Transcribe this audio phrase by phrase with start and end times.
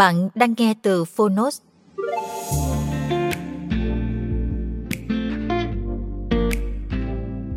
[0.00, 1.60] Bạn đang nghe từ Phonos.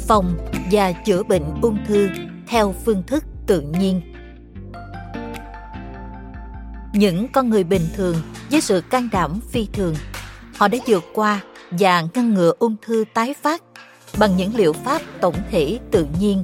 [0.08, 0.34] Phòng
[0.72, 2.10] và chữa bệnh ung thư
[2.48, 4.02] theo phương thức tự nhiên.
[6.94, 8.16] Những con người bình thường
[8.52, 9.96] với sự can đảm phi thường,
[10.58, 13.64] họ đã vượt qua và ngăn ngừa ung thư tái phát
[14.20, 16.44] bằng những liệu pháp tổng thể tự nhiên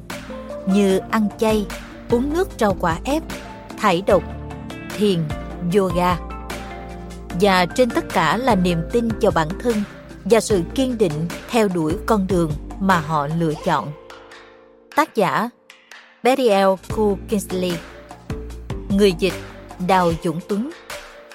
[0.66, 1.66] như ăn chay,
[2.10, 3.24] uống nước rau quả ép,
[3.78, 4.24] thải độc,
[4.98, 5.20] thiền
[5.76, 6.18] yoga.
[7.42, 9.84] Và trên tất cả là niềm tin vào bản thân
[10.26, 13.92] và sự kiên định theo đuổi con đường mà họ lựa chọn.
[14.96, 15.50] Tác giả
[16.24, 16.94] Betty L.
[16.96, 17.74] Ku Kingsley.
[18.90, 19.34] Người dịch,
[19.88, 20.70] Đào Dũng Tuấn.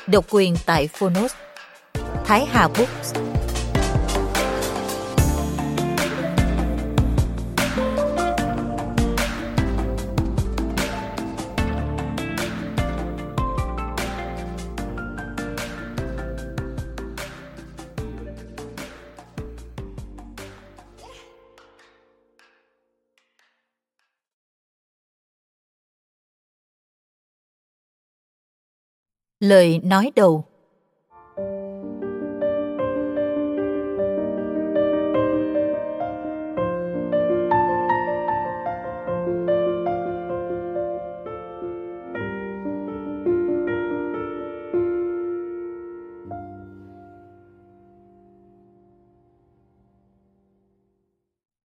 [0.06, 1.32] Độc quyền tại Phonos.
[2.24, 3.33] Thái Hà Books.
[29.44, 30.44] Lời nói đầu.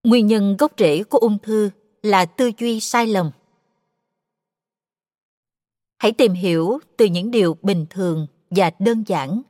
[0.04, 1.70] Nguyên nhân gốc rễ của ung thư
[2.04, 3.32] là tư duy sai lầm
[6.00, 9.42] hãy tìm hiểu từ những điều bình thường và đơn giản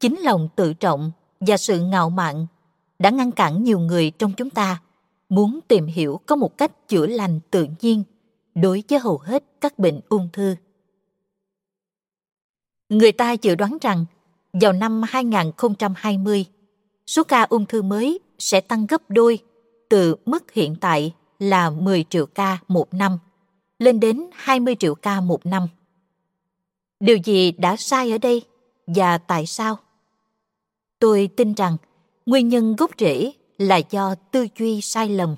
[0.00, 2.46] chính lòng tự trọng và sự ngạo mạn
[2.98, 4.80] đã ngăn cản nhiều người trong chúng ta
[5.28, 8.02] muốn tìm hiểu có một cách chữa lành tự nhiên
[8.54, 10.56] đối với hầu hết các bệnh ung thư.
[12.88, 14.04] Người ta dự đoán rằng
[14.52, 16.44] vào năm 2020,
[17.06, 19.38] số ca ung thư mới sẽ tăng gấp đôi
[19.88, 23.18] từ mức hiện tại là 10 triệu ca một năm
[23.78, 25.68] lên đến 20 triệu ca một năm.
[27.00, 28.42] Điều gì đã sai ở đây
[28.86, 29.78] và tại sao?
[30.98, 31.76] Tôi tin rằng
[32.26, 35.36] nguyên nhân gốc rễ là do tư duy sai lầm.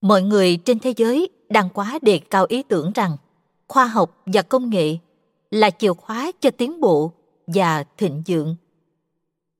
[0.00, 3.16] Mọi người trên thế giới đang quá đề cao ý tưởng rằng
[3.68, 4.96] khoa học và công nghệ
[5.50, 7.12] là chìa khóa cho tiến bộ
[7.46, 8.56] và thịnh vượng.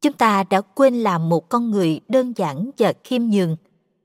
[0.00, 3.56] Chúng ta đã quên làm một con người đơn giản và khiêm nhường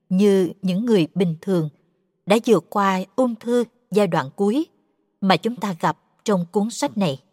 [0.10, 1.70] như những người bình thường
[2.26, 4.68] đã vượt qua ung thư giai đoạn cuối
[5.22, 7.24] mà chúng ta gặp trong cuốn sách này.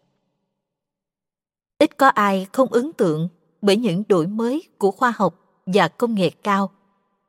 [1.79, 3.29] Ít có ai không ấn tượng
[3.61, 6.71] bởi những đổi mới của khoa học và công nghệ cao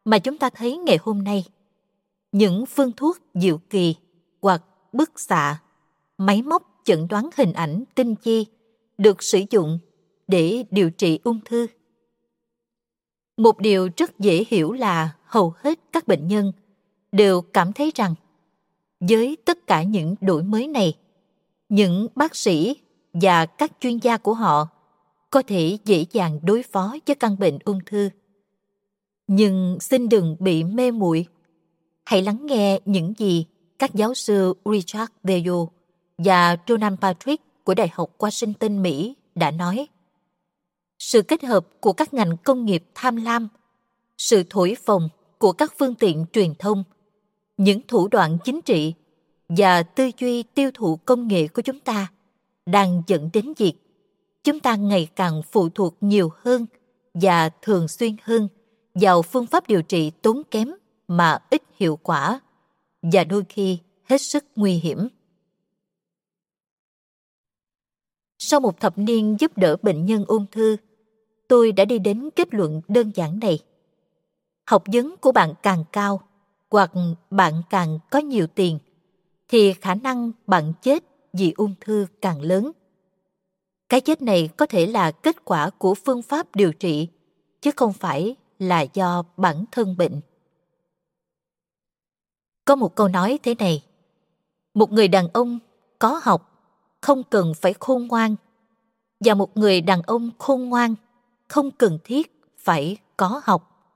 [0.05, 1.45] mà chúng ta thấy ngày hôm nay.
[2.33, 3.95] Những phương thuốc diệu kỳ
[4.43, 4.63] hoặc
[4.93, 5.61] bức xạ,
[6.19, 8.47] máy móc chẩn đoán hình ảnh tinh chi
[8.99, 9.79] được sử dụng
[10.29, 11.67] để điều trị ung thư.
[13.37, 16.53] Một điều rất dễ hiểu là hầu hết các bệnh nhân
[17.15, 18.15] đều cảm thấy rằng
[19.01, 20.97] với tất cả những đổi mới này
[21.69, 22.77] những bác sĩ
[23.13, 24.69] và các chuyên gia của họ
[25.31, 28.09] có thể dễ dàng đối phó với căn bệnh ung thư
[29.27, 31.27] nhưng xin đừng bị mê muội
[32.05, 33.47] hãy lắng nghe những gì
[33.79, 35.67] các giáo sư richard Deyo
[36.19, 39.89] và Ronan Patrick của Đại học Washington, Mỹ đã nói.
[40.99, 43.49] Sự kết hợp của các ngành công nghiệp tham lam,
[44.19, 45.09] sự thổi phồng
[45.39, 46.85] của các phương tiện truyền thông,
[47.57, 48.95] những thủ đoạn chính trị
[49.49, 52.13] và tư duy tiêu thụ công nghệ của chúng ta
[52.67, 53.75] đang dẫn đến việc
[54.45, 56.67] chúng ta ngày càng phụ thuộc nhiều hơn
[57.15, 58.49] và thường xuyên hơn
[58.95, 60.69] vào phương pháp điều trị tốn kém
[61.09, 62.41] mà ít hiệu quả
[63.03, 65.09] và đôi khi hết sức nguy hiểm.
[68.39, 70.77] Sau một thập niên giúp đỡ bệnh nhân ung thư,
[71.49, 73.59] tôi đã đi đến kết luận đơn giản này.
[74.67, 76.21] Học vấn của bạn càng cao,
[76.75, 76.93] hoặc
[77.31, 78.79] bạn càng có nhiều tiền,
[79.49, 82.73] thì khả năng bạn chết vì ung thư càng lớn.
[83.89, 87.09] Cái chết này có thể là kết quả của phương pháp điều trị,
[87.61, 90.21] chứ không phải là do bản thân bệnh.
[92.65, 93.85] Có một câu nói thế này,
[94.75, 95.59] một người đàn ông
[95.99, 96.51] có học
[97.01, 98.37] không cần phải khôn ngoan
[99.21, 100.95] và một người đàn ông khôn ngoan
[101.49, 103.91] không cần thiết phải có học.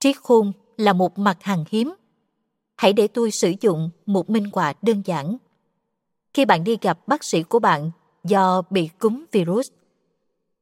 [0.00, 1.94] Trí khôn là một mặt hàng hiếm.
[2.76, 5.36] Hãy để tôi sử dụng một minh họa đơn giản.
[6.34, 7.90] Khi bạn đi gặp bác sĩ của bạn
[8.24, 9.70] do bị cúm virus,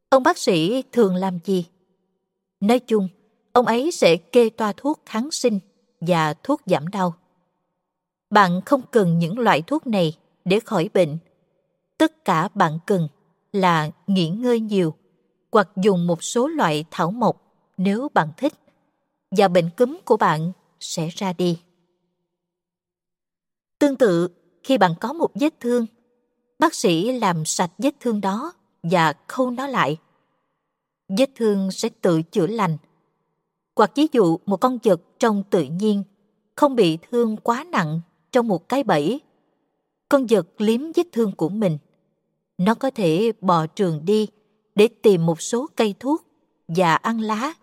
[0.08, 1.66] ông bác sĩ thường làm gì?
[2.60, 3.08] Nói chung,
[3.52, 5.58] ông ấy sẽ kê toa thuốc kháng sinh
[6.00, 7.14] và thuốc giảm đau.
[8.30, 11.18] Bạn không cần những loại thuốc này để khỏi bệnh.
[11.98, 13.08] Tất cả bạn cần
[13.52, 14.94] là nghỉ ngơi nhiều
[15.52, 17.42] hoặc dùng một số loại thảo mộc
[17.76, 18.52] nếu bạn thích
[19.36, 21.58] và bệnh cúm của bạn sẽ ra đi.
[23.78, 24.28] Tương tự,
[24.62, 25.86] khi bạn có một vết thương,
[26.58, 28.52] bác sĩ làm sạch vết thương đó
[28.82, 29.96] và khâu nó lại.
[31.08, 32.76] Vết thương sẽ tự chữa lành.
[33.76, 36.02] Hoặc ví dụ một con vật trong tự nhiên
[36.56, 38.00] không bị thương quá nặng
[38.32, 39.20] trong một cái bẫy.
[40.08, 41.78] Con vật liếm vết thương của mình.
[42.58, 44.28] Nó có thể bò trường đi
[44.74, 46.26] để tìm một số cây thuốc
[46.68, 47.54] và ăn lá.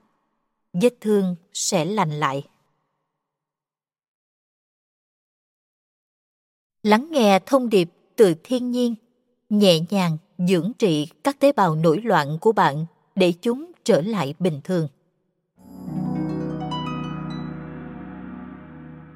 [0.74, 2.48] Vết thương sẽ lành lại.
[6.84, 8.96] Lắng nghe thông điệp từ thiên nhiên,
[9.50, 12.86] nhẹ nhàng dưỡng trị các tế bào nổi loạn của bạn
[13.16, 14.88] để chúng trở lại bình thường.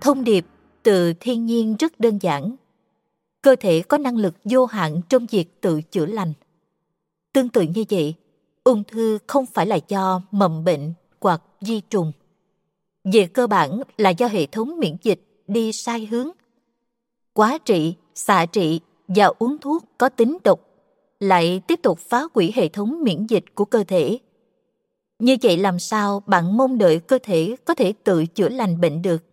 [0.01, 0.45] Thông điệp
[0.83, 2.55] từ thiên nhiên rất đơn giản.
[3.41, 6.33] Cơ thể có năng lực vô hạn trong việc tự chữa lành.
[7.33, 8.15] Tương tự như vậy,
[8.63, 10.93] ung thư không phải là do mầm bệnh
[11.65, 12.11] di trùng.
[13.03, 16.29] Về cơ bản là do hệ thống miễn dịch đi sai hướng.
[17.33, 20.59] Quá trị, xạ trị và uống thuốc có tính độc
[21.19, 24.19] lại tiếp tục phá hủy hệ thống miễn dịch của cơ thể.
[25.19, 29.01] Như vậy làm sao bạn mong đợi cơ thể có thể tự chữa lành bệnh
[29.01, 29.23] được?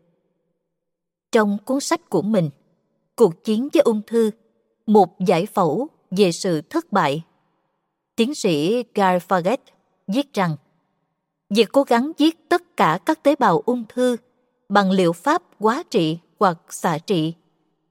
[1.32, 2.50] Trong cuốn sách của mình,
[3.16, 4.30] Cuộc chiến với ung thư,
[4.86, 7.22] một giải phẫu về sự thất bại.
[8.16, 9.56] Tiến sĩ Guy Fawkes
[10.08, 10.56] viết rằng,
[11.54, 14.16] việc cố gắng giết tất cả các tế bào ung thư
[14.68, 17.34] bằng liệu pháp quá trị hoặc xạ trị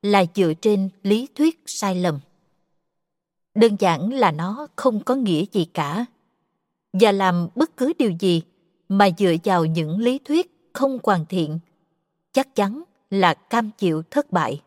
[0.01, 2.19] là dựa trên lý thuyết sai lầm.
[3.55, 6.05] Đơn giản là nó không có nghĩa gì cả.
[6.93, 8.41] Và làm bất cứ điều gì
[8.89, 11.59] mà dựa vào những lý thuyết không hoàn thiện,
[12.31, 14.61] chắc chắn là cam chịu thất bại.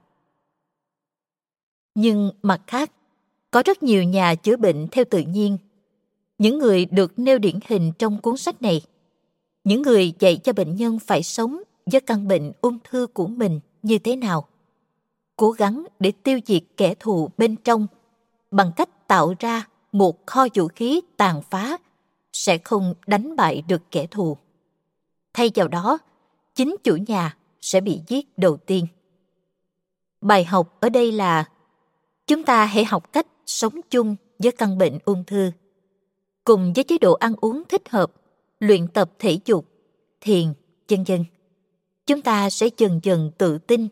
[1.95, 2.93] Nhưng mặt khác,
[3.51, 5.59] có rất nhiều nhà chữa bệnh theo tự nhiên.
[6.39, 8.83] Những người được nêu điển hình trong cuốn sách này,
[9.65, 13.61] những người dạy cho bệnh nhân phải sống với căn bệnh ung thư của mình
[13.83, 14.49] như thế nào.
[15.37, 17.87] Cố gắng để tiêu diệt kẻ thù bên trong
[18.51, 21.79] bằng cách tạo ra một kho vũ khí tàn phá
[22.33, 24.37] sẽ không đánh bại được kẻ thù.
[25.33, 25.99] Thay vào đó,
[26.55, 28.87] chính chủ nhà sẽ bị giết đầu tiên.
[30.21, 31.49] Bài học ở đây là
[32.27, 35.51] chúng ta hãy học cách sống chung với căn bệnh ung thư.
[36.45, 38.13] Cùng với chế độ ăn uống thích hợp,
[38.61, 39.67] luyện tập thể dục,
[40.21, 40.45] thiền,
[40.89, 41.25] chân dân.
[42.07, 43.89] Chúng ta sẽ dần dần tự tin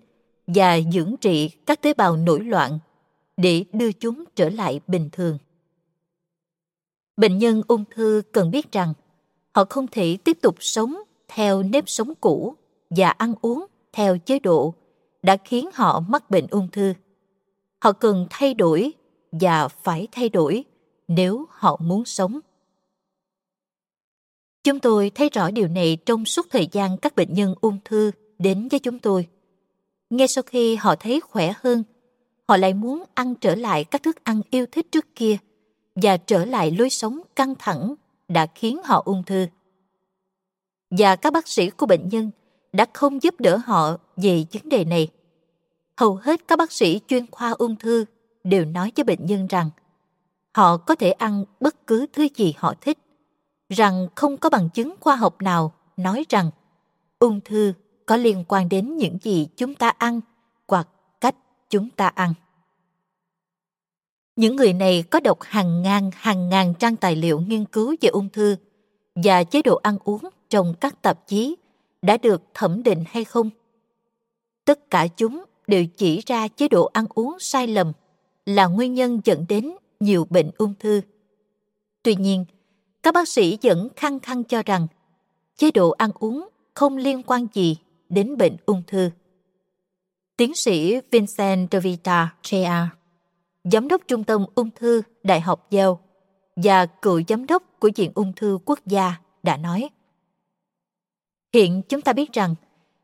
[0.46, 2.78] và dưỡng trị các tế bào nổi loạn
[3.36, 5.38] để đưa chúng trở lại bình thường.
[7.16, 8.94] Bệnh nhân ung thư cần biết rằng
[9.54, 10.96] họ không thể tiếp tục sống
[11.28, 12.54] theo nếp sống cũ
[12.90, 14.74] và ăn uống theo chế độ
[15.22, 16.94] đã khiến họ mắc bệnh ung thư.
[17.78, 18.92] Họ cần thay đổi
[19.32, 20.64] và phải thay đổi
[21.08, 22.40] nếu họ muốn sống.
[24.64, 28.10] Chúng tôi thấy rõ điều này trong suốt thời gian các bệnh nhân ung thư
[28.38, 29.28] đến với chúng tôi.
[30.10, 31.82] Ngay sau khi họ thấy khỏe hơn,
[32.48, 35.36] họ lại muốn ăn trở lại các thức ăn yêu thích trước kia
[35.94, 37.94] và trở lại lối sống căng thẳng
[38.28, 39.46] đã khiến họ ung thư.
[40.90, 42.30] Và các bác sĩ của bệnh nhân
[42.72, 45.08] đã không giúp đỡ họ về vấn đề này.
[45.96, 48.04] Hầu hết các bác sĩ chuyên khoa ung thư
[48.44, 49.70] đều nói với bệnh nhân rằng
[50.54, 52.98] họ có thể ăn bất cứ thứ gì họ thích,
[53.68, 56.50] rằng không có bằng chứng khoa học nào nói rằng
[57.18, 57.72] ung thư
[58.06, 60.20] có liên quan đến những gì chúng ta ăn
[60.68, 60.88] hoặc
[61.20, 61.36] cách
[61.70, 62.34] chúng ta ăn.
[64.36, 68.08] Những người này có đọc hàng ngàn hàng ngàn trang tài liệu nghiên cứu về
[68.08, 68.56] ung thư
[69.14, 71.56] và chế độ ăn uống trong các tạp chí
[72.02, 73.50] đã được thẩm định hay không?
[74.64, 77.92] Tất cả chúng đều chỉ ra chế độ ăn uống sai lầm
[78.46, 81.00] là nguyên nhân dẫn đến nhiều bệnh ung thư.
[82.02, 82.44] Tuy nhiên,
[83.02, 84.86] các bác sĩ vẫn khăng khăng cho rằng
[85.56, 87.76] chế độ ăn uống không liên quan gì
[88.08, 89.10] đến bệnh ung thư.
[90.36, 92.86] Tiến sĩ Vincent De Vita Jr.,
[93.64, 95.94] giám đốc trung tâm ung thư Đại học Yale
[96.56, 99.90] và cựu giám đốc của Viện Ung thư Quốc gia đã nói
[101.52, 102.54] Hiện chúng ta biết rằng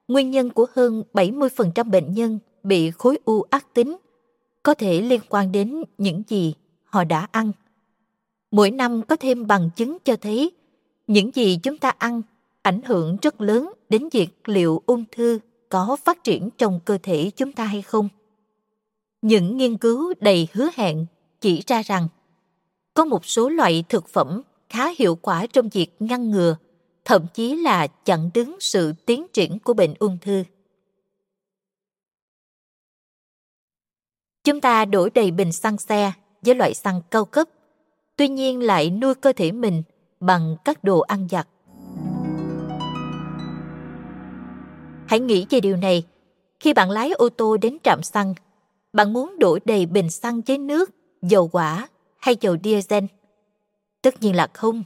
[0.09, 3.97] nguyên nhân của hơn 70% bệnh nhân bị khối u ác tính
[4.63, 6.55] có thể liên quan đến những gì
[6.91, 7.53] họ đã ăn.
[8.51, 10.53] Mỗi năm có thêm bằng chứng cho thấy
[11.07, 12.23] những gì chúng ta ăn
[12.63, 17.31] ảnh hưởng rất lớn đến việc liệu ung thư có phát triển trong cơ thể
[17.37, 18.09] chúng ta hay không.
[19.23, 21.07] Những nghiên cứu đầy hứa hẹn
[21.41, 22.09] chỉ ra rằng
[22.95, 26.57] có một số loại thực phẩm khá hiệu quả trong việc ngăn ngừa,
[27.05, 30.45] thậm chí là chặn đứng sự tiến triển của bệnh ung thư.
[34.45, 36.13] Chúng ta đổ đầy bình xăng xe
[36.49, 37.49] với loại xăng cao cấp,
[38.17, 39.83] tuy nhiên lại nuôi cơ thể mình
[40.21, 41.49] bằng các đồ ăn giặt.
[45.07, 46.07] Hãy nghĩ về điều này.
[46.61, 48.35] Khi bạn lái ô tô đến trạm xăng,
[48.93, 50.91] bạn muốn đổ đầy bình xăng với nước,
[51.23, 51.89] dầu quả
[52.19, 53.05] hay dầu diesel?
[54.03, 54.85] Tất nhiên là không.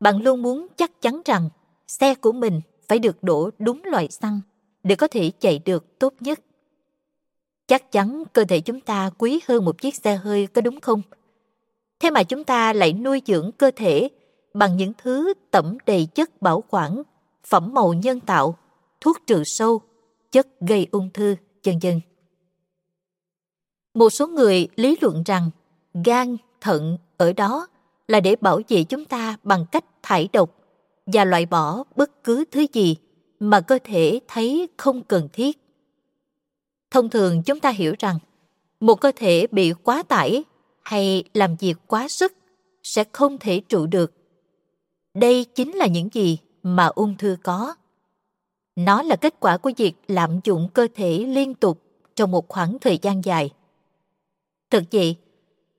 [0.00, 1.48] Bạn luôn muốn chắc chắn rằng
[1.86, 4.40] xe của mình phải được đổ đúng loại xăng
[4.82, 6.40] để có thể chạy được tốt nhất.
[7.68, 11.02] Chắc chắn cơ thể chúng ta quý hơn một chiếc xe hơi có đúng không?
[12.00, 14.08] Thế mà chúng ta lại nuôi dưỡng cơ thể
[14.54, 17.02] bằng những thứ tẩm đầy chất bảo quản,
[17.46, 18.56] phẩm màu nhân tạo,
[19.00, 19.80] thuốc trừ sâu,
[20.32, 22.00] chất gây ung thư, chân chân.
[23.94, 25.50] Một số người lý luận rằng
[26.04, 27.66] gan, thận ở đó
[28.08, 30.50] là để bảo vệ chúng ta bằng cách thải độc
[31.06, 32.96] và loại bỏ bất cứ thứ gì
[33.40, 35.67] mà cơ thể thấy không cần thiết.
[36.90, 38.18] Thông thường chúng ta hiểu rằng
[38.80, 40.44] một cơ thể bị quá tải
[40.82, 42.32] hay làm việc quá sức
[42.82, 44.12] sẽ không thể trụ được.
[45.14, 47.74] Đây chính là những gì mà ung thư có.
[48.76, 51.82] Nó là kết quả của việc lạm dụng cơ thể liên tục
[52.16, 53.50] trong một khoảng thời gian dài.
[54.70, 55.16] Thực vậy,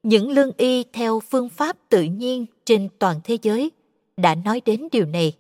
[0.03, 3.71] những lương y theo phương pháp tự nhiên trên toàn thế giới
[4.17, 5.37] đã nói đến điều này.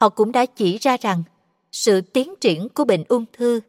[0.00, 1.22] Họ cũng đã chỉ ra rằng
[1.72, 3.60] sự tiến triển của bệnh ung thư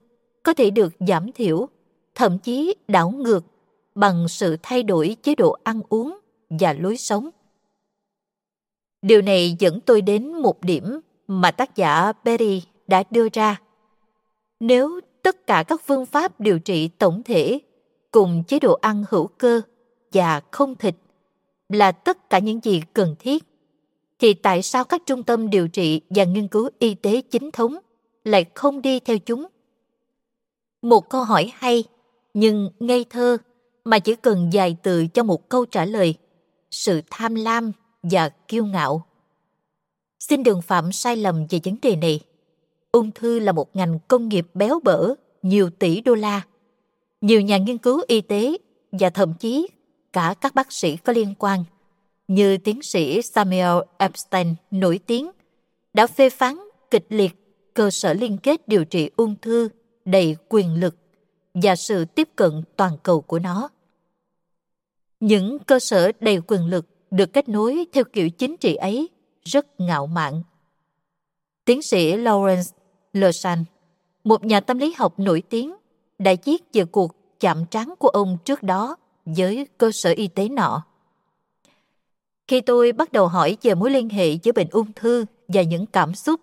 [0.43, 1.67] có thể được giảm thiểu,
[2.15, 3.45] thậm chí đảo ngược
[3.95, 6.19] bằng sự thay đổi chế độ ăn uống
[6.49, 7.29] và lối sống.
[9.01, 13.61] Điều này dẫn tôi đến một điểm mà tác giả Berry đã đưa ra.
[14.59, 17.59] Nếu tất cả các phương pháp điều trị tổng thể
[18.11, 19.61] cùng chế độ ăn hữu cơ
[20.13, 20.95] và không thịt
[21.69, 23.43] là tất cả những gì cần thiết,
[24.19, 27.77] thì tại sao các trung tâm điều trị và nghiên cứu y tế chính thống
[28.23, 29.47] lại không đi theo chúng?
[30.83, 31.83] Một câu hỏi hay,
[32.33, 33.37] nhưng ngây thơ
[33.85, 36.15] mà chỉ cần vài từ cho một câu trả lời.
[36.71, 37.71] Sự tham lam
[38.03, 39.05] và kiêu ngạo.
[40.19, 42.19] Xin đừng phạm sai lầm về vấn đề này.
[42.91, 46.41] Ung thư là một ngành công nghiệp béo bở, nhiều tỷ đô la.
[47.21, 48.57] Nhiều nhà nghiên cứu y tế
[48.91, 49.67] và thậm chí
[50.13, 51.63] cả các bác sĩ có liên quan,
[52.27, 55.31] như tiến sĩ Samuel Epstein nổi tiếng,
[55.93, 56.57] đã phê phán
[56.91, 57.31] kịch liệt
[57.73, 59.69] cơ sở liên kết điều trị ung thư
[60.05, 60.95] đầy quyền lực
[61.53, 63.69] và sự tiếp cận toàn cầu của nó.
[65.19, 69.09] Những cơ sở đầy quyền lực được kết nối theo kiểu chính trị ấy
[69.43, 70.43] rất ngạo mạn.
[71.65, 72.71] Tiến sĩ Lawrence
[73.13, 73.63] Lersan,
[74.23, 75.75] một nhà tâm lý học nổi tiếng,
[76.19, 78.95] đã viết về cuộc chạm trán của ông trước đó
[79.25, 80.85] với cơ sở y tế nọ.
[82.47, 85.85] Khi tôi bắt đầu hỏi về mối liên hệ giữa bệnh ung thư và những
[85.85, 86.41] cảm xúc,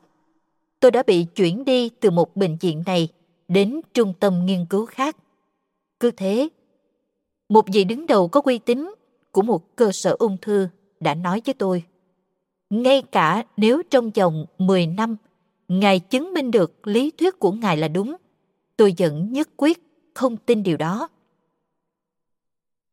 [0.81, 3.09] tôi đã bị chuyển đi từ một bệnh viện này
[3.51, 5.17] đến trung tâm nghiên cứu khác.
[6.01, 6.49] Cứ thế,
[7.49, 8.95] một vị đứng đầu có uy tín
[9.33, 10.69] của một cơ sở ung thư
[11.01, 11.83] đã nói với tôi,
[12.71, 15.17] ngay cả nếu trong vòng 10 năm
[15.69, 18.17] Ngài chứng minh được lý thuyết của Ngài là đúng,
[18.77, 19.83] tôi vẫn nhất quyết
[20.15, 21.09] không tin điều đó.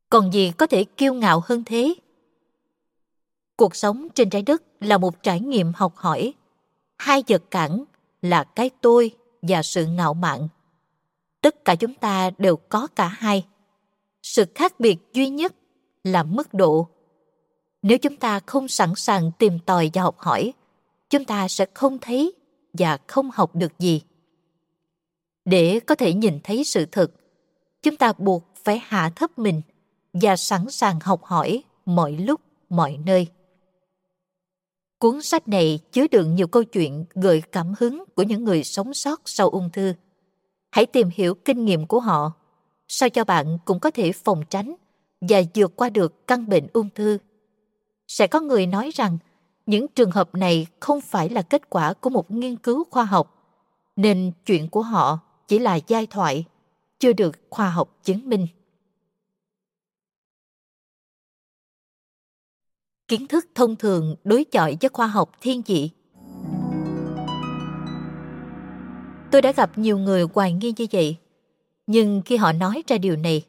[0.10, 1.96] Còn gì có thể kiêu ngạo hơn thế?
[3.56, 6.34] Cuộc sống trên trái đất là một trải nghiệm học hỏi.
[6.98, 7.84] Hai vật cản
[8.22, 10.48] là cái tôi và sự ngạo mạn.
[11.42, 13.46] Tất cả chúng ta đều có cả hai.
[14.24, 15.56] Sự khác biệt duy nhất
[16.04, 16.88] là mức độ.
[17.82, 20.54] Nếu chúng ta không sẵn sàng tìm tòi và học hỏi,
[21.10, 22.34] chúng ta sẽ không thấy
[22.74, 24.02] và không học được gì.
[25.46, 27.12] Để có thể nhìn thấy sự thật,
[27.82, 29.62] chúng ta buộc phải hạ thấp mình–
[30.22, 33.28] và sẵn sàng học hỏi mọi lúc, mọi nơi.
[35.00, 38.94] Cuốn sách này chứa đựng nhiều câu chuyện gợi cảm hứng của những người sống
[38.94, 39.94] sót sau ung thư.
[40.72, 42.32] Hãy tìm hiểu kinh nghiệm của họ,
[42.88, 44.76] sao cho bạn cũng có thể phòng tránh
[45.22, 47.18] và vượt qua được căn bệnh ung thư.
[48.08, 49.18] Sẽ có người nói rằng
[49.66, 53.36] những trường hợp này không phải là kết quả của một nghiên cứu khoa học,
[53.96, 56.46] nên chuyện của họ chỉ là giai thoại,
[57.00, 58.48] chưa được khoa học chứng minh.
[63.08, 65.90] Kiến thức thông thường đối chọi với khoa học thiên dị.
[69.32, 71.18] Tôi đã gặp nhiều người hoài nghi như vậy,
[71.88, 73.46] nhưng khi họ nói ra điều này,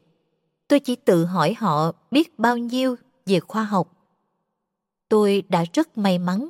[0.67, 3.91] tôi chỉ tự hỏi họ biết bao nhiêu về khoa học.
[5.09, 6.49] Tôi đã rất may mắn.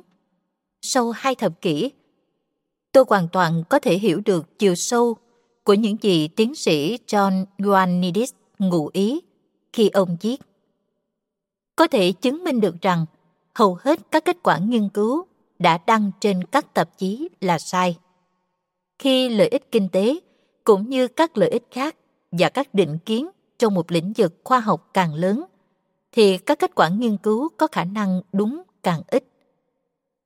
[0.82, 1.90] Sau hai thập kỷ,
[2.92, 5.16] tôi hoàn toàn có thể hiểu được chiều sâu
[5.64, 9.20] của những gì tiến sĩ John Ioannidis ngụ ý
[9.72, 10.49] khi ông viết.
[11.80, 13.06] Có thể chứng minh được rằng
[13.54, 15.26] hầu hết các kết quả nghiên cứu
[15.58, 17.98] đã đăng trên các tạp chí là sai.
[18.98, 20.20] Khi lợi ích kinh tế
[20.64, 21.96] cũng như các lợi ích khác
[22.32, 25.44] và các định kiến trong một lĩnh vực khoa học càng lớn,
[26.12, 29.24] thì các kết quả nghiên cứu có khả năng đúng càng ít.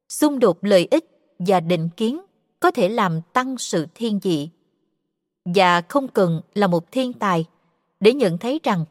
[0.09, 1.05] Xung đột lợi ích
[1.39, 2.21] và định kiến
[2.61, 4.51] có thể làm tăng sự thiên dị.
[5.45, 7.45] Và không cần là một thiên tài
[8.01, 8.85] để nhận thấy rằng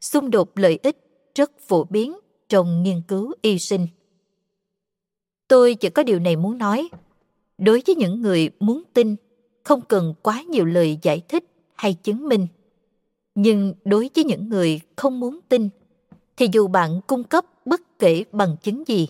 [0.00, 1.03] xung đột lợi ích
[1.34, 2.16] rất phổ biến
[2.48, 3.86] trong nghiên cứu y sinh.
[5.48, 6.88] Tôi chỉ có điều này muốn nói.
[7.58, 9.16] Đối với những người muốn tin,
[9.64, 12.46] không cần quá nhiều lời giải thích hay chứng minh.
[13.34, 15.68] Nhưng đối với những người không muốn tin,
[16.36, 19.08] thì dù bạn cung cấp bất kể bằng chứng gì,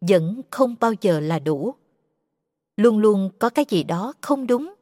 [0.00, 1.74] vẫn không bao giờ là đủ.
[2.76, 4.74] Luôn luôn có cái gì đó không đúng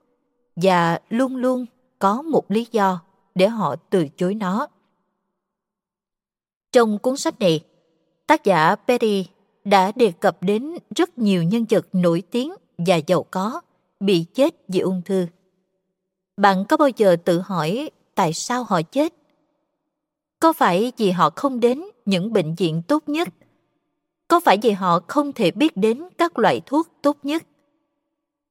[0.56, 1.66] và luôn luôn
[1.98, 3.00] có một lý do
[3.34, 4.68] để họ từ chối nó.
[6.72, 7.64] Trong cuốn sách này,
[8.26, 9.26] tác giả Perry
[9.64, 13.60] đã đề cập đến rất nhiều nhân vật nổi tiếng và giàu có
[14.00, 15.26] bị chết vì ung thư.
[16.36, 19.14] Bạn có bao giờ tự hỏi tại sao họ chết?
[20.40, 23.28] Có phải vì họ không đến những bệnh viện tốt nhất?
[24.28, 27.42] Có phải vì họ không thể biết đến các loại thuốc tốt nhất?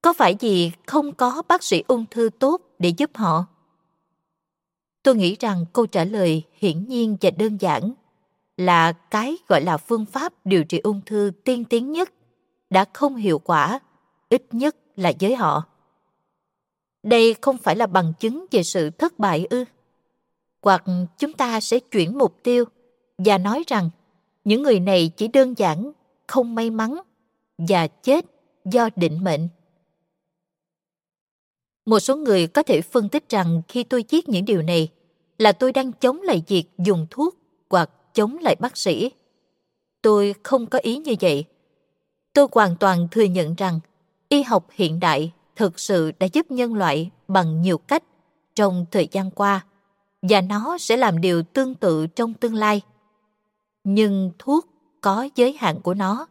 [0.02, 3.46] Có phải vì không có bác sĩ ung thư tốt để giúp họ?
[5.04, 7.94] Tôi nghĩ rằng câu trả lời hiển nhiên và đơn giản
[8.60, 12.14] là cái gọi là phương pháp điều trị ung thư tiên tiến nhất
[12.70, 13.80] đã không hiệu quả,
[14.30, 15.64] ít nhất là với họ.
[17.04, 19.66] Đây không phải là bằng chứng về sự thất bại ư?
[20.62, 20.84] Hoặc
[21.18, 22.66] chúng ta sẽ chuyển mục tiêu
[23.18, 23.90] và nói rằng
[24.44, 25.92] những người này chỉ đơn giản
[26.28, 27.00] không may mắn
[27.58, 28.26] và chết
[28.66, 29.48] do định mệnh.
[31.86, 34.90] Một số người có thể phân tích rằng khi tôi viết những điều này
[35.38, 37.36] là tôi đang chống lại việc dùng thuốc
[37.70, 39.12] hoặc chống lại bác sĩ.
[40.02, 41.46] Tôi không có ý như vậy.
[42.34, 43.80] Tôi hoàn toàn thừa nhận rằng
[44.30, 48.04] y học hiện đại thực sự đã giúp nhân loại bằng nhiều cách
[48.56, 49.66] trong thời gian qua
[50.22, 52.82] và nó sẽ làm điều tương tự trong tương lai.
[53.84, 54.68] Nhưng thuốc
[55.02, 56.28] có giới hạn của nó,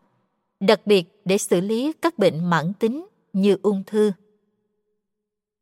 [0.61, 4.13] đặc biệt để xử lý các bệnh mãn tính như ung thư.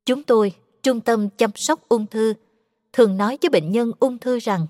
[0.07, 0.53] Chúng tôi,
[0.83, 2.35] Trung tâm chăm sóc ung thư,
[2.93, 4.67] thường nói với bệnh nhân ung thư rằng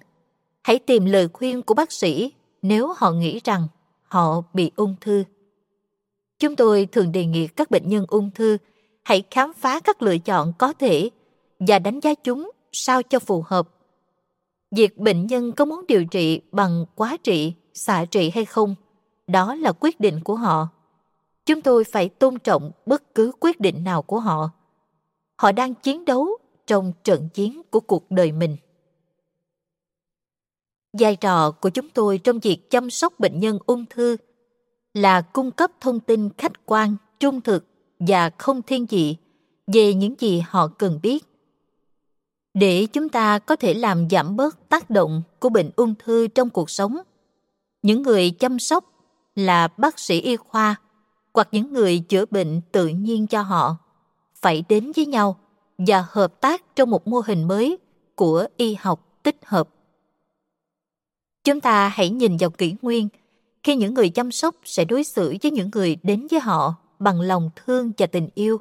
[0.67, 3.69] hãy tìm lời khuyên của bác sĩ nếu họ nghĩ rằng
[4.03, 5.25] họ bị ung thư.
[6.39, 8.59] Chúng tôi thường đề nghị các bệnh nhân ung thư
[9.05, 11.11] hãy khám phá các lựa chọn có thể
[11.59, 13.69] và đánh giá chúng sao cho phù hợp.
[14.71, 18.75] Việc bệnh nhân có muốn điều trị bằng quá trị, xạ trị hay không,
[19.27, 20.69] đó là quyết định của họ.
[21.47, 24.51] Chúng tôi phải tôn trọng bất cứ quyết định nào của họ.
[25.37, 26.29] Họ đang chiến đấu
[26.67, 28.57] trong trận chiến của cuộc đời mình.
[30.99, 34.17] Vai trò của chúng tôi trong việc chăm sóc bệnh nhân ung thư
[34.95, 37.67] là cung cấp thông tin khách quan, trung thực
[37.99, 39.17] và không thiên vị
[39.67, 41.25] về những gì họ cần biết.
[42.55, 46.51] Để chúng ta có thể làm giảm bớt tác động của bệnh ung thư trong
[46.51, 46.99] cuộc sống,
[47.83, 48.85] những người chăm sóc
[49.35, 50.77] là bác sĩ y khoa
[51.35, 53.77] hoặc những người chữa bệnh tự nhiên cho họ
[54.35, 55.37] phải đến với nhau
[55.79, 57.79] và hợp tác trong một mô hình mới
[58.15, 59.69] của y học tích hợp.
[61.47, 63.09] Chúng ta hãy nhìn vào kỷ nguyên
[63.63, 67.21] khi những người chăm sóc sẽ đối xử với những người đến với họ bằng
[67.21, 68.61] lòng thương và tình yêu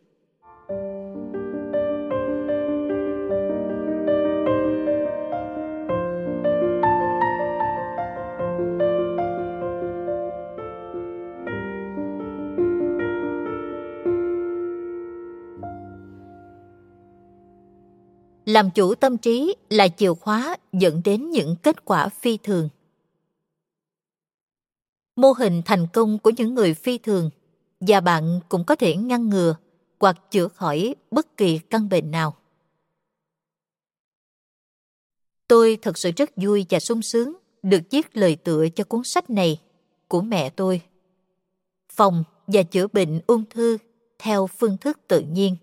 [18.51, 22.69] làm chủ tâm trí là chìa khóa dẫn đến những kết quả phi thường.
[25.15, 27.29] Mô hình thành công của những người phi thường,
[27.79, 29.55] và bạn cũng có thể ngăn ngừa
[29.99, 32.35] hoặc chữa khỏi bất kỳ căn bệnh nào.
[35.47, 37.33] Tôi thật sự rất vui và sung sướng
[37.63, 39.61] được viết lời tựa cho cuốn sách này
[40.07, 40.81] của mẹ tôi.
[41.89, 43.77] Phòng và chữa bệnh ung thư
[44.19, 45.55] theo phương thức tự nhiên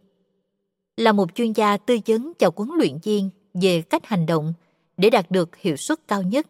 [0.98, 4.52] là một chuyên gia tư vấn cho huấn luyện viên về cách hành động
[4.96, 6.46] để đạt được hiệu suất cao nhất.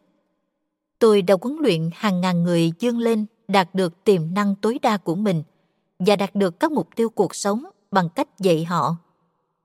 [0.98, 4.96] Tôi đã huấn luyện hàng ngàn người dương lên đạt được tiềm năng tối đa
[4.96, 5.42] của mình
[5.98, 8.96] và đạt được các mục tiêu cuộc sống bằng cách dạy họ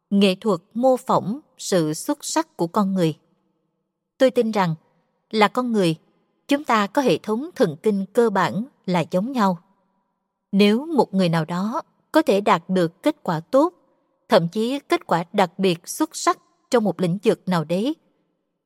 [0.10, 3.14] nghệ thuật mô phỏng sự xuất sắc của con người.
[4.18, 4.76] Tôi tin rằng
[5.32, 5.96] là con người,
[6.48, 9.58] chúng ta có hệ thống thần kinh cơ bản là giống nhau.
[10.52, 13.74] Nếu một người nào đó có thể đạt được kết quả tốt
[14.30, 16.40] thậm chí kết quả đặc biệt xuất sắc
[16.72, 17.96] trong một lĩnh vực nào đấy,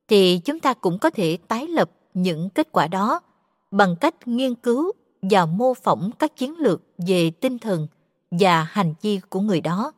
[0.08, 3.20] thì chúng ta cũng có thể tái lập những kết quả đó
[3.70, 4.92] bằng cách nghiên cứu
[5.22, 7.86] và mô phỏng các chiến lược về tinh thần
[8.30, 9.92] và hành vi của người đó.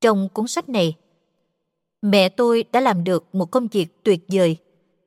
[0.00, 0.96] Trong cuốn sách này,
[2.02, 4.56] mẹ tôi đã làm được một công việc tuyệt vời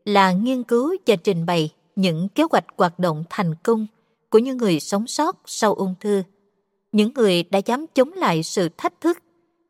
[0.05, 3.87] là nghiên cứu và trình bày những kế hoạch hoạt động thành công
[4.29, 6.23] của những người sống sót sau ung thư
[6.91, 9.17] những người đã dám chống lại sự thách thức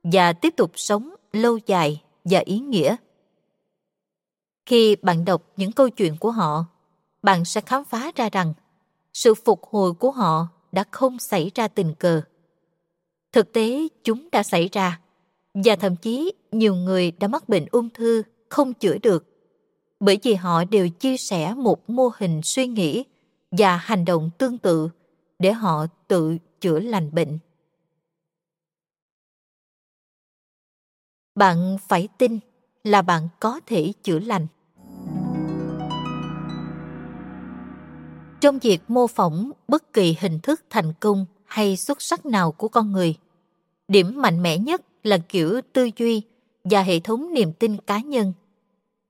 [0.04, 2.96] và tiếp tục sống lâu dài và ý nghĩa.
[4.66, 6.66] Khi bạn đọc những câu chuyện của họ,
[7.24, 8.54] bạn sẽ khám phá ra rằng
[9.14, 12.22] sự phục hồi của họ đã không xảy ra tình cờ.
[13.32, 15.00] Thực tế, chúng đã xảy ra,
[15.54, 19.26] và thậm chí nhiều người đã mắc bệnh ung thư không chữa được,
[20.00, 23.04] bởi vì họ đều chia sẻ một mô hình suy nghĩ
[23.52, 24.90] và hành động tương tự
[25.40, 27.40] để họ tự chữa lành bệnh.
[31.36, 32.40] Bạn phải tin
[32.84, 34.48] là bạn có thể chữa lành.
[38.42, 42.68] Trong việc mô phỏng bất kỳ hình thức thành công hay xuất sắc nào của
[42.68, 43.16] con người,
[43.88, 46.22] điểm mạnh mẽ nhất là kiểu tư duy
[46.64, 48.34] và hệ thống niềm tin cá nhân.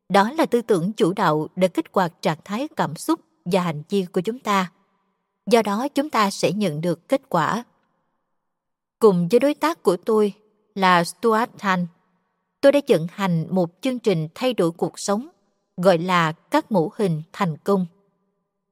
[0.10, 3.84] Đó là tư tưởng chủ đạo để kích hoạt trạng thái cảm xúc và hành
[3.90, 4.72] vi của chúng ta
[5.52, 7.64] do đó chúng ta sẽ nhận được kết quả.
[9.00, 10.34] Cùng với đối tác của tôi
[10.76, 11.88] là Stuart Tan,
[12.62, 15.28] tôi đã vận hành một chương trình thay đổi cuộc sống
[15.78, 17.86] gọi là các mẫu hình thành công.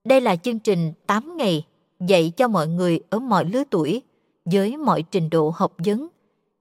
[0.04, 1.66] Đây là chương trình 8 ngày
[2.00, 4.02] dạy cho mọi người ở mọi lứa tuổi
[4.46, 6.08] với mọi trình độ học vấn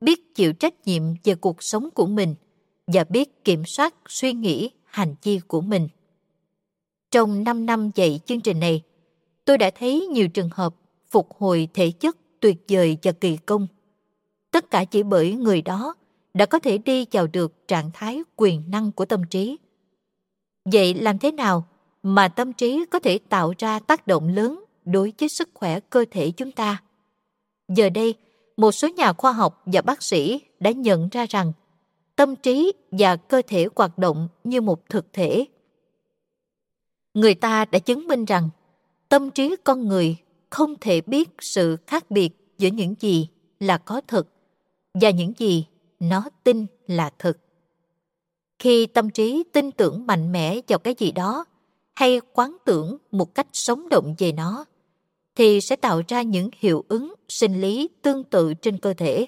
[0.01, 2.35] biết chịu trách nhiệm về cuộc sống của mình
[2.87, 5.89] và biết kiểm soát suy nghĩ, hành vi của mình.
[7.11, 8.83] Trong 5 năm dạy chương trình này,
[9.47, 10.75] tôi đã thấy nhiều trường hợp
[11.11, 13.67] phục hồi thể chất tuyệt vời và kỳ công.
[14.51, 15.95] Tất cả chỉ bởi người đó
[16.35, 19.59] đã có thể đi vào được trạng thái quyền năng của tâm trí.
[20.65, 21.67] Vậy làm thế nào
[22.03, 26.05] mà tâm trí có thể tạo ra tác động lớn đối với sức khỏe cơ
[26.11, 26.83] thể chúng ta?
[27.69, 28.15] Giờ đây,
[28.57, 31.53] một số nhà khoa học và bác sĩ đã nhận ra rằng
[32.17, 35.45] tâm trí và cơ thể hoạt động như một thực thể.
[37.15, 38.49] Người ta đã chứng minh rằng
[39.09, 40.17] tâm trí con người
[40.51, 43.29] không thể biết sự khác biệt giữa những gì
[43.61, 44.29] là có thật
[44.95, 45.67] và những gì
[46.01, 47.39] nó tin là thật
[48.59, 51.45] khi tâm trí tin tưởng mạnh mẽ vào cái gì đó
[51.95, 54.65] hay quán tưởng một cách sống động về nó,
[55.37, 59.27] thì sẽ tạo ra những hiệu ứng sinh lý tương tự trên cơ thể.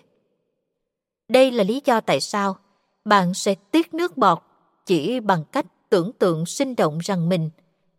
[1.29, 2.57] Đây là lý do tại sao
[3.05, 4.39] bạn sẽ tiết nước bọt
[4.87, 7.51] chỉ bằng cách tưởng tượng sinh động rằng mình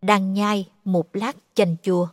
[0.01, 2.07] đang nhai một lát chanh chua.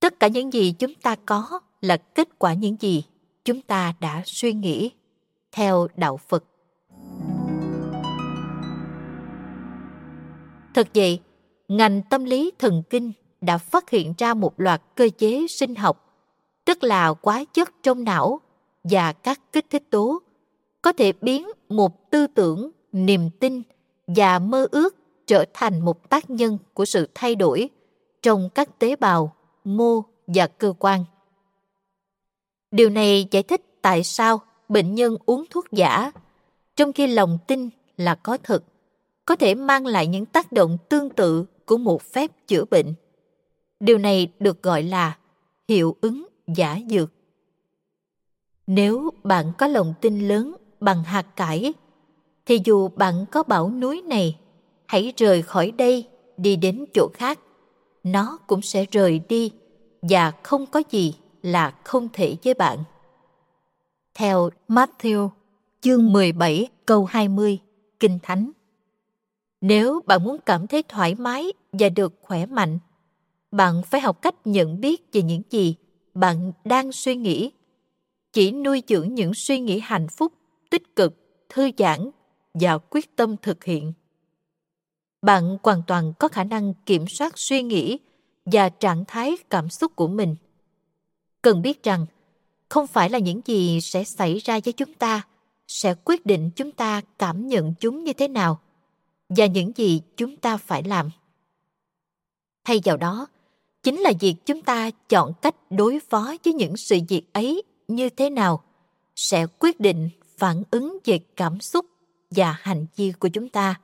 [0.00, 3.04] Tất cả những gì chúng ta có là kết quả những gì
[3.44, 4.90] chúng ta đã suy nghĩ
[5.52, 6.44] theo đạo Phật.
[10.74, 11.20] Thật vậy,
[11.68, 16.24] ngành tâm lý thần kinh đã phát hiện ra một loạt cơ chế sinh học,
[16.64, 18.40] tức là quá chất trong não
[18.84, 20.22] và các kích thích tố
[20.82, 22.70] có thể biến một tư tưởng,
[23.06, 23.62] niềm tin
[24.06, 27.68] và mơ ước trở thành một tác nhân của sự thay đổi
[28.22, 29.34] trong các tế bào,
[29.64, 31.04] mô và cơ quan.
[32.70, 36.12] Điều này giải thích tại sao bệnh nhân uống thuốc giả,
[36.76, 38.64] trong khi lòng tin là có thật,
[39.24, 42.94] có thể mang lại những tác động tương tự của một phép chữa bệnh.
[43.80, 45.18] Điều này được gọi là
[45.68, 47.10] hiệu ứng giả dược.
[48.66, 51.72] Nếu bạn có lòng tin lớn bằng hạt cải,
[52.48, 54.38] thì dù bạn có bảo núi này,
[54.86, 57.38] hãy rời khỏi đây đi đến chỗ khác,
[58.02, 59.52] nó cũng sẽ rời đi
[60.02, 62.78] và không có gì là không thể với bạn.
[64.14, 65.28] Theo Matthew,
[65.80, 67.58] chương 17, câu 20,
[68.00, 68.50] Kinh Thánh.
[69.60, 72.78] Nếu bạn muốn cảm thấy thoải mái và được khỏe mạnh,
[73.50, 75.74] bạn phải học cách nhận biết về những gì
[76.14, 77.50] bạn đang suy nghĩ.
[78.32, 80.32] Chỉ nuôi dưỡng những suy nghĩ hạnh phúc,
[80.70, 81.14] tích cực,
[81.48, 82.10] thư giãn
[82.60, 83.92] và quyết tâm thực hiện.
[85.22, 87.98] Bạn hoàn toàn có khả năng kiểm soát suy nghĩ
[88.44, 90.36] và trạng thái cảm xúc của mình.
[91.42, 92.06] Cần biết rằng,
[92.68, 95.22] không phải là những gì sẽ xảy ra với chúng ta
[95.68, 98.60] sẽ quyết định chúng ta cảm nhận chúng như thế nào
[99.28, 101.10] và những gì chúng ta phải làm.
[102.64, 103.26] Thay vào đó,
[103.82, 108.08] chính là việc chúng ta chọn cách đối phó với những sự việc ấy như
[108.08, 108.62] thế nào
[109.16, 111.86] sẽ quyết định phản ứng về cảm xúc
[112.30, 113.74] và hành vi của chúng ta.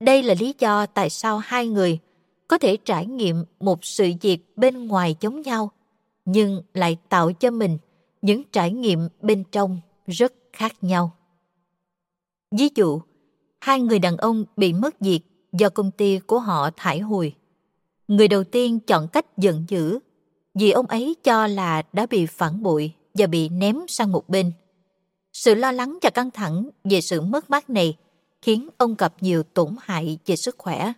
[0.00, 1.98] Đây là lý do tại sao hai người
[2.48, 5.70] có thể trải nghiệm một sự việc bên ngoài giống nhau
[6.24, 7.78] nhưng lại tạo cho mình
[8.22, 11.16] những trải nghiệm bên trong rất khác nhau.
[12.50, 13.00] Ví dụ,
[13.60, 15.20] hai người đàn ông bị mất việc
[15.52, 17.34] do công ty của họ thải hồi.
[18.08, 19.98] Người đầu tiên chọn cách giận dữ
[20.54, 24.52] vì ông ấy cho là đã bị phản bội và bị ném sang một bên.
[25.34, 27.96] Sự lo lắng và căng thẳng về sự mất mát này
[28.42, 30.92] khiến ông gặp nhiều tổn hại về sức khỏe.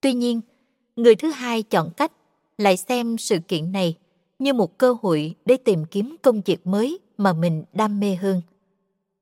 [0.00, 0.40] Tuy nhiên,
[0.96, 2.12] người thứ hai chọn cách
[2.58, 3.96] lại xem sự kiện này
[4.38, 8.42] như một cơ hội để tìm kiếm công việc mới mà mình đam mê hơn.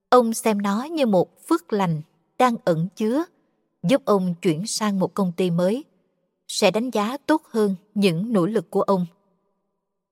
[0.09, 2.03] Ông xem nó như một phước lành
[2.39, 3.25] đang ẩn chứa,
[3.83, 5.85] giúp ông chuyển sang một công ty mới,
[6.49, 9.07] sẽ đánh giá tốt hơn những nỗ lực của ông.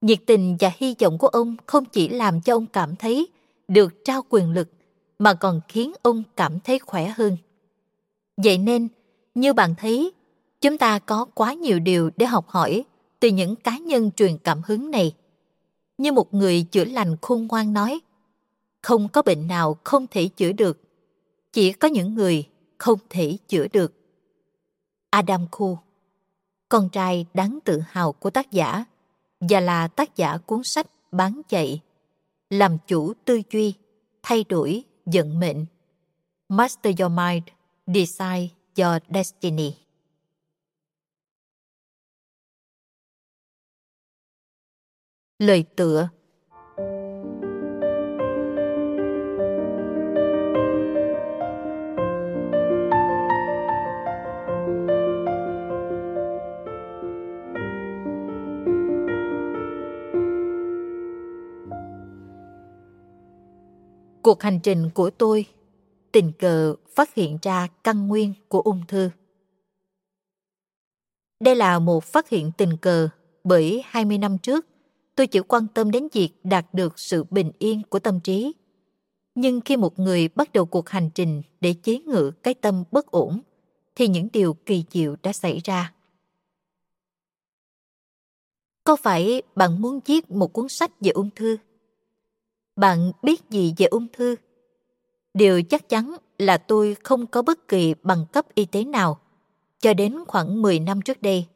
[0.01, 3.29] Nhiệt tình và hy vọng của ông không chỉ làm cho ông cảm thấy
[3.69, 4.69] được trao quyền lực,
[5.19, 7.37] mà còn khiến ông cảm thấy khỏe hơn.
[8.37, 8.89] Vậy nên,
[9.35, 10.13] như bạn thấy,
[10.61, 12.85] chúng ta có quá nhiều điều để học hỏi
[13.21, 15.15] từ những cá nhân truyền cảm hứng này.
[15.99, 18.01] Như một người chữa lành khôn ngoan nói,
[18.83, 20.81] không có bệnh nào không thể chữa được,
[21.53, 22.49] chỉ có những người
[22.79, 23.93] không thể chữa được.
[25.11, 25.79] Adam Khu
[26.69, 28.85] Con trai đáng tự hào của tác giả
[29.41, 31.81] và là tác giả cuốn sách Bán chạy
[32.51, 33.75] làm chủ tư duy,
[34.23, 35.67] thay đổi vận mệnh.
[36.49, 37.45] Master Your Mind,
[37.87, 39.75] Design Your Destiny.
[45.39, 46.09] Lời tựa.
[64.25, 65.47] Cuộc hành trình của tôi
[66.13, 69.11] tình cờ phát hiện ra căn nguyên của ung thư.
[71.41, 73.09] Đây là một phát hiện tình cờ
[73.45, 74.67] bởi 20 năm trước
[75.17, 78.53] tôi chỉ quan tâm đến việc đạt được sự bình yên của tâm trí.
[79.35, 83.11] Nhưng khi một người bắt đầu cuộc hành trình để chế ngự cái tâm bất
[83.11, 83.41] ổn,
[83.95, 85.95] thì những điều kỳ diệu đã xảy ra.
[88.85, 91.57] Có phải bạn muốn viết một cuốn sách về ung thư?
[92.77, 94.37] Bạn biết gì về ung thư?
[95.35, 99.21] Điều chắc chắn là tôi không có bất kỳ bằng cấp y tế nào.
[99.81, 101.47] Cho đến khoảng 10 năm trước đây,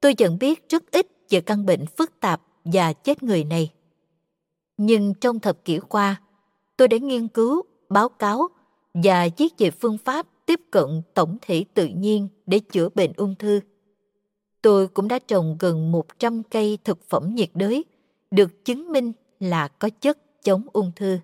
[0.00, 3.72] tôi vẫn biết rất ít về căn bệnh phức tạp và chết người này.
[4.76, 6.20] Nhưng trong thập kỷ qua,
[6.76, 8.48] tôi đã nghiên cứu, báo cáo
[8.94, 13.34] và viết về phương pháp tiếp cận tổng thể tự nhiên để chữa bệnh ung
[13.34, 13.60] thư.
[14.62, 17.84] Tôi cũng đã trồng gần 100 cây thực phẩm nhiệt đới
[18.30, 21.18] được chứng minh là có chất chống ung thư.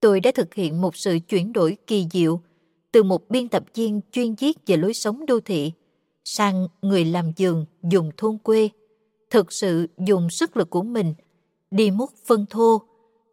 [0.00, 2.40] Tôi đã thực hiện một sự chuyển đổi kỳ diệu
[2.92, 5.72] từ một biên tập viên chuyên viết về lối sống đô thị
[6.24, 8.68] sang người làm giường dùng thôn quê,
[9.30, 11.14] thực sự dùng sức lực của mình
[11.70, 12.82] đi múc phân thô,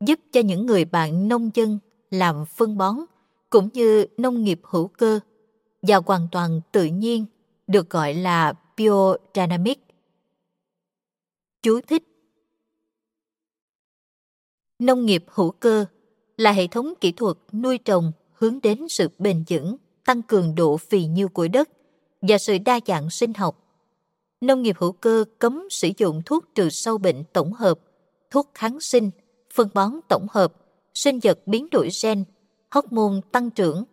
[0.01, 1.79] giúp cho những người bạn nông dân
[2.11, 2.95] làm phân bón
[3.49, 5.19] cũng như nông nghiệp hữu cơ
[5.81, 7.25] và hoàn toàn tự nhiên
[7.67, 9.79] được gọi là biodynamic.
[11.61, 12.12] Chú thích
[14.79, 15.85] Nông nghiệp hữu cơ
[16.37, 20.77] là hệ thống kỹ thuật nuôi trồng hướng đến sự bền vững, tăng cường độ
[20.77, 21.69] phì nhiêu của đất
[22.21, 23.59] và sự đa dạng sinh học.
[24.41, 27.79] Nông nghiệp hữu cơ cấm sử dụng thuốc trừ sâu bệnh tổng hợp,
[28.31, 29.11] thuốc kháng sinh,
[29.53, 30.53] phân bón tổng hợp,
[30.93, 32.23] sinh vật biến đổi gen,
[32.71, 33.83] hormone tăng trưởng,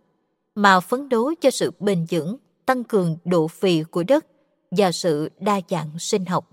[0.54, 4.26] mà phấn đấu cho sự bền vững, tăng cường độ phì của đất
[4.70, 6.50] và sự đa dạng sinh học.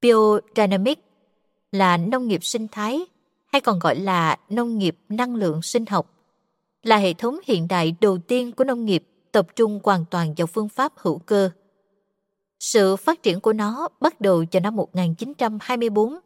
[0.00, 0.98] Biodynamic
[1.74, 3.00] là nông nghiệp sinh thái
[3.46, 6.10] hay còn gọi là nông nghiệp năng lượng sinh học,
[6.82, 10.46] là hệ thống hiện đại đầu tiên của nông nghiệp tập trung hoàn toàn vào
[10.46, 11.50] phương pháp hữu cơ.
[12.60, 16.18] Sự phát triển của nó bắt đầu vào năm 1924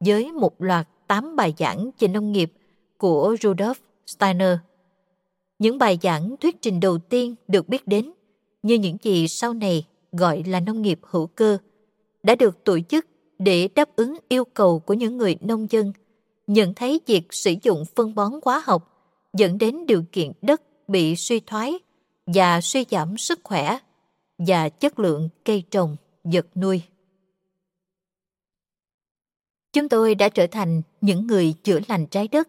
[0.00, 2.52] với một loạt 8 bài giảng về nông nghiệp
[2.98, 3.74] của Rudolf
[4.06, 4.56] Steiner.
[5.58, 8.12] Những bài giảng thuyết trình đầu tiên được biết đến
[8.62, 11.58] như những gì sau này gọi là nông nghiệp hữu cơ
[12.22, 13.06] đã được tổ chức
[13.38, 15.92] để đáp ứng yêu cầu của những người nông dân
[16.46, 18.92] nhận thấy việc sử dụng phân bón hóa học
[19.32, 21.78] dẫn đến điều kiện đất bị suy thoái
[22.26, 23.78] và suy giảm sức khỏe
[24.38, 26.82] và chất lượng cây trồng, vật nuôi.
[29.72, 32.48] Chúng tôi đã trở thành những người chữa lành trái đất,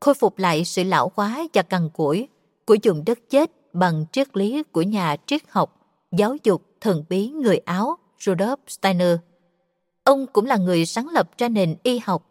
[0.00, 2.28] khôi phục lại sự lão hóa và cằn cỗi
[2.64, 7.28] của vùng đất chết bằng triết lý của nhà triết học, giáo dục thần bí
[7.28, 9.16] người Áo Rudolf Steiner.
[10.08, 12.30] Ông cũng là người sáng lập ra nền y học,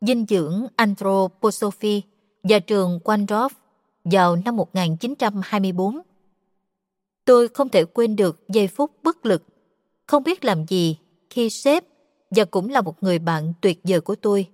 [0.00, 2.02] dinh dưỡng Anthroposophy
[2.42, 3.48] và trường Quandorf
[4.04, 6.00] vào năm 1924.
[7.24, 9.42] Tôi không thể quên được giây phút bất lực,
[10.06, 10.96] không biết làm gì
[11.30, 11.84] khi sếp
[12.30, 14.46] và cũng là một người bạn tuyệt vời của tôi,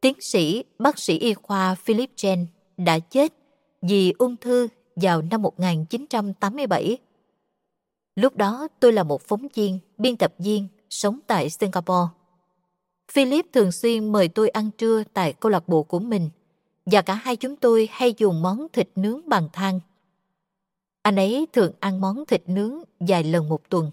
[0.00, 2.46] tiến sĩ bác sĩ y khoa Philip Chen
[2.76, 3.32] đã chết
[3.82, 6.98] vì ung thư vào năm 1987.
[8.16, 12.08] Lúc đó tôi là một phóng viên, biên tập viên, sống tại Singapore.
[13.12, 16.30] Philip thường xuyên mời tôi ăn trưa tại câu lạc bộ của mình
[16.86, 19.80] và cả hai chúng tôi hay dùng món thịt nướng bằng than.
[21.02, 23.90] Anh ấy thường ăn món thịt nướng vài lần một tuần.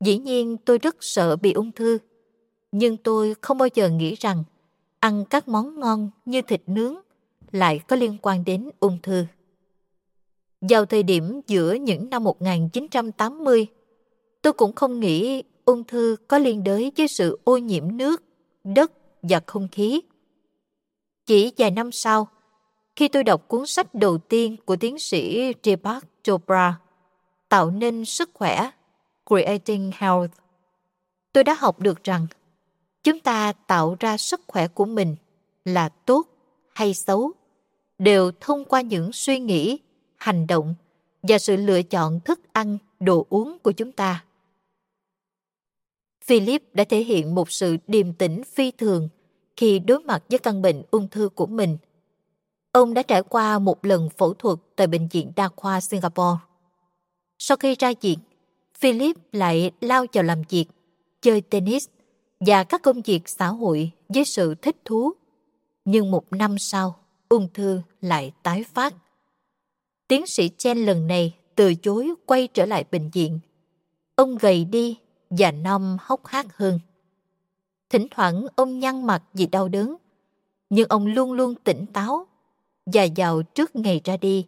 [0.00, 1.98] Dĩ nhiên tôi rất sợ bị ung thư,
[2.72, 4.44] nhưng tôi không bao giờ nghĩ rằng
[4.98, 6.96] ăn các món ngon như thịt nướng
[7.52, 9.24] lại có liên quan đến ung thư.
[10.60, 13.66] Vào thời điểm giữa những năm 1980,
[14.42, 18.22] tôi cũng không nghĩ ung thư có liên đới với sự ô nhiễm nước,
[18.64, 20.00] đất và không khí.
[21.26, 22.28] Chỉ vài năm sau,
[22.96, 26.78] khi tôi đọc cuốn sách đầu tiên của tiến sĩ Deepak Chopra,
[27.48, 28.70] Tạo nên sức khỏe,
[29.26, 30.32] Creating Health,
[31.32, 32.26] tôi đã học được rằng
[33.02, 35.16] chúng ta tạo ra sức khỏe của mình
[35.64, 36.26] là tốt
[36.74, 37.32] hay xấu
[37.98, 39.78] đều thông qua những suy nghĩ
[40.16, 40.74] hành động
[41.22, 44.24] và sự lựa chọn thức ăn, đồ uống của chúng ta.
[46.24, 49.08] Philip đã thể hiện một sự điềm tĩnh phi thường
[49.56, 51.78] khi đối mặt với căn bệnh ung thư của mình.
[52.72, 56.38] Ông đã trải qua một lần phẫu thuật tại Bệnh viện Đa khoa Singapore.
[57.38, 58.18] Sau khi ra viện,
[58.78, 60.64] Philip lại lao vào làm việc,
[61.22, 61.88] chơi tennis
[62.40, 65.12] và các công việc xã hội với sự thích thú.
[65.84, 66.96] Nhưng một năm sau,
[67.28, 68.94] ung thư lại tái phát
[70.12, 73.40] tiến sĩ Chen lần này từ chối quay trở lại bệnh viện.
[74.16, 74.98] Ông gầy đi
[75.38, 76.80] và năm hốc hác hơn.
[77.90, 79.96] Thỉnh thoảng ông nhăn mặt vì đau đớn,
[80.70, 82.26] nhưng ông luôn luôn tỉnh táo.
[82.86, 84.46] Và vào trước ngày ra đi,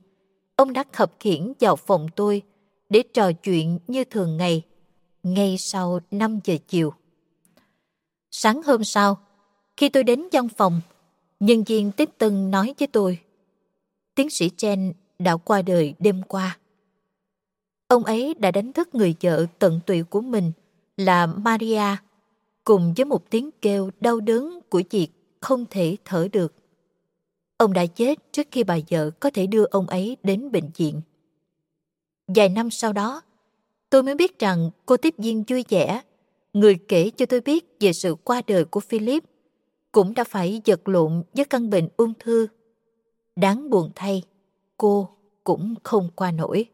[0.57, 2.43] ông đã khập khiển vào phòng tôi
[2.89, 4.63] để trò chuyện như thường ngày,
[5.23, 6.93] ngay sau 5 giờ chiều.
[8.31, 9.19] Sáng hôm sau,
[9.77, 10.81] khi tôi đến văn phòng,
[11.41, 13.19] nhân viên tiếp tân nói với tôi.
[14.15, 16.59] Tiến sĩ Chen đã qua đời đêm qua.
[17.89, 20.53] Ông ấy đã đánh thức người vợ tận tụy của mình
[20.97, 21.97] là Maria
[22.65, 25.09] cùng với một tiếng kêu đau đớn của việc
[25.41, 26.55] không thể thở được.
[27.57, 31.01] Ông đã chết trước khi bà vợ có thể đưa ông ấy đến bệnh viện.
[32.27, 33.23] Vài năm sau đó,
[33.91, 36.01] tôi mới biết rằng cô tiếp viên vui vẻ,
[36.53, 39.25] người kể cho tôi biết về sự qua đời của Philip,
[39.93, 42.47] cũng đã phải vật lộn với căn bệnh ung thư.
[43.37, 44.23] Đáng buồn thay,
[44.77, 45.09] cô
[45.45, 46.67] cũng không qua nổi.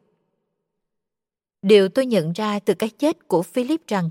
[1.63, 4.11] Điều tôi nhận ra từ cái chết của Philip rằng,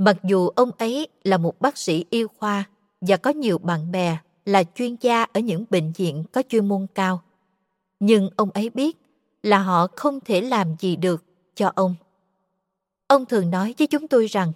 [0.00, 2.64] mặc dù ông ấy là một bác sĩ y khoa
[3.00, 6.86] và có nhiều bạn bè là chuyên gia ở những bệnh viện có chuyên môn
[6.94, 7.22] cao,
[8.00, 8.98] nhưng ông ấy biết
[9.42, 11.24] là họ không thể làm gì được
[11.54, 11.94] cho ông.
[13.06, 14.52] Ông thường nói với chúng tôi rằng,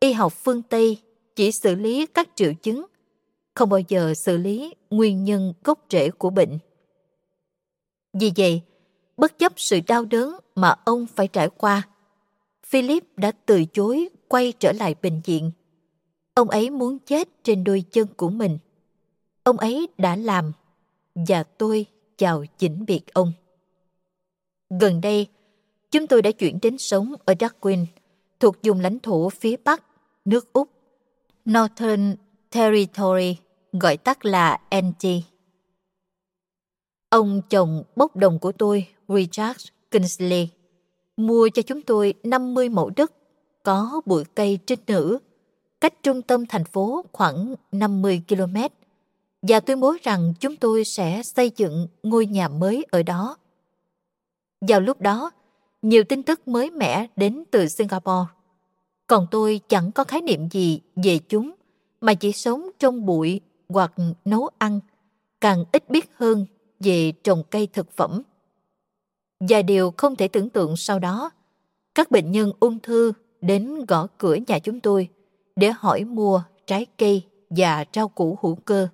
[0.00, 0.98] y học phương Tây
[1.36, 2.86] chỉ xử lý các triệu chứng,
[3.54, 6.58] không bao giờ xử lý nguyên nhân gốc rễ của bệnh.
[8.12, 8.62] Vì vậy,
[9.16, 11.82] bất chấp sự đau đớn mà ông phải trải qua,
[12.66, 15.50] Philip đã từ chối quay trở lại bệnh viện.
[16.34, 18.58] Ông ấy muốn chết trên đôi chân của mình.
[19.42, 20.52] ông ấy đã làm
[21.14, 23.32] và tôi chào chỉnh biệt ông.
[24.80, 25.26] Gần đây,
[25.90, 27.86] chúng tôi đã chuyển đến sống ở Darwin,
[28.40, 29.84] thuộc vùng lãnh thổ phía Bắc,
[30.24, 30.70] nước Úc,
[31.50, 32.16] Northern
[32.50, 33.36] Territory,
[33.72, 35.08] gọi tắt là NT.
[37.08, 40.48] Ông chồng bốc đồng của tôi, Richard Kingsley,
[41.16, 43.12] mua cho chúng tôi 50 mẫu đất
[43.64, 45.18] có bụi cây trinh nữ,
[45.80, 48.56] cách trung tâm thành phố khoảng 50 km
[49.42, 53.36] và tuyên bố rằng chúng tôi sẽ xây dựng ngôi nhà mới ở đó.
[54.60, 55.30] Vào lúc đó,
[55.82, 58.30] nhiều tin tức mới mẻ đến từ Singapore.
[59.06, 61.54] Còn tôi chẳng có khái niệm gì về chúng
[62.00, 63.92] mà chỉ sống trong bụi hoặc
[64.24, 64.80] nấu ăn,
[65.40, 66.46] càng ít biết hơn
[66.80, 68.22] về trồng cây thực phẩm.
[69.40, 71.30] Và điều không thể tưởng tượng sau đó,
[71.94, 73.12] các bệnh nhân ung thư
[73.46, 75.08] đến gõ cửa nhà chúng tôi
[75.56, 78.88] để hỏi mua trái cây và rau củ hữu cơ.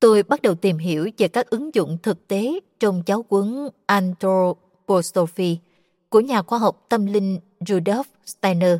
[0.00, 5.58] Tôi bắt đầu tìm hiểu về các ứng dụng thực tế trong giáo huấn Anthroposophy
[6.08, 8.76] của nhà khoa học tâm linh Rudolf Steiner,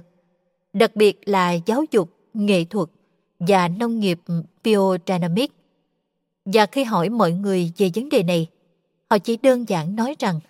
[0.73, 2.89] đặc biệt là giáo dục, nghệ thuật
[3.39, 4.21] và nông nghiệp
[4.65, 5.53] biodynamic.
[6.45, 8.47] Và khi hỏi mọi người về vấn đề này,
[9.11, 10.41] họ chỉ đơn giản nói rằng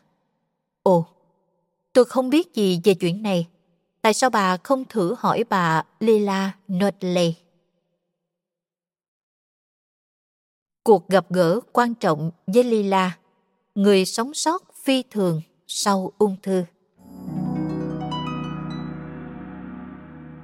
[0.82, 1.06] Ồ,
[1.94, 3.48] tôi không biết gì về chuyện này.
[4.02, 7.34] Tại sao bà không thử hỏi bà Lila Notley?
[10.84, 13.18] Cuộc gặp gỡ quan trọng với Lila,
[13.74, 16.64] người sống sót phi thường sau ung thư.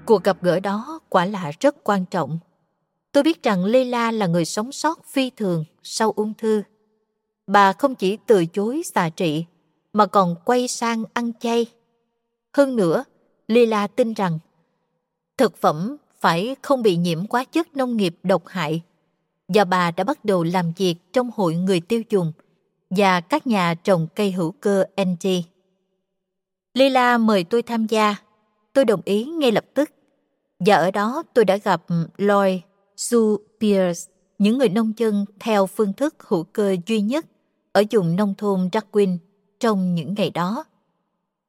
[0.06, 2.38] Cuộc gặp gỡ đó quả là rất quan trọng.
[3.12, 6.62] Tôi biết rằng Lila là người sống sót phi thường sau ung thư.
[7.46, 9.44] Bà không chỉ từ chối xạ trị,
[9.92, 11.66] mà còn quay sang ăn chay.
[12.56, 13.04] Hơn nữa,
[13.48, 14.38] Lila tin rằng
[15.38, 18.82] thực phẩm phải không bị nhiễm hóa chất nông nghiệp độc hại
[19.48, 22.32] và bà đã bắt đầu làm việc trong hội người tiêu dùng
[22.90, 25.28] và các nhà trồng cây hữu cơ NG.
[26.74, 28.16] Lila mời tôi tham gia,
[28.72, 29.90] tôi đồng ý ngay lập tức.
[30.58, 31.82] Và ở đó tôi đã gặp
[32.16, 32.60] Lloyd,
[32.96, 37.26] Sue Pierce, những người nông dân theo phương thức hữu cơ duy nhất
[37.72, 39.18] ở vùng nông thôn Darwin
[39.60, 40.64] trong những ngày đó.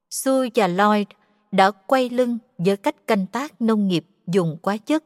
[0.09, 1.07] Sue và Lloyd
[1.51, 5.03] đã quay lưng với cách canh tác nông nghiệp dùng quá chất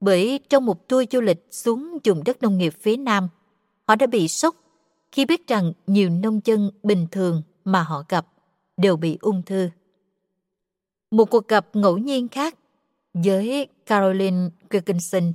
[0.00, 3.28] bởi trong một tour du lịch xuống vùng đất nông nghiệp phía Nam,
[3.86, 4.56] họ đã bị sốc
[5.12, 8.26] khi biết rằng nhiều nông dân bình thường mà họ gặp
[8.76, 9.68] đều bị ung thư.
[11.10, 12.58] Một cuộc gặp ngẫu nhiên khác
[13.14, 15.32] với Caroline Wilkinson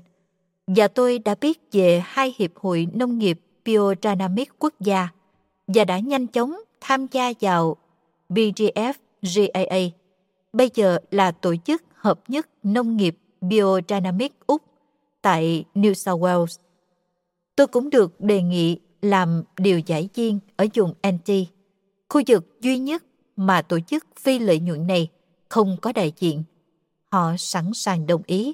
[0.68, 5.08] và tôi đã biết về hai hiệp hội nông nghiệp biodynamic quốc gia
[5.68, 7.78] và đã nhanh chóng tham gia vào
[8.30, 9.80] BGF GAA,
[10.54, 14.62] bây giờ là tổ chức hợp nhất nông nghiệp Biodynamic Úc
[15.22, 16.60] tại New South Wales.
[17.56, 21.30] Tôi cũng được đề nghị làm điều giải viên ở vùng NT,
[22.10, 23.04] khu vực duy nhất
[23.36, 25.10] mà tổ chức phi lợi nhuận này
[25.50, 26.44] không có đại diện.
[27.12, 28.54] Họ sẵn sàng đồng ý.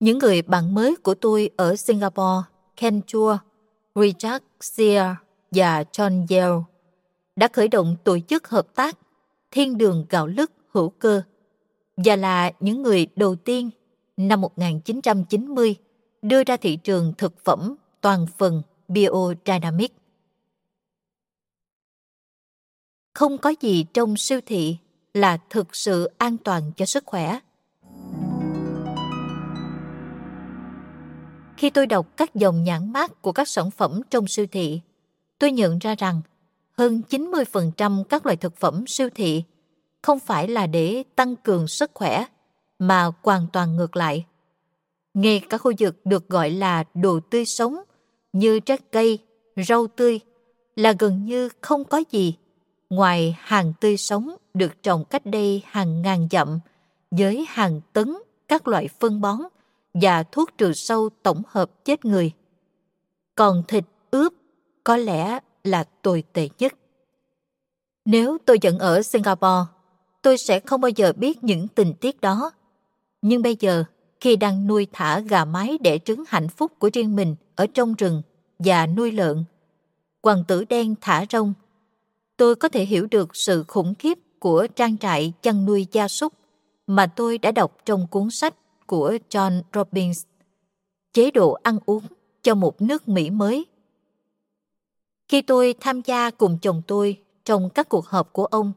[0.00, 2.42] Những người bạn mới của tôi ở Singapore,
[2.76, 3.38] Ken Chua,
[3.94, 5.14] Richard Sear
[5.52, 6.62] và John Yale
[7.36, 8.98] đã khởi động tổ chức hợp tác
[9.50, 11.22] Thiên đường gạo lứt hữu cơ
[11.96, 13.70] và là những người đầu tiên
[14.16, 15.76] năm 1990
[16.22, 19.92] đưa ra thị trường thực phẩm toàn phần biodynamic.
[23.14, 24.76] Không có gì trong siêu thị
[25.14, 27.38] là thực sự an toàn cho sức khỏe.
[31.56, 34.80] Khi tôi đọc các dòng nhãn mát của các sản phẩm trong siêu thị,
[35.42, 36.20] tôi nhận ra rằng
[36.78, 39.42] hơn 90% các loại thực phẩm siêu thị
[40.02, 42.24] không phải là để tăng cường sức khỏe,
[42.78, 44.26] mà hoàn toàn ngược lại.
[45.14, 47.76] Ngay cả khu vực được gọi là đồ tươi sống
[48.32, 49.18] như trái cây,
[49.66, 50.20] rau tươi
[50.76, 52.36] là gần như không có gì
[52.90, 56.60] ngoài hàng tươi sống được trồng cách đây hàng ngàn dặm
[57.10, 58.16] với hàng tấn
[58.48, 59.38] các loại phân bón
[59.94, 62.32] và thuốc trừ sâu tổng hợp chết người.
[63.34, 63.84] Còn thịt
[64.84, 66.74] có lẽ là tồi tệ nhất.
[68.04, 69.70] Nếu tôi vẫn ở Singapore,
[70.22, 72.50] tôi sẽ không bao giờ biết những tình tiết đó.
[73.22, 73.84] Nhưng bây giờ,
[74.20, 77.94] khi đang nuôi thả gà mái để trứng hạnh phúc của riêng mình ở trong
[77.94, 78.22] rừng
[78.58, 79.44] và nuôi lợn,
[80.22, 81.54] hoàng tử đen thả rông,
[82.36, 86.32] tôi có thể hiểu được sự khủng khiếp của trang trại chăn nuôi gia súc
[86.86, 88.54] mà tôi đã đọc trong cuốn sách
[88.86, 90.24] của John Robbins,
[91.12, 92.02] Chế độ ăn uống
[92.42, 93.66] cho một nước Mỹ mới.
[95.32, 98.72] Khi tôi tham gia cùng chồng tôi trong các cuộc họp của ông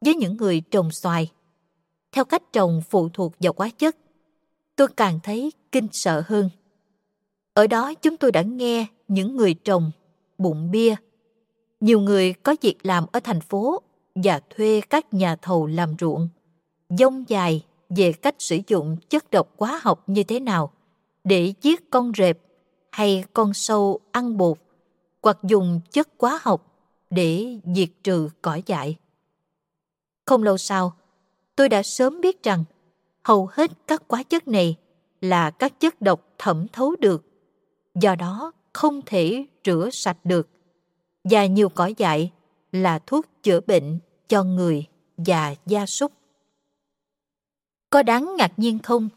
[0.00, 1.32] với những người trồng xoài.
[2.12, 3.96] Theo cách trồng phụ thuộc vào hóa chất,
[4.76, 6.50] tôi càng thấy kinh sợ hơn.
[7.54, 9.90] Ở đó chúng tôi đã nghe những người trồng
[10.38, 10.94] bụng bia.
[11.80, 13.82] Nhiều người có việc làm ở thành phố
[14.14, 16.28] và thuê các nhà thầu làm ruộng.
[16.88, 20.72] Dông dài về cách sử dụng chất độc hóa học như thế nào
[21.24, 22.38] để giết con rệp
[22.90, 24.58] hay con sâu ăn bột
[25.28, 26.76] hoặc dùng chất hóa học
[27.10, 28.96] để diệt trừ cỏ dại.
[30.26, 30.96] Không lâu sau,
[31.56, 32.64] tôi đã sớm biết rằng
[33.24, 34.76] hầu hết các hóa chất này
[35.20, 37.24] là các chất độc thẩm thấu được,
[37.94, 40.48] do đó không thể rửa sạch được.
[41.24, 42.32] Và nhiều cỏ dại
[42.72, 43.98] là thuốc chữa bệnh
[44.28, 46.12] cho người và gia súc.
[47.90, 49.08] Có đáng ngạc nhiên không?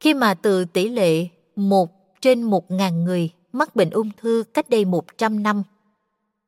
[0.00, 4.84] Khi mà từ tỷ lệ 1 trên 1.000 người mắc bệnh ung thư cách đây
[4.84, 5.62] 100 năm,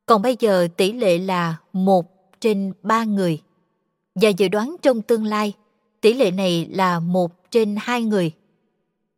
[0.06, 3.42] còn bây giờ tỷ lệ là 1 trên 3 người.
[4.14, 5.52] Và dự đoán trong tương lai,
[6.00, 8.32] tỷ lệ này là 1 trên 2 người.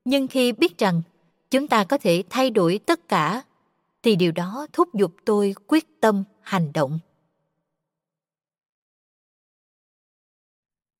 [0.04, 1.02] Nhưng khi biết rằng
[1.50, 3.42] chúng ta có thể thay đổi tất cả,
[4.02, 6.98] thì điều đó thúc giục tôi quyết tâm hành động.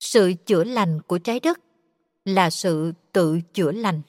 [0.01, 1.61] Sự chữa lành của trái đất
[2.25, 4.03] là sự tự chữa lành.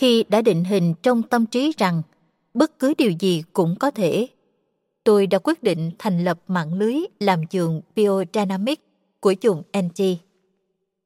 [0.00, 2.02] Khi đã định hình trong tâm trí rằng
[2.54, 4.26] bất cứ điều gì cũng có thể,
[5.04, 8.80] tôi đã quyết định thành lập mạng lưới làm giường biodynamic
[9.20, 10.04] của dùng NG.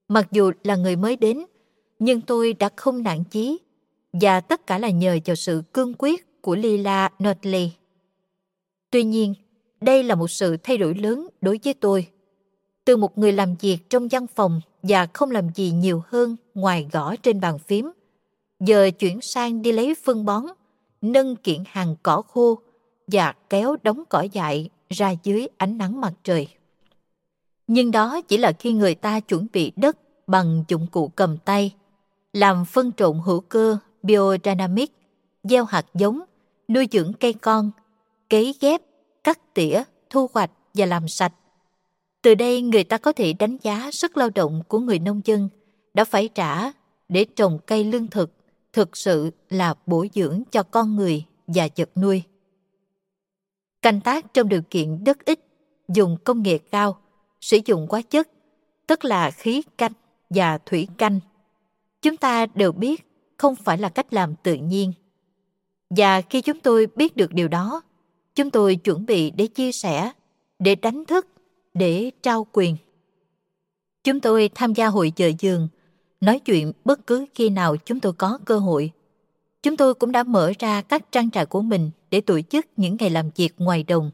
[0.09, 1.45] Mặc dù là người mới đến,
[1.99, 3.59] nhưng tôi đã không nản chí
[4.13, 7.73] và tất cả là nhờ vào sự cương quyết của Lila Notley.
[8.91, 9.35] Tuy nhiên,
[9.81, 12.07] đây là một sự thay đổi lớn đối với tôi.
[12.85, 16.89] Từ một người làm việc trong văn phòng và không làm gì nhiều hơn ngoài
[16.93, 17.91] gõ trên bàn phím,
[18.67, 20.45] giờ chuyển sang đi lấy phân bón,
[21.03, 22.59] nâng kiện hàng cỏ khô
[23.07, 26.49] và kéo đống cỏ dại ra dưới ánh nắng mặt trời.
[27.67, 29.97] Nhưng đó chỉ là khi người ta chuẩn bị đất
[30.27, 31.75] bằng dụng cụ cầm tay,
[32.33, 34.93] làm phân trộn hữu cơ biodynamic,
[35.43, 36.21] gieo hạt giống,
[36.69, 37.71] nuôi dưỡng cây con,
[38.31, 38.83] cấy ghép,
[39.25, 41.33] cắt tỉa, thu hoạch và làm sạch.
[42.23, 45.49] Từ đây người ta có thể đánh giá sức lao động của người nông dân
[45.95, 46.73] đã phải trả
[47.09, 48.31] để trồng cây lương thực
[48.75, 52.23] thực sự là bổ dưỡng cho con người và vật nuôi.
[53.83, 55.41] Canh tác trong điều kiện đất ít,
[55.89, 56.99] dùng công nghệ cao,
[57.41, 58.29] sử dụng hóa chất,
[58.87, 59.93] tức là khí canh
[60.31, 61.21] và thủy canh.
[62.03, 63.07] Chúng ta đều biết
[63.37, 64.93] không phải là cách làm tự nhiên.
[65.91, 67.83] Và khi chúng tôi biết được điều đó,
[68.35, 70.11] chúng tôi chuẩn bị để chia sẻ,
[70.59, 71.27] để đánh thức,
[71.75, 72.77] để trao quyền.
[74.05, 75.69] Chúng tôi tham gia hội chợ giường
[76.25, 78.91] nói chuyện bất cứ khi nào chúng tôi có cơ hội.
[79.63, 82.97] Chúng tôi cũng đã mở ra các trang trại của mình để tổ chức những
[83.01, 84.11] ngày làm việc ngoài đồng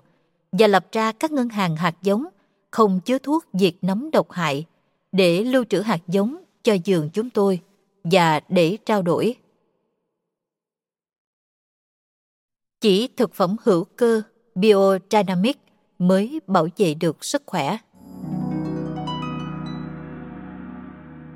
[0.52, 2.26] và lập ra các ngân hàng hạt giống
[2.70, 4.64] không chứa thuốc diệt nấm độc hại
[5.12, 7.60] để lưu trữ hạt giống cho giường chúng tôi
[8.04, 9.34] và để trao đổi.
[12.80, 14.22] Chỉ thực phẩm hữu cơ
[14.54, 15.58] biodynamic
[15.98, 17.78] mới bảo vệ được sức khỏe.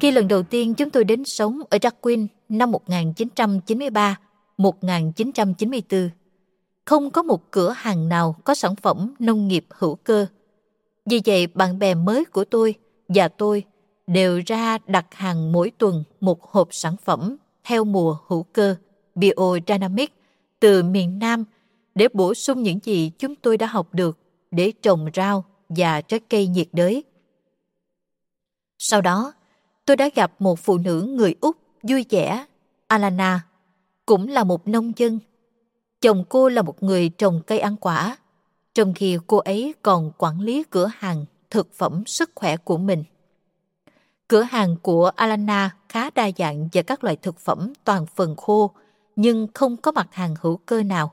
[0.00, 2.72] Khi lần đầu tiên chúng tôi đến sống ở Darwin năm
[4.58, 6.08] 1993-1994,
[6.84, 10.26] không có một cửa hàng nào có sản phẩm nông nghiệp hữu cơ.
[11.06, 12.74] Vì vậy, bạn bè mới của tôi
[13.08, 13.64] và tôi
[14.06, 18.76] đều ra đặt hàng mỗi tuần một hộp sản phẩm theo mùa hữu cơ
[19.14, 20.12] biodynamic
[20.60, 21.44] từ miền Nam
[21.94, 24.18] để bổ sung những gì chúng tôi đã học được
[24.50, 27.04] để trồng rau và trái cây nhiệt đới.
[28.78, 29.32] Sau đó,
[29.84, 32.46] tôi đã gặp một phụ nữ người Úc vui vẻ,
[32.86, 33.40] Alana,
[34.06, 35.18] cũng là một nông dân.
[36.00, 38.16] Chồng cô là một người trồng cây ăn quả,
[38.74, 43.04] trong khi cô ấy còn quản lý cửa hàng thực phẩm sức khỏe của mình.
[44.28, 48.70] Cửa hàng của Alana khá đa dạng về các loại thực phẩm toàn phần khô,
[49.16, 51.12] nhưng không có mặt hàng hữu cơ nào.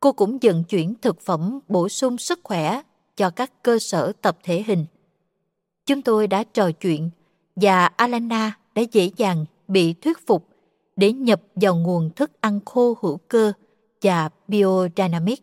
[0.00, 2.82] Cô cũng dần chuyển thực phẩm bổ sung sức khỏe
[3.16, 4.86] cho các cơ sở tập thể hình.
[5.86, 7.10] Chúng tôi đã trò chuyện
[7.56, 10.48] và Alana đã dễ dàng bị thuyết phục
[10.96, 13.52] để nhập vào nguồn thức ăn khô hữu cơ
[14.02, 15.42] và biodynamic.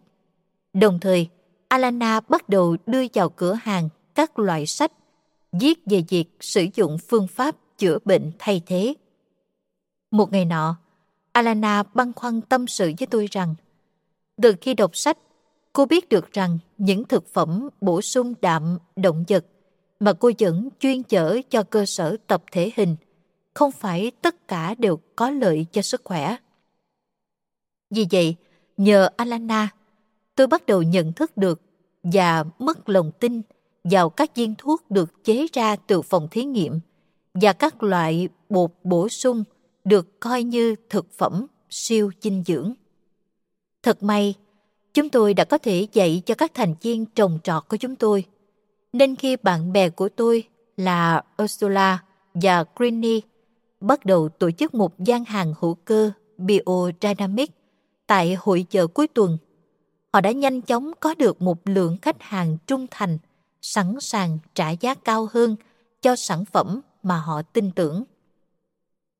[0.74, 1.28] Đồng thời,
[1.68, 4.92] Alana bắt đầu đưa vào cửa hàng các loại sách
[5.52, 8.94] viết về việc sử dụng phương pháp chữa bệnh thay thế.
[10.12, 10.76] Một ngày nọ,
[11.32, 13.56] Alana băn khoăn tâm sự với tôi rằng
[14.42, 15.18] từ khi đọc sách,
[15.74, 19.46] cô biết được rằng những thực phẩm bổ sung đạm động vật
[20.00, 22.96] mà cô vẫn chuyên chở cho cơ sở tập thể hình,
[23.54, 26.36] không phải tất cả đều có lợi cho sức khỏe.
[27.90, 28.36] Vì vậy,
[28.78, 29.70] nhờ Alana,
[30.36, 31.62] tôi bắt đầu nhận thức được
[32.04, 33.42] và mất lòng tin
[33.84, 36.80] vào các viên thuốc được chế ra từ phòng thí nghiệm
[37.34, 39.44] và các loại bột bổ sung
[39.84, 42.74] được coi như thực phẩm siêu dinh dưỡng.
[43.84, 44.34] Thật may,
[44.94, 48.26] chúng tôi đã có thể dạy cho các thành viên trồng trọt của chúng tôi.
[48.94, 50.44] Nên khi bạn bè của tôi
[50.78, 53.22] là Ursula và Greeny
[53.82, 57.52] bắt đầu tổ chức một gian hàng hữu cơ Biodynamic
[58.08, 59.38] tại hội chợ cuối tuần,
[60.14, 63.18] họ đã nhanh chóng có được một lượng khách hàng trung thành,
[63.62, 65.56] sẵn sàng trả giá cao hơn
[66.02, 68.04] cho sản phẩm mà họ tin tưởng.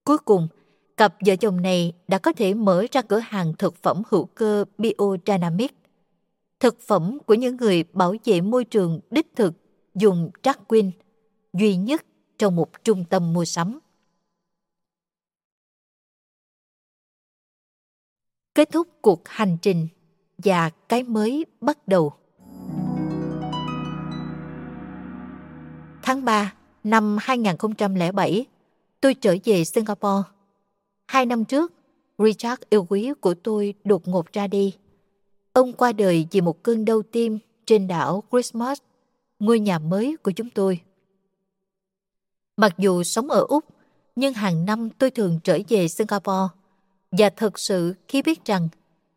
[0.04, 0.48] Cuối cùng,
[0.98, 4.66] cặp vợ chồng này đã có thể mở ra cửa hàng thực phẩm hữu cơ
[4.78, 5.76] Biodynamic.
[6.60, 9.54] Thực phẩm của những người bảo vệ môi trường đích thực
[9.96, 10.92] dùng Darwin,
[11.54, 12.06] duy nhất
[12.38, 13.80] trong một trung tâm mua sắm.
[18.56, 19.88] Kết thúc cuộc hành trình
[20.38, 22.14] và cái mới bắt đầu.
[26.02, 28.46] Tháng 3 năm 2007,
[29.02, 30.30] tôi trở về Singapore.
[31.08, 31.74] Hai năm trước,
[32.18, 34.74] Richard yêu quý của tôi đột ngột ra đi.
[35.54, 38.80] Ông qua đời vì một cơn đau tim trên đảo Christmas,
[39.40, 40.82] ngôi nhà mới của chúng tôi.
[42.58, 43.66] Mặc dù sống ở Úc,
[44.16, 46.56] nhưng hàng năm tôi thường trở về Singapore.
[47.12, 48.68] Và thật sự khi biết rằng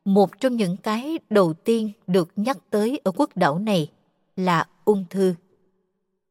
[0.05, 3.91] một trong những cái đầu tiên được nhắc tới ở quốc đảo này
[4.37, 5.35] là ung thư.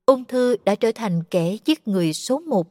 [0.05, 2.67] Ung thư đã trở thành kẻ giết người số một.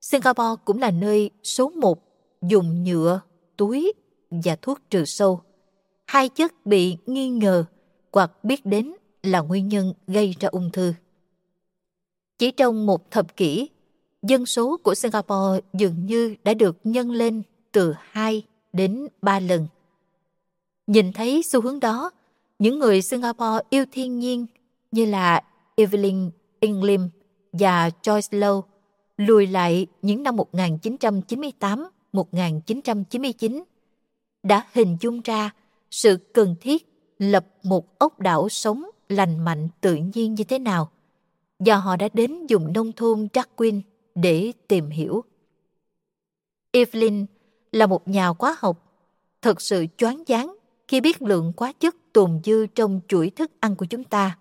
[0.00, 2.02] Singapore cũng là nơi số một
[2.42, 3.20] dùng nhựa,
[3.56, 3.92] túi
[4.30, 5.40] và thuốc trừ sâu.
[6.06, 7.64] Hai chất bị nghi ngờ
[8.12, 8.92] hoặc biết đến
[9.22, 10.94] là nguyên nhân gây ra ung thư.
[12.38, 13.68] Chỉ trong một thập kỷ,
[14.22, 17.42] dân số của Singapore dường như đã được nhân lên
[17.72, 18.42] từ 2
[18.72, 19.66] đến 3 lần.
[20.86, 22.10] Nhìn thấy xu hướng đó,
[22.58, 24.46] những người Singapore yêu thiên nhiên
[24.90, 25.42] như là
[25.76, 27.08] Evelyn Inglim
[27.52, 28.62] và Joyce Low
[29.16, 30.36] lùi lại những năm
[32.12, 33.62] 1998-1999
[34.42, 35.50] đã hình dung ra
[35.90, 40.90] sự cần thiết lập một ốc đảo sống lành mạnh tự nhiên như thế nào
[41.58, 43.80] và họ đã đến dùng nông thôn Darwin
[44.14, 45.24] để tìm hiểu.
[46.70, 47.26] Evelyn
[47.72, 48.92] là một nhà hóa học,
[49.42, 50.56] thật sự choáng váng
[50.88, 54.38] khi biết lượng quá chất tồn dư trong chuỗi thức ăn của chúng ta,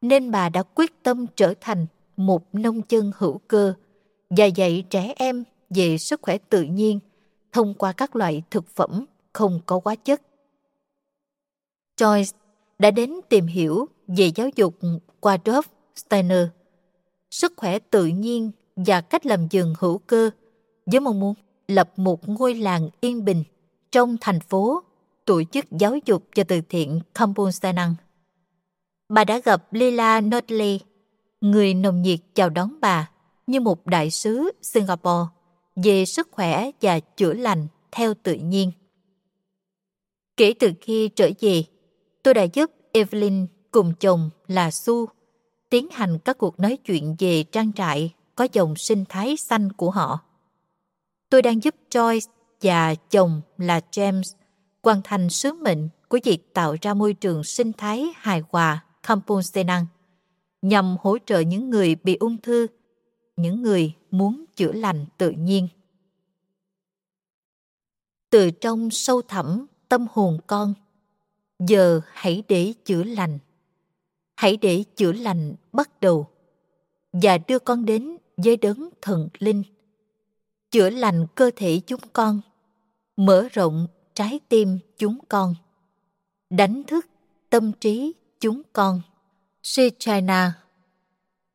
[0.00, 1.86] nên bà đã quyết tâm trở thành
[2.16, 3.74] một nông dân hữu cơ
[4.30, 7.00] và dạy trẻ em về sức khỏe tự nhiên
[7.52, 10.22] thông qua các loại thực phẩm không có hóa chất.
[11.96, 12.32] Joyce
[12.78, 14.78] đã đến tìm hiểu về giáo dục
[15.20, 16.46] qua Dolph Steiner,
[17.30, 20.30] sức khỏe tự nhiên và cách làm vườn hữu cơ
[20.86, 21.34] với mong muốn
[21.68, 23.44] lập một ngôi làng yên bình
[23.92, 24.82] trong thành phố
[25.24, 27.94] tổ chức giáo dục và từ thiện Kampong Senang.
[29.08, 30.80] Bà đã gặp Lila Notley,
[31.40, 33.10] người nồng nhiệt chào đón bà
[33.46, 35.30] như một đại sứ Singapore
[35.76, 38.72] về sức khỏe và chữa lành theo tự nhiên.
[40.36, 41.64] Kể từ khi trở về,
[42.22, 45.06] tôi đã giúp Evelyn cùng chồng là Su
[45.70, 49.90] tiến hành các cuộc nói chuyện về trang trại có dòng sinh thái xanh của
[49.90, 50.20] họ.
[51.30, 52.28] Tôi đang giúp Joyce
[52.62, 54.34] và chồng là James
[54.82, 59.42] hoàn thành sứ mệnh của việc tạo ra môi trường sinh thái hài hòa Kampung
[59.42, 59.86] Senang
[60.62, 62.66] nhằm hỗ trợ những người bị ung thư,
[63.36, 65.68] những người muốn chữa lành tự nhiên.
[68.30, 70.74] Từ trong sâu thẳm tâm hồn con,
[71.58, 73.38] giờ hãy để chữa lành.
[74.36, 76.28] Hãy để chữa lành bắt đầu
[77.12, 79.62] và đưa con đến với đấng thần linh.
[80.70, 82.40] Chữa lành cơ thể chúng con,
[83.16, 85.54] mở rộng trái tim chúng con,
[86.50, 87.06] đánh thức
[87.50, 89.00] tâm trí chúng con.
[89.62, 90.52] Si China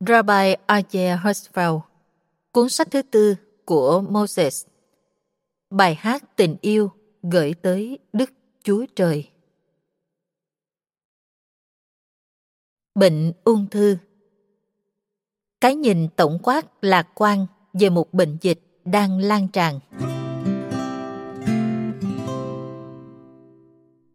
[0.07, 1.79] Rabbi Ayer Hirschfeld
[2.51, 4.65] cuốn sách thứ tư của Moses.
[5.69, 6.91] Bài hát tình yêu
[7.23, 8.31] gửi tới Đức
[8.63, 9.29] Chúa Trời.
[12.95, 13.97] Bệnh ung thư
[15.61, 19.79] Cái nhìn tổng quát lạc quan về một bệnh dịch đang lan tràn.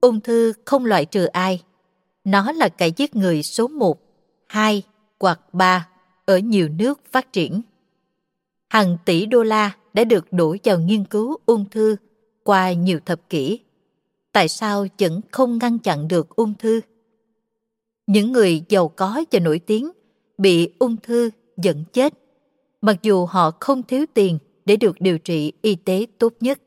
[0.01, 1.62] Ung thư không loại trừ ai.
[2.24, 3.99] Nó là cái giết người số 1,
[4.47, 4.83] 2
[5.20, 5.89] hoặc 3
[6.24, 7.62] ở nhiều nước phát triển.
[8.68, 11.97] Hàng tỷ đô la đã được đổ vào nghiên cứu ung thư
[12.43, 13.61] qua nhiều thập kỷ.
[14.33, 16.81] Tại sao vẫn không ngăn chặn được ung thư?
[18.07, 19.90] Những người giàu có và nổi tiếng
[20.38, 22.14] bị ung thư dẫn chết,
[22.80, 26.61] mặc dù họ không thiếu tiền để được điều trị y tế tốt nhất.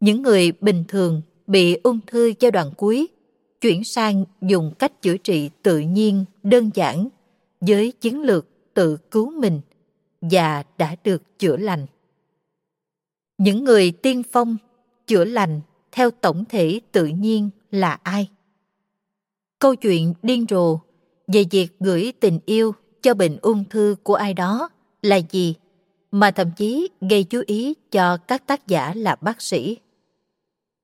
[0.00, 3.08] Những người bình thường bị ung thư giai đoạn cuối
[3.60, 7.08] chuyển sang dùng cách chữa trị tự nhiên đơn giản
[7.60, 9.60] với chiến lược tự cứu mình
[10.20, 11.86] và đã được chữa lành.
[13.38, 14.56] Những người tiên phong
[15.06, 15.60] chữa lành
[15.92, 18.28] theo tổng thể tự nhiên là ai?
[19.60, 20.78] Câu chuyện điên rồ
[21.26, 24.68] về việc gửi tình yêu cho bệnh ung thư của ai đó
[25.02, 25.54] là gì
[26.10, 29.76] mà thậm chí gây chú ý cho các tác giả là bác sĩ.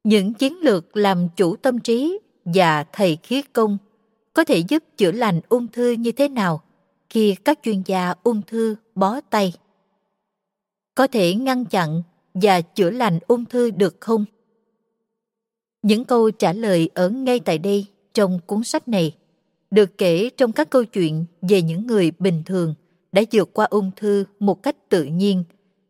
[0.04, 3.78] Những chiến lược làm chủ tâm trí và thầy khí công
[4.32, 6.62] có thể giúp chữa lành ung thư như thế nào
[7.10, 9.52] khi các chuyên gia ung thư bó tay?
[10.94, 12.02] Có thể ngăn chặn
[12.34, 14.24] và chữa lành ung thư được không?
[15.82, 17.86] Những câu trả lời ở ngay tại đây
[18.16, 19.16] trong cuốn sách này
[19.70, 22.74] được kể trong các câu chuyện về những người bình thường
[23.12, 25.44] đã vượt qua ung thư một cách tự nhiên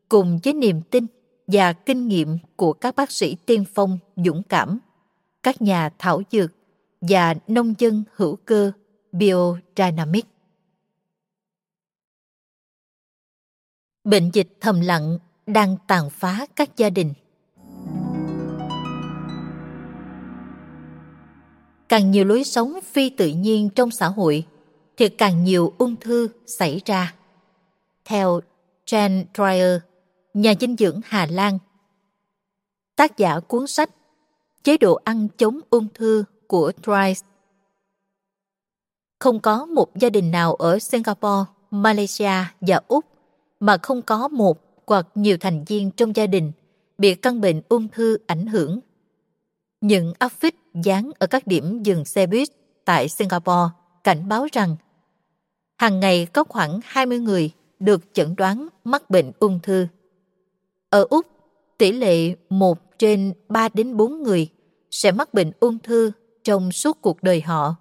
[0.09, 1.07] cùng với niềm tin
[1.47, 4.79] và kinh nghiệm của các bác sĩ tiên phong dũng cảm,
[5.43, 6.53] các nhà thảo dược
[7.01, 8.72] và nông dân hữu cơ
[9.12, 10.27] biodynamic.
[14.05, 17.12] Bệnh dịch thầm lặng đang tàn phá các gia đình.
[21.89, 24.45] Càng nhiều lối sống phi tự nhiên trong xã hội,
[24.97, 27.14] thì càng nhiều ung thư xảy ra.
[28.05, 28.41] Theo
[28.87, 29.80] Jan Dreyer,
[30.34, 31.59] nhà dinh dưỡng Hà Lan,
[32.97, 33.91] tác giả cuốn sách
[34.66, 37.18] Chế độ ăn chống ung thư của Dreyer.
[39.18, 43.05] Không có một gia đình nào ở Singapore, Malaysia và Úc
[43.61, 46.53] mà không có một hoặc nhiều thành viên trong gia đình
[46.99, 48.80] bị căn bệnh ung thư ảnh hưởng.
[49.81, 52.49] Những áp phích dán ở các điểm dừng xe buýt
[52.85, 53.74] tại Singapore
[54.05, 54.77] cảnh báo rằng
[55.79, 59.87] hàng ngày có khoảng 20 người được chẩn đoán mắc bệnh ung thư.
[60.91, 61.27] Ở Úc,
[61.79, 64.49] tỷ lệ 1 trên 3 đến 4 người
[64.91, 66.12] sẽ mắc bệnh ung thư
[66.45, 67.74] trong suốt cuộc đời họ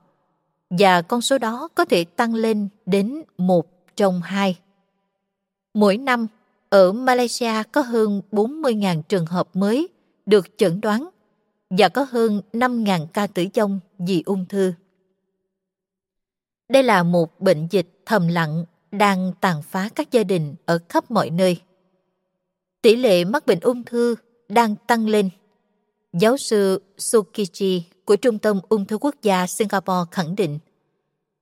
[0.70, 4.60] và con số đó có thể tăng lên đến 1 trong 2.
[5.74, 6.28] Mỗi năm,
[6.70, 9.88] ở Malaysia có hơn 40.000 trường hợp mới
[10.26, 11.10] được chẩn đoán
[11.70, 14.74] và có hơn 5.000 ca tử vong vì ung thư.
[16.70, 21.12] Đây là một bệnh dịch thầm lặng đang tàn phá các gia đình ở khắp
[21.12, 21.62] mọi nơi.
[22.82, 24.16] Tỷ lệ mắc bệnh ung thư
[24.50, 25.30] đang tăng lên.
[26.14, 30.60] Giáo sư Sukichi của Trung tâm Ung thư Quốc gia Singapore khẳng định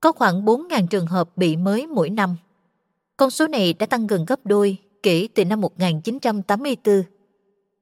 [0.01, 2.35] có khoảng 4.000 trường hợp bị mới mỗi năm.
[3.17, 7.03] Con số này đã tăng gần gấp đôi kể từ năm 1984.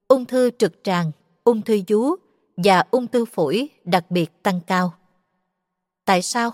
[0.07, 1.11] Ung thư trực tràng,
[1.43, 2.15] ung thư vú
[2.57, 4.93] và ung thư phổi đặc biệt tăng cao.
[6.05, 6.51] Tại sao?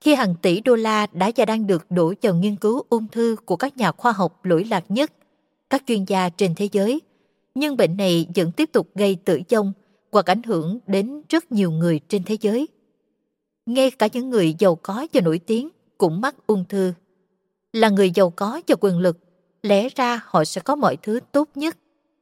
[0.00, 3.36] Khi hàng tỷ đô la đã và đang được đổ vào nghiên cứu ung thư
[3.44, 5.12] của các nhà khoa học lỗi lạc nhất,
[5.70, 7.00] các chuyên gia trên thế giới,
[7.54, 9.72] nhưng bệnh này vẫn tiếp tục gây tử vong
[10.12, 12.68] hoặc ảnh hưởng đến rất nhiều người trên thế giới.
[13.66, 15.68] Ngay cả những người giàu có và nổi tiếng
[15.98, 16.92] cũng mắc ung thư.
[17.72, 19.18] Là người giàu có và quyền lực,
[19.62, 21.76] lẽ ra họ sẽ có mọi thứ tốt nhất,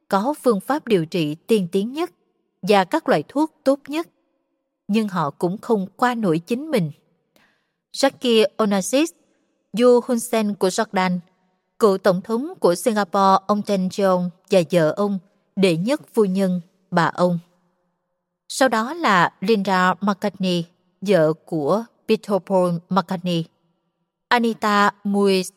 [0.07, 2.11] có phương pháp điều trị tiên tiến nhất
[2.61, 4.07] và các loại thuốc tốt nhất.
[4.87, 6.91] Nhưng họ cũng không qua nổi chính mình.
[7.93, 9.11] Jackie Onassis,
[9.79, 11.19] Yu Hun Sen của Jordan,
[11.79, 15.19] cựu tổng thống của Singapore ông Chen Jeong và vợ ông,
[15.55, 17.39] đệ nhất phu nhân, bà ông.
[18.49, 20.65] Sau đó là Linda McCartney,
[21.01, 23.45] vợ của Peter Paul McCartney.
[24.27, 25.51] Anita Muiz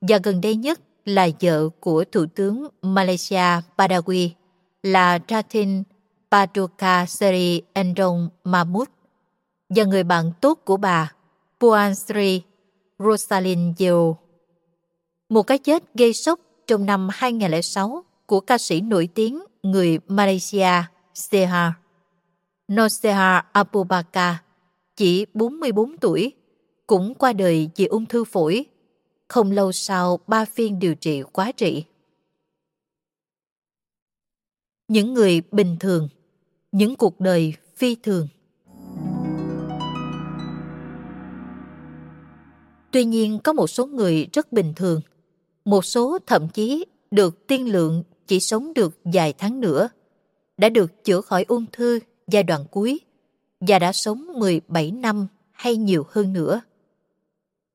[0.00, 4.28] và gần đây nhất là vợ của Thủ tướng Malaysia Badawi
[4.82, 5.82] là Ratin
[6.32, 8.88] Paduka Seri Endong Mahmud
[9.68, 11.12] và người bạn tốt của bà
[11.60, 12.42] Puan Sri
[12.98, 14.16] Rosalind Yeo.
[15.28, 20.72] Một cái chết gây sốc trong năm 2006 của ca sĩ nổi tiếng người Malaysia
[21.14, 21.72] Seha.
[22.72, 24.34] Noseha Abubakar,
[24.96, 26.32] chỉ 44 tuổi,
[26.86, 28.66] cũng qua đời vì ung thư phổi,
[29.28, 31.84] không lâu sau ba phiên điều trị quá trị.
[34.88, 36.08] Những người bình thường,
[36.72, 38.28] những cuộc đời phi thường.
[42.90, 45.00] Tuy nhiên có một số người rất bình thường,
[45.64, 49.88] một số thậm chí được tiên lượng chỉ sống được vài tháng nữa,
[50.56, 53.00] đã được chữa khỏi ung thư giai đoạn cuối
[53.60, 56.60] và đã sống 17 năm hay nhiều hơn nữa.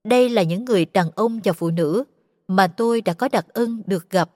[0.04, 2.04] Đây là những người đàn ông và phụ nữ
[2.48, 4.30] mà tôi đã có đặc ân được gặp.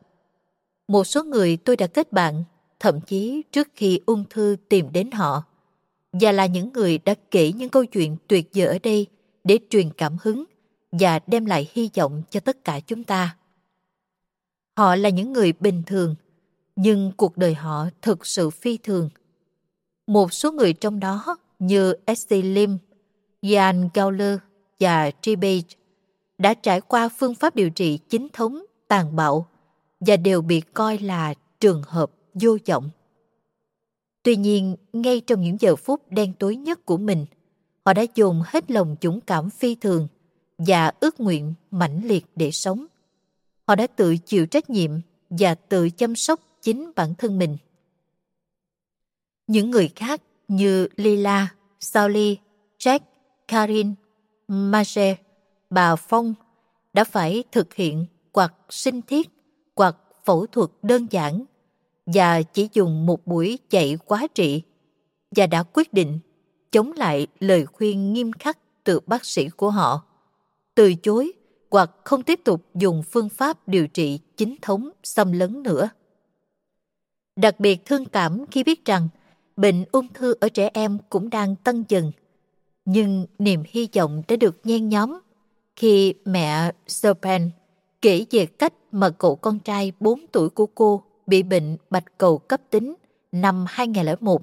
[0.88, 2.44] Một số người tôi đã kết bạn,
[2.82, 5.44] thậm chí trước khi ung thư tìm đến họ.
[6.14, 9.08] Và là những người đã kể những câu chuyện tuyệt vời ở đây
[9.44, 10.44] để truyền cảm hứng
[10.92, 13.38] và đem lại hy vọng cho tất cả chúng ta.
[14.78, 16.16] Họ là những người bình thường,
[16.76, 19.10] nhưng cuộc đời họ thực sự phi thường.
[20.08, 22.32] Một số người trong đó như S.C.
[22.32, 22.78] Lim,
[23.42, 24.40] Jan Gauler
[24.80, 25.76] và Tribage
[26.38, 29.48] đã trải qua phương pháp điều trị chính thống tàn bạo
[30.00, 32.90] và đều bị coi là trường hợp vô vọng.
[34.24, 37.26] Tuy nhiên, ngay trong những giờ phút đen tối nhất của mình,
[37.86, 40.08] họ đã dồn hết lòng dũng cảm phi thường
[40.58, 42.86] và ước nguyện mãnh liệt để sống.
[43.68, 44.92] Họ đã tự chịu trách nhiệm
[45.30, 47.58] và tự chăm sóc chính bản thân mình.
[49.48, 51.48] Những người khác như Lila,
[51.80, 52.38] Sally,
[52.80, 53.00] Jack,
[53.48, 53.94] Karin,
[54.48, 55.16] Marge,
[55.70, 56.34] bà Phong
[56.94, 59.30] đã phải thực hiện hoặc sinh thiết
[59.76, 61.46] hoặc phẫu thuật đơn giản
[62.14, 64.62] và chỉ dùng một buổi chạy quá trị
[65.36, 66.20] và đã quyết định
[66.72, 70.02] chống lại lời khuyên nghiêm khắc từ bác sĩ của họ,
[70.76, 71.32] từ chối
[71.72, 75.90] hoặc không tiếp tục dùng phương pháp điều trị chính thống xâm lấn nữa.
[77.36, 79.08] Đặc biệt thương cảm khi biết rằng
[79.56, 82.12] bệnh ung thư ở trẻ em cũng đang tăng dần.
[82.86, 85.20] Nhưng niềm hy vọng đã được nhen nhóm
[85.76, 87.52] khi mẹ Serpen
[88.02, 92.38] kể về cách mà cậu con trai 4 tuổi của cô bị bệnh bạch cầu
[92.38, 92.96] cấp tính
[93.32, 94.42] năm 2001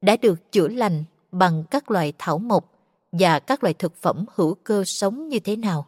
[0.00, 2.72] đã được chữa lành bằng các loại thảo mộc
[3.12, 5.86] và các loại thực phẩm hữu cơ sống như thế nào.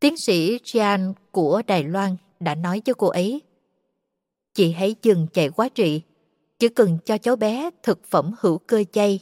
[0.00, 3.42] Tiến sĩ Jian của Đài Loan đã nói cho cô ấy
[4.54, 6.02] Chị hãy dừng chạy quá trị,
[6.58, 9.20] chỉ cần cho cháu bé thực phẩm hữu cơ chay,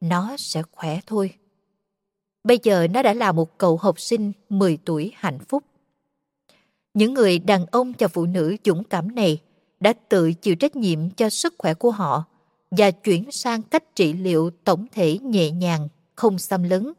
[0.00, 1.34] nó sẽ khỏe thôi.
[2.44, 5.64] Bây giờ nó đã là một cậu học sinh 10 tuổi hạnh phúc.
[6.94, 9.40] Những người đàn ông và phụ nữ dũng cảm này
[9.80, 12.24] đã tự chịu trách nhiệm cho sức khỏe của họ
[12.70, 16.92] và chuyển sang cách trị liệu tổng thể nhẹ nhàng, không xâm lấn.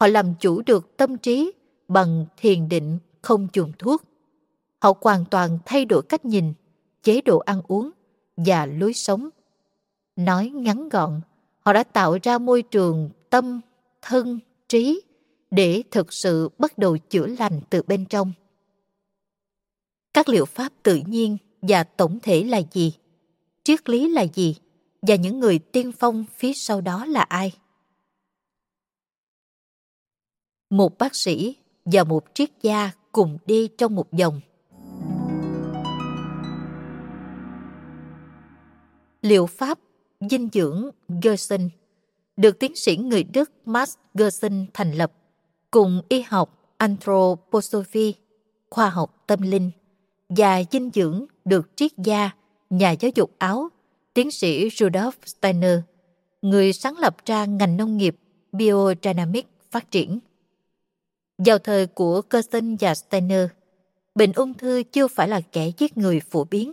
[0.00, 1.52] Họ làm chủ được tâm trí
[1.88, 4.02] bằng thiền định không dùng thuốc.
[4.78, 6.52] Họ hoàn toàn thay đổi cách nhìn,
[7.02, 7.90] chế độ ăn uống
[8.36, 9.28] và lối sống.
[10.16, 11.20] Nói ngắn gọn,
[11.60, 13.60] họ đã tạo ra môi trường tâm,
[14.02, 15.02] thân, trí
[15.50, 18.32] để thực sự bắt đầu chữa lành từ bên trong.
[20.14, 22.94] Các liệu pháp tự nhiên và tổng thể là gì?
[23.64, 24.56] Triết lý là gì?
[25.02, 27.52] Và những người tiên phong phía sau đó là ai?
[30.70, 34.40] Một bác sĩ và một triết gia cùng đi trong một dòng.
[39.22, 39.78] Liệu pháp
[40.20, 40.90] dinh dưỡng
[41.22, 41.68] Gerson
[42.36, 45.12] được tiến sĩ người Đức Max Gerson thành lập
[45.70, 48.14] cùng y học anthroposophy,
[48.70, 49.70] khoa học tâm linh
[50.36, 52.30] và dinh dưỡng được triết gia,
[52.70, 53.68] nhà giáo dục Áo,
[54.14, 55.78] tiến sĩ Rudolf Steiner,
[56.42, 58.16] người sáng lập ra ngành nông nghiệp
[58.52, 60.18] biodynamic phát triển.
[61.38, 63.46] Vào thời của Cousin và Steiner,
[64.14, 66.72] bệnh ung thư chưa phải là kẻ giết người phổ biến.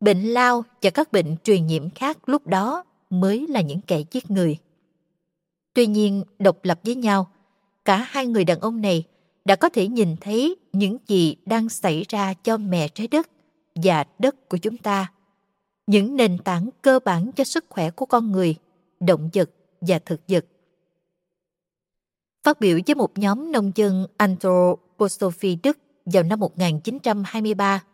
[0.00, 4.30] Bệnh lao và các bệnh truyền nhiễm khác lúc đó mới là những kẻ giết
[4.30, 4.58] người.
[5.74, 7.30] Tuy nhiên, độc lập với nhau,
[7.84, 9.04] cả hai người đàn ông này
[9.44, 13.30] đã có thể nhìn thấy những gì đang xảy ra cho mẹ trái đất
[13.74, 15.12] và đất của chúng ta.
[15.86, 18.56] Những nền tảng cơ bản cho sức khỏe của con người,
[19.00, 20.46] động vật và thực vật.
[22.44, 27.84] Phát biểu với một nhóm nông dân Anthroposophy Đức vào năm 1923,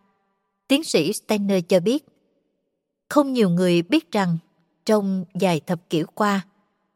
[0.69, 2.05] tiến sĩ Steiner cho biết
[3.09, 4.39] không nhiều người biết rằng
[4.87, 6.47] trong vài thập kỷ qua,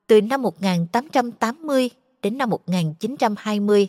[0.06, 1.90] từ năm 1880
[2.22, 3.88] đến năm 1920,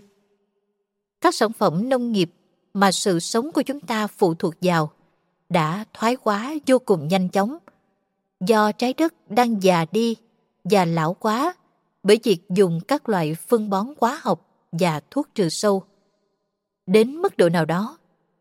[1.24, 2.32] các sản phẩm nông nghiệp
[2.74, 4.92] mà sự sống của chúng ta phụ thuộc vào
[5.50, 7.58] đã thoái hóa vô cùng nhanh chóng
[8.48, 10.16] do trái đất đang già đi
[10.64, 11.54] và lão quá
[12.04, 15.84] bởi việc dùng các loại phân bón hóa học và thuốc trừ sâu.
[16.86, 17.98] Đến mức độ nào đó,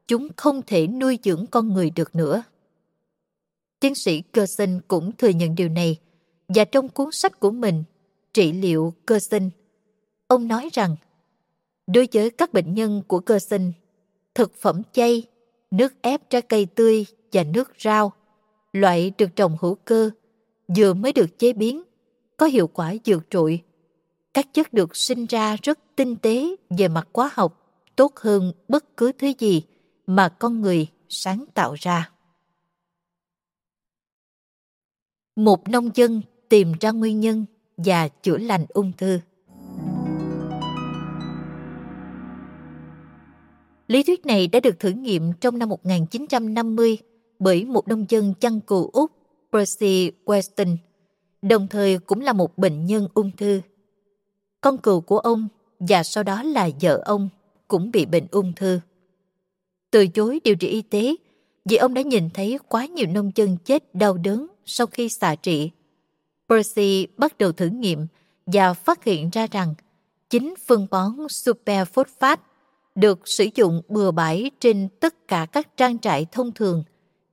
[0.09, 2.43] chúng không thể nuôi dưỡng con người được nữa.
[3.81, 5.97] Tiến sĩ Gerson cũng thừa nhận điều này
[6.49, 7.85] và trong cuốn sách của mình,
[8.35, 9.51] Trị liệu cơ sinh,
[10.27, 10.97] ông nói rằng
[11.95, 13.73] đối với các bệnh nhân của cơ sinh,
[14.35, 15.27] thực phẩm chay,
[15.71, 18.13] nước ép trái cây tươi và nước rau,
[18.73, 20.11] loại được trồng hữu cơ,
[20.77, 21.83] vừa mới được chế biến,
[22.37, 23.63] có hiệu quả dược trội.
[24.35, 27.59] Các chất được sinh ra rất tinh tế về mặt hóa học,
[27.97, 29.63] tốt hơn bất cứ thứ gì
[30.07, 32.11] mà con người sáng tạo ra.
[35.37, 37.45] Một nông dân tìm ra nguyên nhân
[37.77, 39.21] và chữa lành ung thư.
[43.93, 46.99] Lý thuyết này đã được thử nghiệm trong năm 1950
[47.39, 49.11] bởi một nông dân chăn cừu Úc
[49.53, 50.77] Percy Weston,
[51.43, 53.61] đồng thời cũng là một bệnh nhân ung thư.
[54.61, 57.29] Con cừu của ông và sau đó là vợ ông
[57.69, 58.81] cũng bị bệnh ung thư.
[59.91, 61.15] Từ chối điều trị y tế
[61.65, 65.35] vì ông đã nhìn thấy quá nhiều nông dân chết đau đớn sau khi xạ
[65.35, 65.71] trị.
[66.49, 68.07] Percy bắt đầu thử nghiệm
[68.47, 69.75] và phát hiện ra rằng
[70.31, 72.43] chính phân bón superphosphate
[72.95, 76.85] được sử dụng bừa bãi trên tất cả các trang trại thông thường,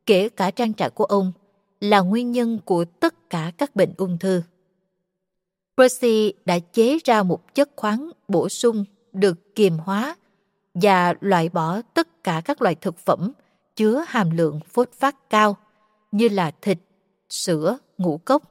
[0.05, 1.31] kể cả trang trại của ông,
[1.79, 4.41] là nguyên nhân của tất cả các bệnh ung thư.
[5.77, 10.15] Percy đã chế ra một chất khoáng bổ sung được kiềm hóa
[10.73, 13.31] và loại bỏ tất cả các loại thực phẩm
[13.75, 15.57] chứa hàm lượng phốt phát cao
[16.11, 16.77] như là thịt,
[17.29, 18.43] sữa, ngũ cốc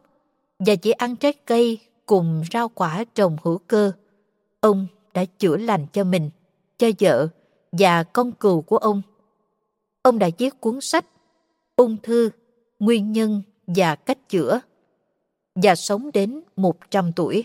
[0.59, 3.93] và chỉ ăn trái cây cùng rau quả trồng hữu cơ.
[4.61, 6.31] Ông đã chữa lành cho mình,
[6.79, 7.29] cho vợ
[7.72, 9.03] và con cừu của ông.
[10.03, 11.07] Ông đã viết cuốn sách
[11.76, 12.31] Ung thư,
[12.79, 14.61] Nguyên nhân và cách chữa
[15.55, 17.45] và sống đến 100 tuổi.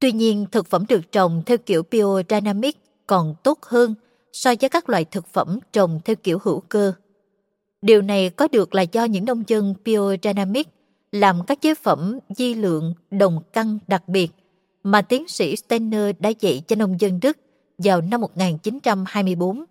[0.00, 3.94] Tuy nhiên, thực phẩm được trồng theo kiểu biodynamic còn tốt hơn
[4.32, 6.92] so với các loại thực phẩm trồng theo kiểu hữu cơ.
[7.82, 10.68] Điều này có được là do những nông dân biodynamic
[11.12, 14.32] làm các chế phẩm di lượng đồng căng đặc biệt
[14.82, 17.38] mà tiến sĩ Steiner đã dạy cho nông dân Đức
[17.78, 19.64] vào năm 1924.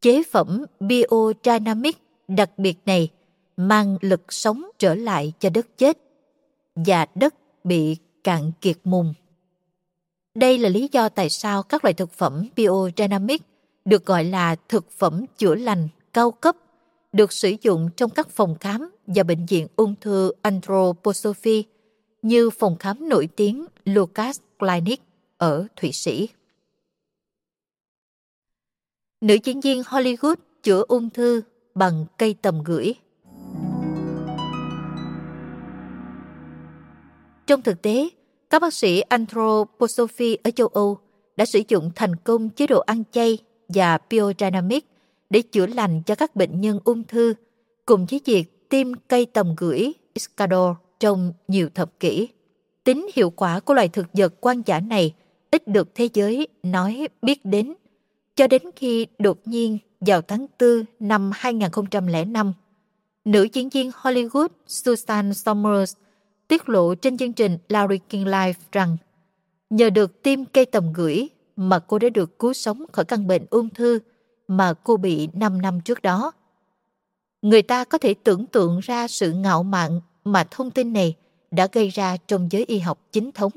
[0.00, 1.96] Chế phẩm biodynamic
[2.28, 3.08] đặc biệt này
[3.56, 5.98] mang lực sống trở lại cho đất chết
[6.74, 7.34] và đất
[7.64, 9.14] bị cạn kiệt mùng.
[10.34, 13.42] Đây là lý do tại sao các loại thực phẩm biodynamic
[13.84, 16.56] được gọi là thực phẩm chữa lành cao cấp
[17.12, 21.64] được sử dụng trong các phòng khám và bệnh viện ung thư Anthroposophy
[22.22, 25.00] như phòng khám nổi tiếng Lucas Clinic
[25.36, 26.28] ở Thụy Sĩ.
[29.20, 31.42] Nữ diễn viên Hollywood chữa ung thư
[31.74, 32.94] bằng cây tầm gửi.
[37.46, 38.08] Trong thực tế,
[38.50, 40.98] các bác sĩ Anthroposophy ở châu Âu
[41.36, 44.86] đã sử dụng thành công chế độ ăn chay và biodynamic
[45.30, 47.34] để chữa lành cho các bệnh nhân ung thư
[47.86, 52.28] cùng với việc tiêm cây tầm gửi Iscador trong nhiều thập kỷ.
[52.84, 55.14] Tính hiệu quả của loài thực vật quan giả này
[55.50, 57.74] ít được thế giới nói biết đến
[58.36, 62.52] cho đến khi đột nhiên vào tháng 4 năm 2005,
[63.24, 65.94] nữ diễn viên Hollywood Susan Somers
[66.48, 68.96] tiết lộ trên chương trình Larry King Live rằng
[69.70, 73.46] nhờ được tiêm cây tầm gửi mà cô đã được cứu sống khỏi căn bệnh
[73.50, 73.98] ung thư
[74.48, 76.32] mà cô bị 5 năm trước đó.
[77.42, 81.16] Người ta có thể tưởng tượng ra sự ngạo mạn mà thông tin này
[81.50, 83.52] đã gây ra trong giới y học chính thống.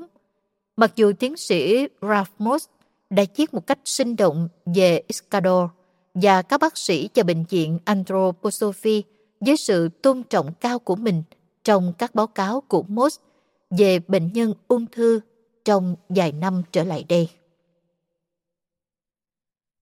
[0.76, 2.68] Mặc dù tiến sĩ Ralph Moss
[3.10, 5.70] đã viết một cách sinh động về Iscador
[6.14, 9.02] và các bác sĩ cho bệnh viện Anthroposophy
[9.40, 11.22] với sự tôn trọng cao của mình
[11.64, 13.18] trong các báo cáo của Moss
[13.70, 15.20] về bệnh nhân ung thư
[15.64, 17.28] trong vài năm trở lại đây.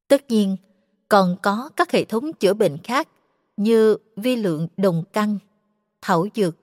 [0.09, 0.57] Tất nhiên,
[1.09, 3.09] còn có các hệ thống chữa bệnh khác
[3.57, 5.39] như vi lượng đồng căng,
[6.03, 6.57] thảo dược,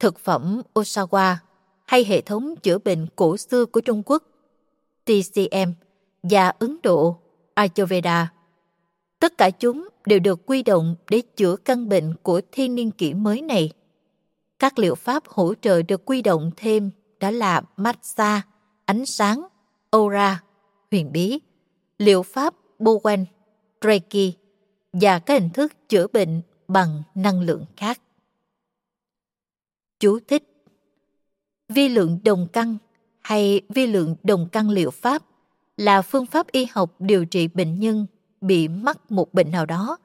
[0.00, 1.36] thực phẩm Osawa
[1.86, 4.22] hay hệ thống chữa bệnh cổ xưa của Trung Quốc
[5.04, 5.70] TCM
[6.22, 7.16] và Ấn Độ
[7.54, 8.32] Ayurveda.
[9.20, 13.14] Tất cả chúng đều được quy động để chữa căn bệnh của thiên niên kỷ
[13.14, 13.72] mới này.
[14.58, 16.90] Các liệu pháp hỗ trợ được quy động thêm
[17.20, 18.42] đó là massage,
[18.84, 19.46] ánh sáng,
[19.90, 20.42] aura,
[20.90, 21.40] huyền bí,
[21.98, 23.24] liệu pháp Bowen,
[23.82, 24.36] Reiki
[24.92, 28.00] và các hình thức chữa bệnh bằng năng lượng khác.
[30.00, 30.42] Chú thích
[31.68, 32.76] Vi lượng đồng căn
[33.20, 35.22] hay vi lượng đồng căn liệu pháp
[35.76, 38.06] là phương pháp y học điều trị bệnh nhân
[38.40, 39.98] bị mắc một bệnh nào đó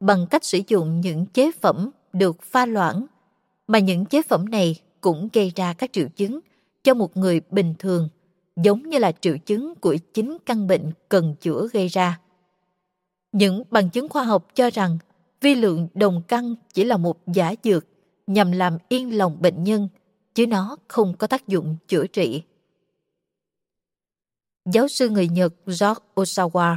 [0.00, 3.06] bằng cách sử dụng những chế phẩm được pha loãng,
[3.66, 6.40] mà những chế phẩm này cũng gây ra các triệu chứng
[6.82, 8.08] cho một người bình thường,
[8.56, 12.20] giống như là triệu chứng của chính căn bệnh cần chữa gây ra.
[13.32, 14.98] Những bằng chứng khoa học cho rằng
[15.40, 17.86] vi lượng đồng căn chỉ là một giả dược
[18.30, 19.88] nhằm làm yên lòng bệnh nhân,
[20.34, 22.42] chứ nó không có tác dụng chữa trị.
[24.64, 26.76] Giáo sư người Nhật George Osawa,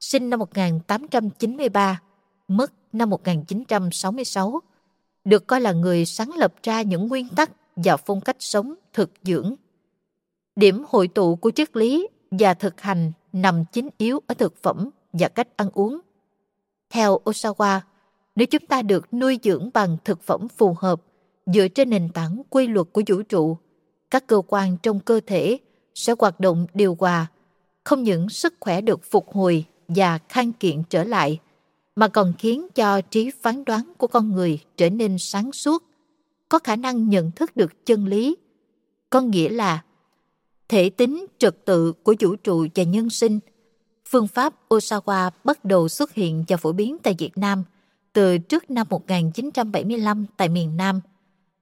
[0.00, 2.00] sinh năm 1893,
[2.48, 4.60] mất năm 1966,
[5.24, 9.10] được coi là người sáng lập ra những nguyên tắc và phong cách sống thực
[9.22, 9.54] dưỡng.
[10.56, 14.90] Điểm hội tụ của triết lý và thực hành nằm chính yếu ở thực phẩm
[15.12, 16.00] và cách ăn uống.
[16.90, 17.80] Theo Osawa,
[18.38, 21.02] nếu chúng ta được nuôi dưỡng bằng thực phẩm phù hợp
[21.46, 23.56] dựa trên nền tảng quy luật của vũ trụ,
[24.10, 25.58] các cơ quan trong cơ thể
[25.94, 27.26] sẽ hoạt động điều hòa,
[27.84, 31.38] không những sức khỏe được phục hồi và khang kiện trở lại,
[31.96, 35.84] mà còn khiến cho trí phán đoán của con người trở nên sáng suốt,
[36.48, 38.36] có khả năng nhận thức được chân lý.
[39.10, 39.82] Có nghĩa là
[40.68, 43.38] thể tính trật tự của vũ trụ và nhân sinh.
[44.08, 47.64] Phương pháp Osawa bắt đầu xuất hiện và phổ biến tại Việt Nam
[48.18, 51.00] từ trước năm 1975 tại miền Nam,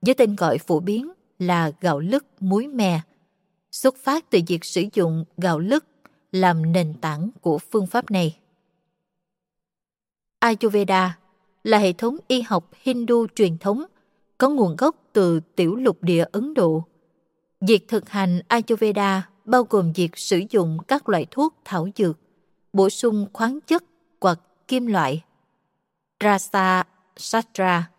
[0.03, 3.01] với tên gọi phổ biến là gạo lứt muối mè,
[3.73, 5.85] xuất phát từ việc sử dụng gạo lứt
[6.33, 8.39] làm nền tảng của phương pháp này.
[10.39, 11.19] Ayurveda
[11.65, 13.85] là hệ thống y học Hindu truyền thống
[14.39, 16.85] có nguồn gốc từ tiểu lục địa Ấn Độ.
[17.61, 22.19] Việc thực hành Ayurveda bao gồm việc sử dụng các loại thuốc thảo dược,
[22.73, 23.85] bổ sung khoáng chất
[24.21, 25.23] hoặc kim loại,
[26.21, 26.85] Rasa
[27.17, 27.91] Sastra,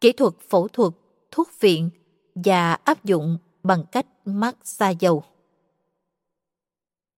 [0.00, 0.92] kỹ thuật phẫu thuật,
[1.30, 1.90] thuốc viện
[2.34, 5.22] và áp dụng bằng cách massage dầu.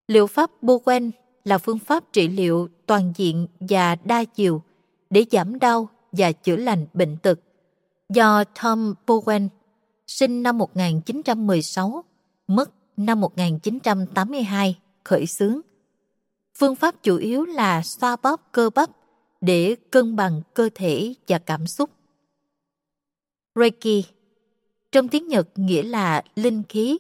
[0.07, 1.11] Liệu pháp Bowen
[1.45, 4.63] là phương pháp trị liệu toàn diện và đa chiều
[5.11, 7.41] để giảm đau và chữa lành bệnh tật
[8.09, 9.49] do Tom Bowen,
[10.07, 12.05] sinh năm 1916,
[12.47, 15.61] mất năm 1982, khởi xướng.
[16.59, 18.91] Phương pháp chủ yếu là xoa bóp cơ bắp
[19.41, 21.91] để cân bằng cơ thể và cảm xúc.
[23.55, 24.05] Reiki
[24.93, 26.99] trong tiếng Nhật nghĩa là linh khí,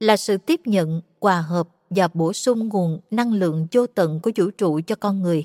[0.00, 4.30] là sự tiếp nhận, hòa hợp và bổ sung nguồn năng lượng vô tận của
[4.36, 5.44] vũ trụ cho con người.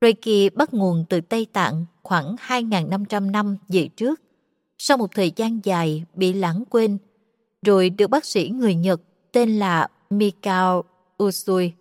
[0.00, 4.20] Reiki bắt nguồn từ Tây Tạng khoảng 2.500 năm về trước,
[4.78, 6.98] sau một thời gian dài bị lãng quên,
[7.62, 9.00] rồi được bác sĩ người Nhật
[9.32, 10.84] tên là Mikao
[11.22, 11.72] Usui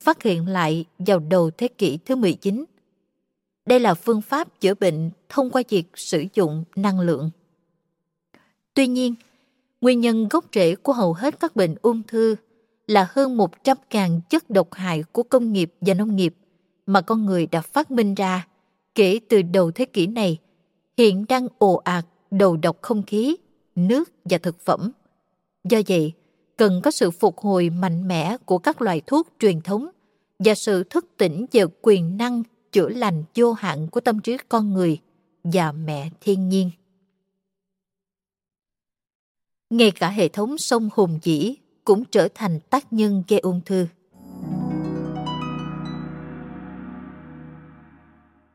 [0.00, 2.64] phát hiện lại vào đầu thế kỷ thứ 19.
[3.66, 7.30] Đây là phương pháp chữa bệnh thông qua việc sử dụng năng lượng.
[8.74, 9.14] Tuy nhiên,
[9.80, 12.36] nguyên nhân gốc rễ của hầu hết các bệnh ung thư
[12.86, 16.34] là hơn 100.000 chất độc hại của công nghiệp và nông nghiệp
[16.86, 18.46] mà con người đã phát minh ra
[18.94, 20.38] kể từ đầu thế kỷ này
[20.96, 23.36] hiện đang ồ ạt đầu độc không khí,
[23.74, 24.90] nước và thực phẩm.
[25.64, 26.12] Do vậy,
[26.56, 29.88] cần có sự phục hồi mạnh mẽ của các loại thuốc truyền thống
[30.38, 32.42] và sự thức tỉnh về quyền năng
[32.76, 34.98] chữa lành vô hạn của tâm trí con người
[35.44, 36.70] và mẹ thiên nhiên.
[39.70, 41.54] Ngay cả hệ thống sông Hùng Dĩ
[41.84, 43.86] cũng trở thành tác nhân gây ung thư.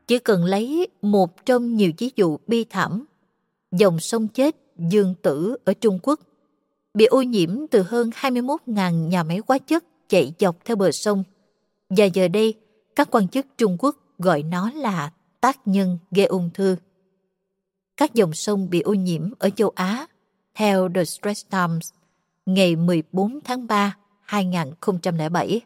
[0.06, 3.04] Chỉ cần lấy một trong nhiều ví dụ bi thảm,
[3.72, 6.20] dòng sông chết Dương Tử ở Trung Quốc
[6.94, 11.24] bị ô nhiễm từ hơn 21.000 nhà máy hóa chất chạy dọc theo bờ sông.
[11.88, 12.54] Và giờ đây,
[12.96, 16.76] các quan chức Trung Quốc gọi nó là tác nhân gây ung thư.
[17.96, 20.06] Các dòng sông bị ô nhiễm ở châu Á,
[20.54, 21.92] theo The Stress Times,
[22.46, 25.60] ngày 14 tháng 3, 2007.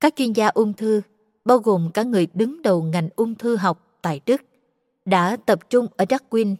[0.00, 1.02] Các chuyên gia ung thư,
[1.44, 4.42] bao gồm cả người đứng đầu ngành ung thư học tại Đức,
[5.04, 6.56] đã tập trung ở Darwin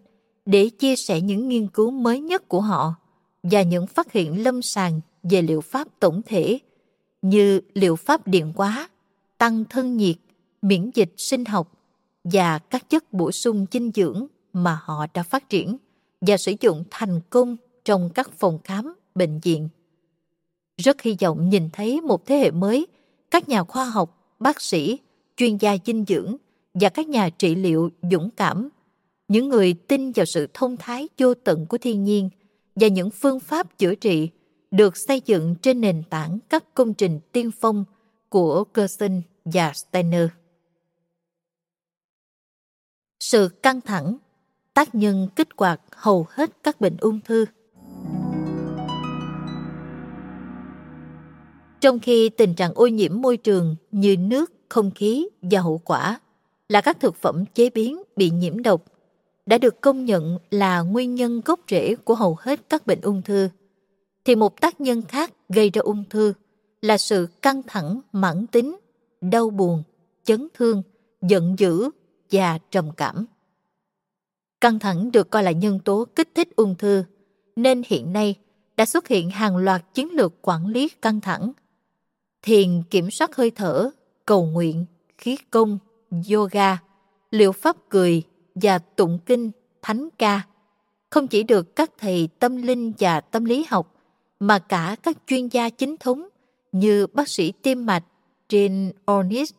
[0.46, 2.94] để chia sẻ những nghiên cứu mới nhất của họ
[3.42, 6.58] và những phát hiện lâm sàng về liệu pháp tổng thể
[7.22, 8.88] như liệu pháp điện hóa,
[9.38, 10.16] tăng thân nhiệt,
[10.62, 11.72] miễn dịch sinh học
[12.24, 15.76] và các chất bổ sung dinh dưỡng mà họ đã phát triển
[16.20, 19.68] và sử dụng thành công trong các phòng khám, bệnh viện.
[20.76, 22.86] Rất hy vọng nhìn thấy một thế hệ mới,
[23.30, 24.98] các nhà khoa học, bác sĩ,
[25.36, 26.36] chuyên gia dinh dưỡng
[26.74, 28.68] và các nhà trị liệu dũng cảm,
[29.28, 32.30] những người tin vào sự thông thái vô tận của thiên nhiên
[32.76, 34.28] và những phương pháp chữa trị
[34.70, 37.84] được xây dựng trên nền tảng các công trình tiên phong
[38.28, 40.26] của Gerson và Steiner.
[43.20, 44.16] Sự căng thẳng,
[44.74, 47.44] tác nhân kích hoạt hầu hết các bệnh ung thư.
[51.80, 56.20] Trong khi tình trạng ô nhiễm môi trường như nước, không khí và hậu quả
[56.68, 58.84] là các thực phẩm chế biến bị nhiễm độc
[59.46, 63.22] đã được công nhận là nguyên nhân gốc rễ của hầu hết các bệnh ung
[63.22, 63.48] thư,
[64.24, 66.32] thì một tác nhân khác gây ra ung thư
[66.82, 68.76] là sự căng thẳng mãn tính,
[69.20, 69.82] đau buồn,
[70.24, 70.82] chấn thương,
[71.22, 71.90] giận dữ
[72.30, 73.26] và trầm cảm.
[74.60, 77.04] Căng thẳng được coi là nhân tố kích thích ung thư,
[77.56, 78.34] nên hiện nay
[78.76, 81.52] đã xuất hiện hàng loạt chiến lược quản lý căng thẳng.
[82.42, 83.90] Thiền kiểm soát hơi thở,
[84.26, 84.84] cầu nguyện,
[85.18, 85.78] khí công,
[86.32, 86.78] yoga,
[87.30, 88.22] liệu pháp cười
[88.54, 89.50] và tụng kinh,
[89.82, 90.42] thánh ca
[91.10, 93.94] không chỉ được các thầy tâm linh và tâm lý học
[94.40, 96.28] mà cả các chuyên gia chính thống
[96.72, 98.04] như bác sĩ tim mạch
[98.48, 99.56] Jane Ornish,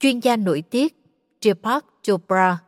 [0.00, 0.96] chuyên gia nội tiết
[1.40, 2.58] Deepak Chopra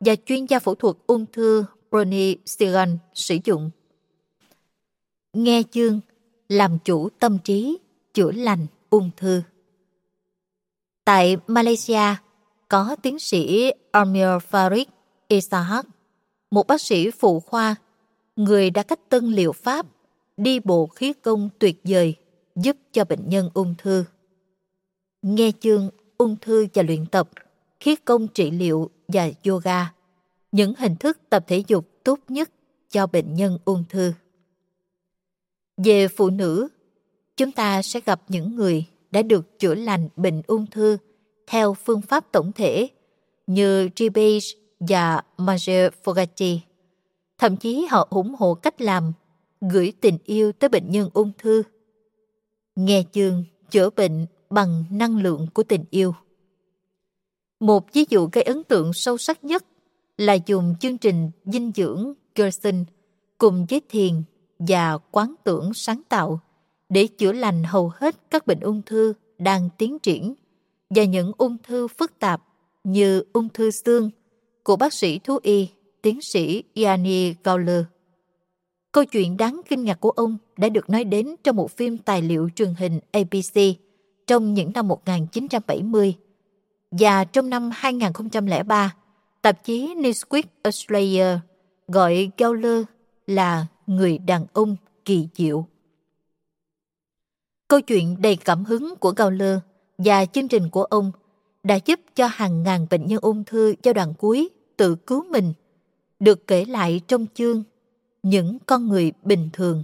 [0.00, 3.70] và chuyên gia phẫu thuật ung thư Bernie Sigan sử dụng.
[5.32, 6.00] Nghe chương
[6.48, 7.78] làm chủ tâm trí,
[8.14, 9.42] chữa lành ung thư.
[11.04, 12.16] Tại Malaysia,
[12.68, 14.84] có tiến sĩ Amir Farid
[15.28, 15.86] Isahak,
[16.50, 17.76] một bác sĩ phụ khoa,
[18.36, 19.86] người đã cách tân liệu pháp,
[20.36, 22.14] đi bộ khí công tuyệt vời
[22.56, 24.04] giúp cho bệnh nhân ung thư.
[25.22, 27.30] Nghe chương ung thư và luyện tập,
[27.84, 29.92] khí công trị liệu và yoga,
[30.52, 32.50] những hình thức tập thể dục tốt nhất
[32.90, 34.12] cho bệnh nhân ung thư.
[35.76, 36.68] Về phụ nữ,
[37.36, 40.96] chúng ta sẽ gặp những người đã được chữa lành bệnh ung thư
[41.46, 42.88] theo phương pháp tổng thể
[43.46, 44.44] như Ribes
[44.80, 46.58] và Marge Fogarty
[47.38, 49.12] Thậm chí họ ủng hộ cách làm
[49.60, 51.62] gửi tình yêu tới bệnh nhân ung thư.
[52.76, 56.14] Nghe chương chữa bệnh bằng năng lượng của tình yêu.
[57.60, 59.64] Một ví dụ gây ấn tượng sâu sắc nhất
[60.18, 62.84] là dùng chương trình dinh dưỡng Gerson
[63.38, 64.22] cùng với thiền
[64.58, 66.40] và quán tưởng sáng tạo
[66.88, 70.34] để chữa lành hầu hết các bệnh ung thư đang tiến triển
[70.90, 72.42] và những ung thư phức tạp
[72.84, 74.10] như ung thư xương
[74.62, 75.68] của bác sĩ thú y
[76.02, 77.84] tiến sĩ Yanni Gowler.
[78.92, 82.22] Câu chuyện đáng kinh ngạc của ông đã được nói đến trong một phim tài
[82.22, 83.60] liệu truyền hình ABC
[84.26, 86.14] trong những năm 1970
[86.98, 88.94] và trong năm 2003,
[89.42, 91.26] tạp chí Newsweek Australia
[91.88, 92.84] gọi Gowler
[93.26, 95.66] là người đàn ông kỳ diệu.
[97.68, 99.58] Câu chuyện đầy cảm hứng của Gowler
[99.98, 101.12] và chương trình của ông
[101.62, 105.52] đã giúp cho hàng ngàn bệnh nhân ung thư giai đoạn cuối tự cứu mình,
[106.20, 107.62] được kể lại trong chương
[108.22, 109.82] những con người bình thường,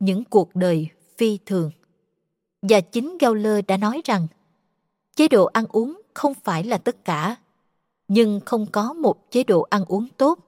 [0.00, 1.70] những cuộc đời phi thường.
[2.62, 4.26] Và chính Gowler đã nói rằng
[5.16, 7.36] chế độ ăn uống không phải là tất cả,
[8.08, 10.38] nhưng không có một chế độ ăn uống tốt,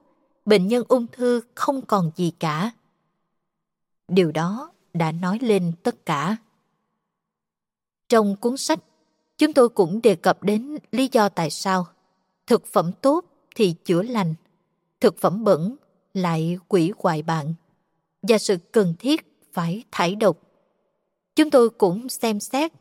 [0.45, 2.71] bệnh nhân ung thư không còn gì cả.
[4.07, 6.37] Điều đó đã nói lên tất cả.
[8.09, 8.79] Trong cuốn sách,
[9.37, 11.87] chúng tôi cũng đề cập đến lý do tại sao
[12.47, 13.25] thực phẩm tốt
[13.55, 14.33] thì chữa lành,
[14.99, 15.75] thực phẩm bẩn
[16.13, 17.53] lại quỷ hoại bạn
[18.21, 20.37] và sự cần thiết phải thải độc.
[21.35, 22.71] Chúng tôi cũng xem xét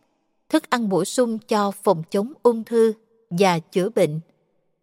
[0.48, 2.93] thức ăn bổ sung cho phòng chống ung thư
[3.31, 4.20] và chữa bệnh.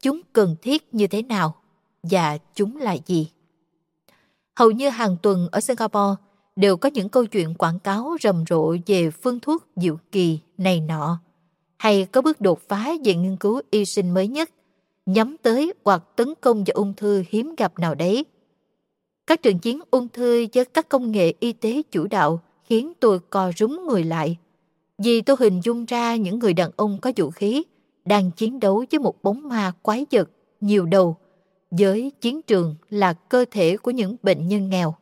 [0.02, 1.56] Chúng cần thiết như thế nào
[2.04, 3.32] và chúng là gì?
[4.56, 6.22] Hầu như hàng tuần ở Singapore
[6.56, 10.80] đều có những câu chuyện quảng cáo rầm rộ về phương thuốc diệu kỳ này
[10.80, 11.20] nọ,
[11.78, 14.50] hay có bước đột phá về nghiên cứu y sinh mới nhất,
[15.06, 18.26] nhắm tới hoặc tấn công vào ung thư hiếm gặp nào đấy.
[19.28, 23.20] Các trận chiến ung thư với các công nghệ y tế chủ đạo khiến tôi
[23.30, 24.38] co rúm người lại.
[24.98, 27.64] Vì tôi hình dung ra những người đàn ông có vũ khí
[28.06, 30.30] đang chiến đấu với một bóng ma quái vật,
[30.62, 31.18] nhiều đầu,
[31.72, 34.96] với chiến trường là cơ thể của những bệnh nhân nghèo.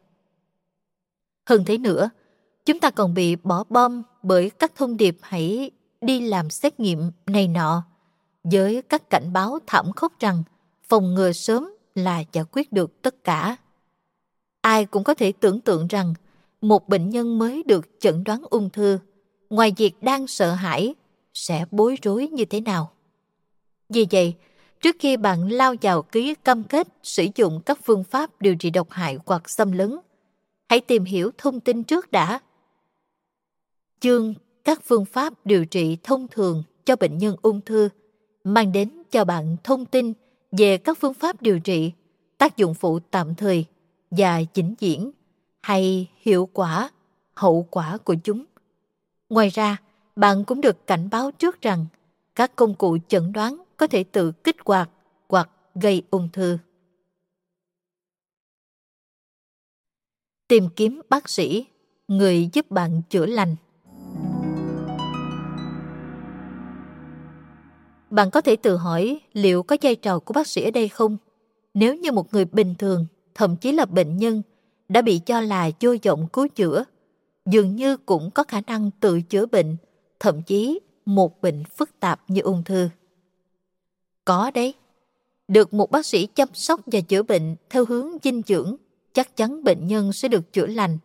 [1.50, 2.10] Hơn thế nữa,
[2.66, 7.12] chúng ta còn bị bỏ bom bởi các thông điệp hãy đi làm xét nghiệm
[7.26, 7.84] này nọ,
[8.44, 10.44] với các cảnh báo thảm khốc rằng
[10.90, 13.56] phòng ngừa sớm là giải quyết được tất cả.
[14.62, 16.14] Ai cũng có thể tưởng tượng rằng
[16.62, 19.00] một bệnh nhân mới được chẩn đoán ung thư,
[19.52, 20.96] ngoài việc đang sợ hãi,
[21.34, 22.92] sẽ bối rối như thế nào.
[23.90, 24.36] Vì vậy,
[24.82, 28.70] trước khi bạn lao vào ký cam kết sử dụng các phương pháp điều trị
[28.70, 29.98] độc hại hoặc xâm lấn,
[30.70, 32.40] hãy tìm hiểu thông tin trước đã.
[34.00, 34.34] Chương
[34.64, 37.90] các phương pháp điều trị thông thường cho bệnh nhân ung thư
[38.44, 40.14] mang đến cho bạn thông tin
[40.52, 41.92] về các phương pháp điều trị,
[42.38, 43.66] tác dụng phụ tạm thời
[44.12, 45.12] và chỉnh diễn
[45.62, 46.90] hay hiệu quả,
[47.34, 48.46] hậu quả của chúng.
[49.32, 49.78] Ngoài ra,
[50.16, 51.86] bạn cũng được cảnh báo trước rằng
[52.36, 54.90] các công cụ chẩn đoán có thể tự kích hoạt
[55.30, 56.58] hoặc gây ung thư.
[60.48, 61.66] Tìm kiếm bác sĩ,
[62.08, 63.56] người giúp bạn chữa lành.
[68.10, 71.18] Bạn có thể tự hỏi liệu có vai trò của bác sĩ ở đây không?
[71.74, 73.06] Nếu như một người bình thường,
[73.36, 74.42] thậm chí là bệnh nhân,
[74.90, 76.84] đã bị cho là vô vọng cứu chữa,
[77.46, 79.78] dường như cũng có khả năng tự chữa bệnh,
[80.20, 82.90] thậm chí một bệnh phức tạp như ung thư.
[84.26, 84.74] Có đấy,
[85.48, 88.76] được một bác sĩ chăm sóc và chữa bệnh theo hướng dinh dưỡng,
[89.14, 90.98] chắc chắn bệnh nhân sẽ được chữa lành.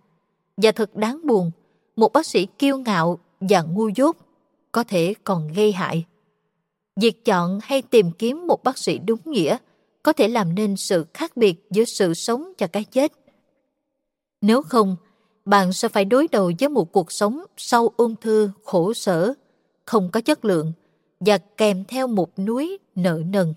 [0.56, 1.50] Và thật đáng buồn,
[1.96, 4.16] một bác sĩ kiêu ngạo và ngu dốt
[4.72, 6.04] có thể còn gây hại.
[7.00, 9.56] Việc chọn hay tìm kiếm một bác sĩ đúng nghĩa
[10.02, 13.12] có thể làm nên sự khác biệt giữa sự sống và cái chết.
[14.40, 14.96] Nếu không,
[15.46, 19.34] bạn sẽ phải đối đầu với một cuộc sống sau ung thư khổ sở,
[19.84, 20.72] không có chất lượng
[21.20, 23.54] và kèm theo một núi nợ nần.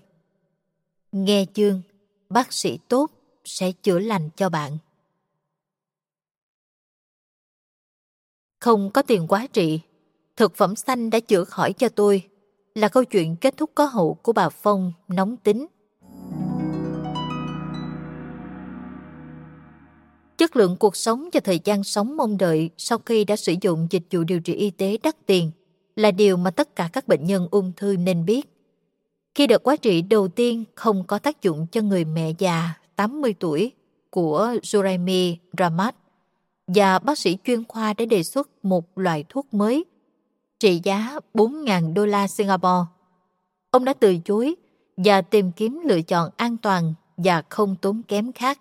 [1.12, 1.82] Nghe chương,
[2.28, 3.10] bác sĩ tốt
[3.44, 4.78] sẽ chữa lành cho bạn.
[8.60, 9.80] Không có tiền quá trị,
[10.36, 12.28] thực phẩm xanh đã chữa khỏi cho tôi
[12.74, 15.66] là câu chuyện kết thúc có hậu của bà Phong nóng tính.
[20.40, 23.86] Chất lượng cuộc sống và thời gian sống mong đợi sau khi đã sử dụng
[23.90, 25.50] dịch vụ điều trị y tế đắt tiền
[25.96, 28.48] là điều mà tất cả các bệnh nhân ung thư nên biết.
[29.34, 33.34] Khi đợt quá trị đầu tiên không có tác dụng cho người mẹ già 80
[33.40, 33.72] tuổi,
[34.10, 35.96] của Juraimi Ramat
[36.66, 39.84] và bác sĩ chuyên khoa đã đề xuất một loại thuốc mới
[40.60, 42.86] trị giá 4.000 đô la Singapore.
[43.70, 44.54] Ông đã từ chối
[44.96, 48.60] và tìm kiếm lựa chọn an toàn và không tốn kém khác.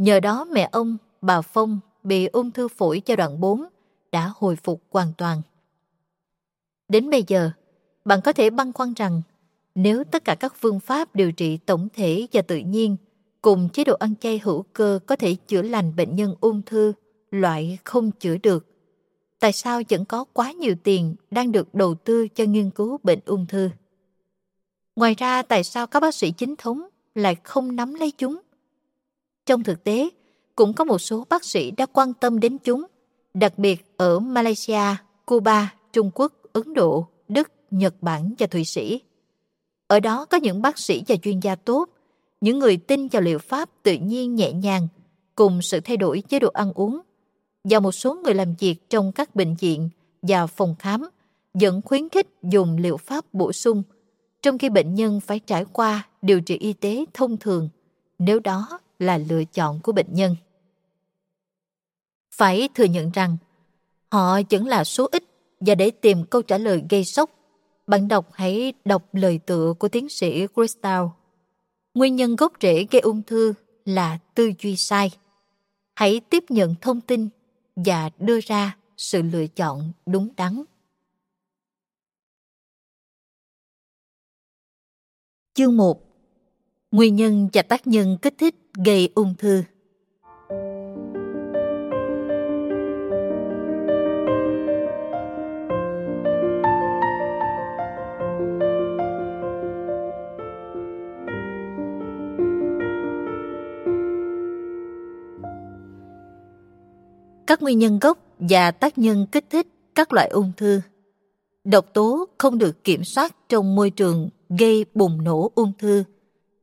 [0.00, 3.64] Nhờ đó mẹ ông, bà Phong, bị ung thư phổi giai đoạn 4
[4.12, 5.42] đã hồi phục hoàn toàn.
[6.88, 7.50] Đến bây giờ,
[8.04, 9.22] bạn có thể băn khoăn rằng
[9.74, 12.96] nếu tất cả các phương pháp điều trị tổng thể và tự nhiên
[13.42, 16.92] cùng chế độ ăn chay hữu cơ có thể chữa lành bệnh nhân ung thư
[17.30, 18.66] loại không chữa được,
[19.40, 23.20] tại sao vẫn có quá nhiều tiền đang được đầu tư cho nghiên cứu bệnh
[23.26, 23.70] ung thư?
[24.96, 26.82] Ngoài ra, tại sao các bác sĩ chính thống
[27.14, 28.40] lại không nắm lấy chúng?
[29.50, 30.08] Trong thực tế,
[30.56, 32.86] cũng có một số bác sĩ đã quan tâm đến chúng,
[33.34, 39.00] đặc biệt ở Malaysia, Cuba, Trung Quốc, Ấn Độ, Đức, Nhật Bản và Thụy Sĩ.
[39.86, 41.88] Ở đó có những bác sĩ và chuyên gia tốt,
[42.40, 44.88] những người tin vào liệu pháp tự nhiên nhẹ nhàng
[45.34, 47.00] cùng sự thay đổi chế độ ăn uống
[47.64, 49.88] và một số người làm việc trong các bệnh viện
[50.22, 51.08] và phòng khám
[51.54, 53.82] vẫn khuyến khích dùng liệu pháp bổ sung
[54.42, 57.68] trong khi bệnh nhân phải trải qua điều trị y tế thông thường
[58.18, 60.36] nếu đó là lựa chọn của bệnh nhân.
[62.34, 63.36] Phải thừa nhận rằng
[64.10, 65.24] họ vẫn là số ít
[65.60, 67.30] và để tìm câu trả lời gây sốc,
[67.86, 71.04] bạn đọc hãy đọc lời tựa của tiến sĩ Crystal.
[71.94, 73.54] Nguyên nhân gốc rễ gây ung thư
[73.84, 75.10] là tư duy sai.
[75.94, 77.28] Hãy tiếp nhận thông tin
[77.76, 80.62] và đưa ra sự lựa chọn đúng đắn.
[85.54, 86.09] Chương 1
[86.92, 88.54] Nguyên nhân và tác nhân kích thích
[88.84, 89.62] gây ung thư
[107.46, 110.80] các nguyên nhân gốc và tác nhân kích thích các loại ung thư.
[111.64, 116.04] Độc tố không được kiểm soát trong môi trường gây bùng nổ ung thư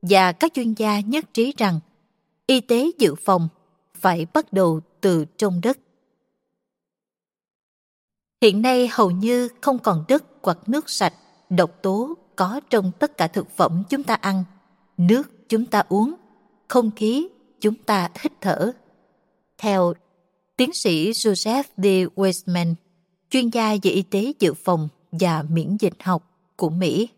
[0.02, 1.80] và các chuyên gia nhất trí rằng
[2.46, 3.48] y tế dự phòng
[3.94, 5.78] phải bắt đầu từ trong đất.
[8.42, 11.14] Hiện nay hầu như không còn đất hoặc nước sạch,
[11.50, 14.44] độc tố có trong tất cả thực phẩm chúng ta ăn,
[14.96, 16.14] nước chúng ta uống,
[16.68, 17.28] không khí
[17.60, 18.72] chúng ta hít thở.
[19.58, 19.94] Theo
[20.56, 21.86] tiến sĩ Joseph D.
[22.16, 22.74] westman
[23.30, 27.08] chuyên gia về y tế dự phòng và miễn dịch học của Mỹ.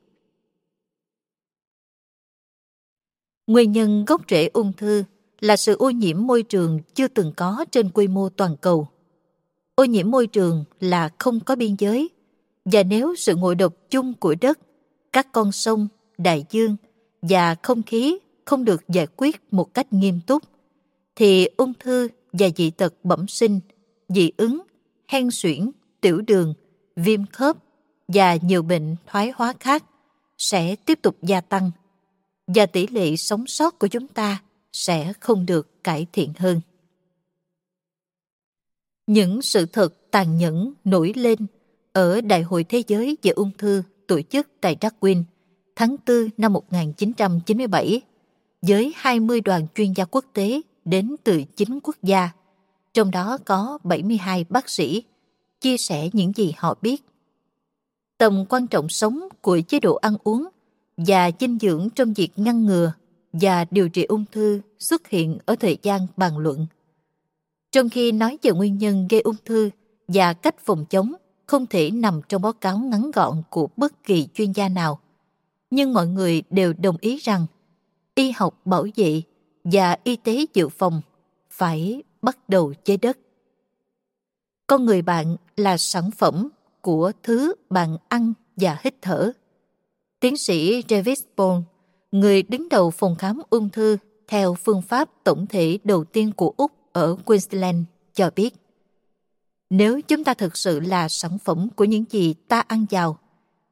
[3.51, 5.05] Nguyên nhân gốc rễ ung thư
[5.41, 8.89] là sự ô nhiễm môi trường chưa từng có trên quy mô toàn cầu.
[9.75, 12.11] Ô nhiễm môi trường là không có biên giới,
[12.65, 14.59] và nếu sự ngộ độc chung của đất,
[15.13, 16.77] các con sông, đại dương
[17.23, 20.43] và không khí không được giải quyết một cách nghiêm túc,
[21.17, 23.61] thì ung thư và dị tật bẩm sinh,
[24.09, 24.61] dị ứng,
[25.09, 25.71] hen suyễn,
[26.01, 26.55] tiểu đường,
[26.97, 27.57] viêm khớp
[28.09, 29.85] và nhiều bệnh thoái hóa khác
[30.39, 31.71] sẽ tiếp tục gia tăng
[32.55, 36.61] và tỷ lệ sống sót của chúng ta sẽ không được cải thiện hơn.
[39.07, 41.39] Những sự thật tàn nhẫn nổi lên
[41.93, 45.23] ở Đại hội Thế giới về ung thư tổ chức tại Darwin
[45.77, 48.01] tháng 4 năm 1997
[48.63, 52.31] với 20 đoàn chuyên gia quốc tế đến từ 9 quốc gia,
[52.95, 55.03] trong đó có 72 bác sĩ,
[55.61, 57.03] chia sẻ những gì họ biết.
[58.19, 60.49] Tầm quan trọng sống của chế độ ăn uống
[61.07, 62.93] và dinh dưỡng trong việc ngăn ngừa
[63.33, 66.67] và điều trị ung thư xuất hiện ở thời gian bàn luận.
[67.73, 69.71] Trong khi nói về nguyên nhân gây ung thư
[70.09, 71.15] và cách phòng chống,
[71.47, 75.01] không thể nằm trong báo cáo ngắn gọn của bất kỳ chuyên gia nào.
[75.71, 77.47] Nhưng mọi người đều đồng ý rằng,
[78.15, 79.23] y học bảo vệ
[79.65, 81.01] và y tế dự phòng
[81.51, 83.19] phải bắt đầu chế đất.
[84.67, 86.49] Con người bạn là sản phẩm
[86.81, 89.33] của thứ bạn ăn và hít thở.
[90.21, 91.61] Tiến sĩ David Bone,
[92.13, 93.97] người đứng đầu phòng khám ung thư
[94.29, 97.85] theo phương pháp tổng thể đầu tiên của Úc ở Queensland,
[98.15, 98.55] cho biết
[99.71, 103.19] nếu chúng ta thực sự là sản phẩm của những gì ta ăn vào,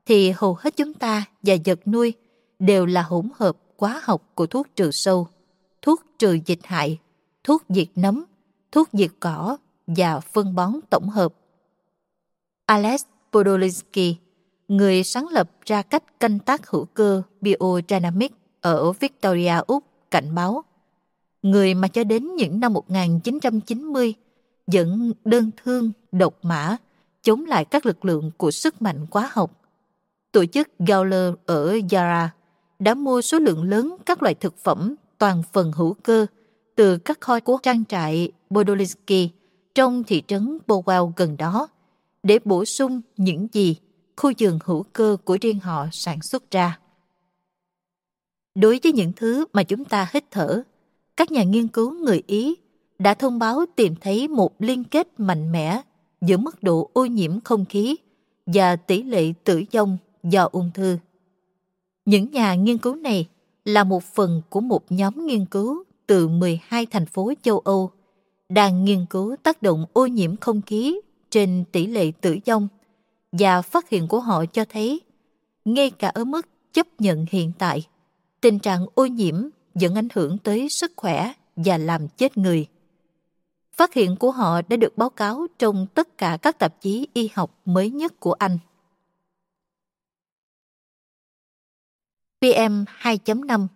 [0.07, 2.13] thì hầu hết chúng ta và vật nuôi
[2.59, 5.29] đều là hỗn hợp hóa học của thuốc trừ sâu,
[5.83, 6.99] thuốc trừ dịch hại,
[7.45, 8.25] thuốc diệt nấm,
[8.73, 9.57] thuốc diệt cỏ
[9.87, 11.35] và phân bón tổng hợp.
[12.67, 13.03] Alex
[13.33, 14.17] Podolinsky,
[14.69, 20.65] người sáng lập ra cách canh tác hữu cơ biodynamic ở Victoria, Úc, cảnh báo
[21.43, 24.15] người mà cho đến những năm 1990
[24.67, 26.77] vẫn đơn thương, độc mã,
[27.23, 29.51] chống lại các lực lượng của sức mạnh hóa học.
[30.33, 32.35] Tổ chức Gauler ở Yara
[32.79, 36.27] đã mua số lượng lớn các loại thực phẩm toàn phần hữu cơ
[36.77, 39.31] từ các kho của trang trại Podolinsky
[39.75, 41.69] trong thị trấn Bowell gần đó
[42.23, 43.77] để bổ sung những gì
[44.19, 46.79] khu vườn hữu cơ của riêng họ sản xuất ra.
[48.55, 50.63] Đối với những thứ mà chúng ta hít thở,
[51.17, 52.57] các nhà nghiên cứu người Ý
[52.99, 55.83] đã thông báo tìm thấy một liên kết mạnh mẽ
[56.21, 57.97] giữa mức độ ô nhiễm không khí
[58.47, 60.99] và tỷ lệ tử vong do ung thư.
[62.05, 63.29] Những nhà nghiên cứu này
[63.65, 67.91] là một phần của một nhóm nghiên cứu từ 12 thành phố châu Âu
[68.49, 71.01] đang nghiên cứu tác động ô nhiễm không khí
[71.31, 72.69] trên tỷ lệ tử vong
[73.33, 75.01] và phát hiện của họ cho thấy,
[75.65, 77.87] ngay cả ở mức chấp nhận hiện tại,
[78.41, 82.67] tình trạng ô nhiễm vẫn ảnh hưởng tới sức khỏe và làm chết người.
[83.73, 87.31] Phát hiện của họ đã được báo cáo trong tất cả các tạp chí y
[87.35, 88.59] học mới nhất của Anh.
[92.41, 93.67] PM 2.5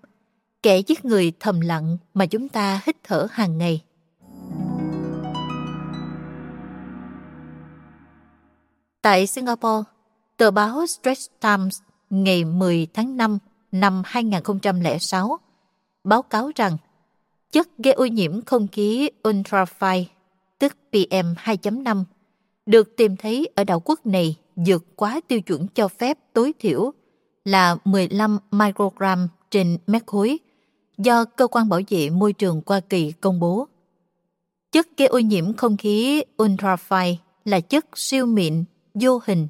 [0.63, 3.83] Kẻ giết người thầm lặng mà chúng ta hít thở hàng ngày.
[9.03, 9.83] Tại Singapore,
[10.37, 11.81] tờ báo Straits Times
[12.11, 13.39] ngày 10 tháng 5
[13.73, 15.39] năm 2006
[16.05, 16.77] báo cáo rằng
[17.53, 20.05] chất gây ô nhiễm không khí ultrafine,
[20.59, 22.05] tức PM 2.5,
[22.67, 26.91] được tìm thấy ở đảo quốc này vượt quá tiêu chuẩn cho phép tối thiểu
[27.45, 30.39] là 15 microgram trên mét khối
[30.99, 33.69] do Cơ quan Bảo vệ Môi trường Hoa Kỳ công bố.
[34.73, 37.15] Chất gây ô nhiễm không khí ultrafine
[37.45, 38.65] là chất siêu mịn,
[38.95, 39.49] vô hình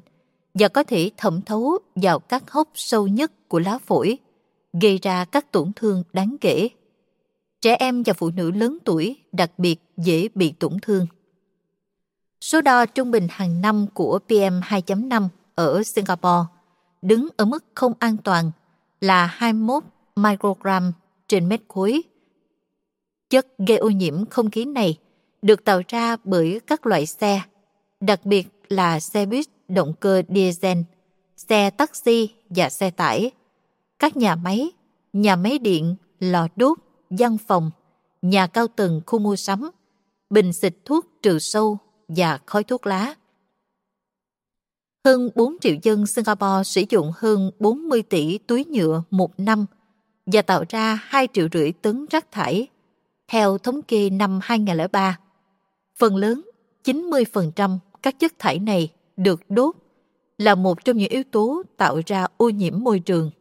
[0.53, 4.17] và có thể thẩm thấu vào các hốc sâu nhất của lá phổi,
[4.81, 6.69] gây ra các tổn thương đáng kể.
[7.61, 11.07] Trẻ em và phụ nữ lớn tuổi đặc biệt dễ bị tổn thương.
[12.41, 16.45] Số đo trung bình hàng năm của PM 2.5 ở Singapore
[17.01, 18.51] đứng ở mức không an toàn
[19.01, 19.83] là 21
[20.15, 20.93] microgram
[21.27, 22.01] trên mét khối.
[23.29, 24.97] Chất gây ô nhiễm không khí này
[25.41, 27.41] được tạo ra bởi các loại xe,
[27.99, 30.77] đặc biệt là xe buýt động cơ diesel,
[31.37, 33.31] xe taxi và xe tải,
[33.99, 34.71] các nhà máy,
[35.13, 36.77] nhà máy điện, lò đốt,
[37.09, 37.71] văn phòng,
[38.21, 39.71] nhà cao tầng khu mua sắm,
[40.29, 41.77] bình xịt thuốc trừ sâu
[42.07, 43.15] và khói thuốc lá.
[45.05, 49.65] Hơn 4 triệu dân Singapore sử dụng hơn 40 tỷ túi nhựa một năm
[50.25, 52.67] và tạo ra 2 triệu rưỡi tấn rác thải.
[53.27, 55.19] Theo thống kê năm 2003,
[55.99, 56.41] phần lớn
[56.83, 59.75] 90% các chất thải này được đốt
[60.37, 63.31] là một trong những yếu tố tạo ra ô nhiễm môi trường.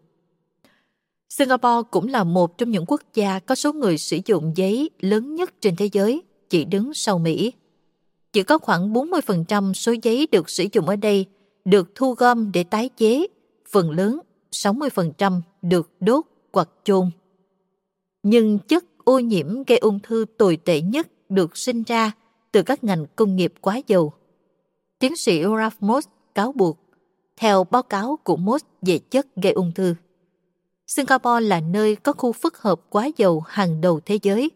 [1.28, 5.34] Singapore cũng là một trong những quốc gia có số người sử dụng giấy lớn
[5.34, 7.52] nhất trên thế giới, chỉ đứng sau Mỹ.
[8.32, 11.26] Chỉ có khoảng 40% số giấy được sử dụng ở đây
[11.64, 13.26] được thu gom để tái chế,
[13.70, 14.20] phần lớn
[14.52, 17.10] 60% được đốt hoặc chôn.
[18.22, 22.12] Nhưng chất ô nhiễm gây ung thư tồi tệ nhất được sinh ra
[22.52, 24.12] từ các ngành công nghiệp quá dầu.
[25.02, 26.78] Tiến sĩ Ralph Moss cáo buộc,
[27.36, 29.94] theo báo cáo của Moss về chất gây ung thư.
[30.86, 34.50] Singapore là nơi có khu phức hợp quá dầu hàng đầu thế giới.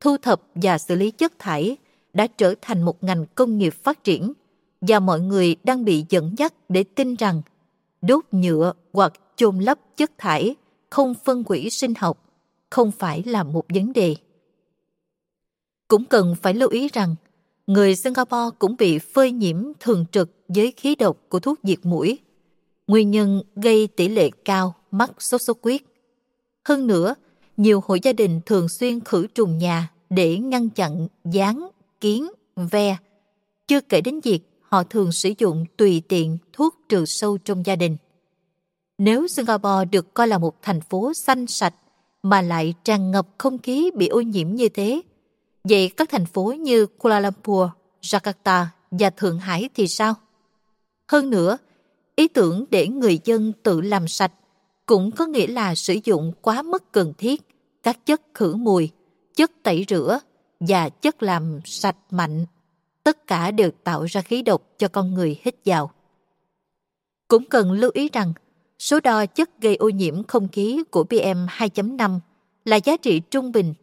[0.00, 1.76] Thu thập và xử lý chất thải
[2.12, 4.32] đã trở thành một ngành công nghiệp phát triển
[4.80, 7.42] và mọi người đang bị dẫn dắt để tin rằng
[8.02, 10.54] đốt nhựa hoặc chôn lấp chất thải
[10.90, 12.24] không phân hủy sinh học
[12.70, 14.16] không phải là một vấn đề.
[15.88, 17.14] Cũng cần phải lưu ý rằng
[17.66, 22.18] người Singapore cũng bị phơi nhiễm thường trực với khí độc của thuốc diệt mũi,
[22.86, 25.82] nguyên nhân gây tỷ lệ cao mắc sốt xuất huyết.
[26.64, 27.14] Hơn nữa,
[27.56, 31.68] nhiều hộ gia đình thường xuyên khử trùng nhà để ngăn chặn gián,
[32.00, 32.96] kiến, ve.
[33.66, 37.76] Chưa kể đến việc họ thường sử dụng tùy tiện thuốc trừ sâu trong gia
[37.76, 37.96] đình.
[38.98, 41.74] Nếu Singapore được coi là một thành phố xanh sạch
[42.22, 45.00] mà lại tràn ngập không khí bị ô nhiễm như thế,
[45.68, 47.68] vậy các thành phố như Kuala Lumpur,
[48.02, 50.14] Jakarta và Thượng Hải thì sao?
[51.08, 51.58] Hơn nữa,
[52.16, 54.32] ý tưởng để người dân tự làm sạch
[54.86, 57.42] cũng có nghĩa là sử dụng quá mức cần thiết
[57.82, 58.90] các chất khử mùi,
[59.36, 60.18] chất tẩy rửa
[60.60, 62.46] và chất làm sạch mạnh.
[63.04, 65.90] Tất cả đều tạo ra khí độc cho con người hít vào.
[67.28, 68.32] Cũng cần lưu ý rằng,
[68.78, 72.18] số đo chất gây ô nhiễm không khí của PM 2.5
[72.64, 73.74] là giá trị trung bình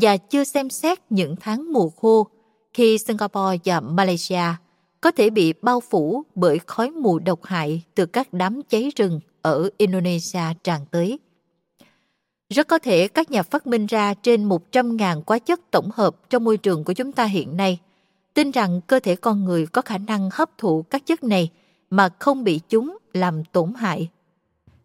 [0.00, 2.26] và chưa xem xét những tháng mùa khô
[2.74, 4.42] khi Singapore và Malaysia
[5.00, 9.20] có thể bị bao phủ bởi khói mù độc hại từ các đám cháy rừng
[9.42, 11.18] ở Indonesia tràn tới.
[12.48, 16.44] Rất có thể các nhà phát minh ra trên 100.000 quá chất tổng hợp trong
[16.44, 17.80] môi trường của chúng ta hiện nay,
[18.34, 21.50] tin rằng cơ thể con người có khả năng hấp thụ các chất này
[21.90, 24.08] mà không bị chúng làm tổn hại.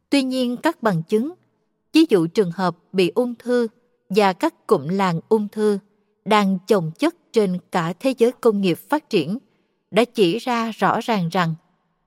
[0.09, 1.33] Tuy nhiên các bằng chứng,
[1.93, 3.67] ví dụ trường hợp bị ung thư
[4.15, 5.79] và các cụm làng ung thư
[6.25, 9.37] đang chồng chất trên cả thế giới công nghiệp phát triển
[9.91, 11.55] đã chỉ ra rõ ràng rằng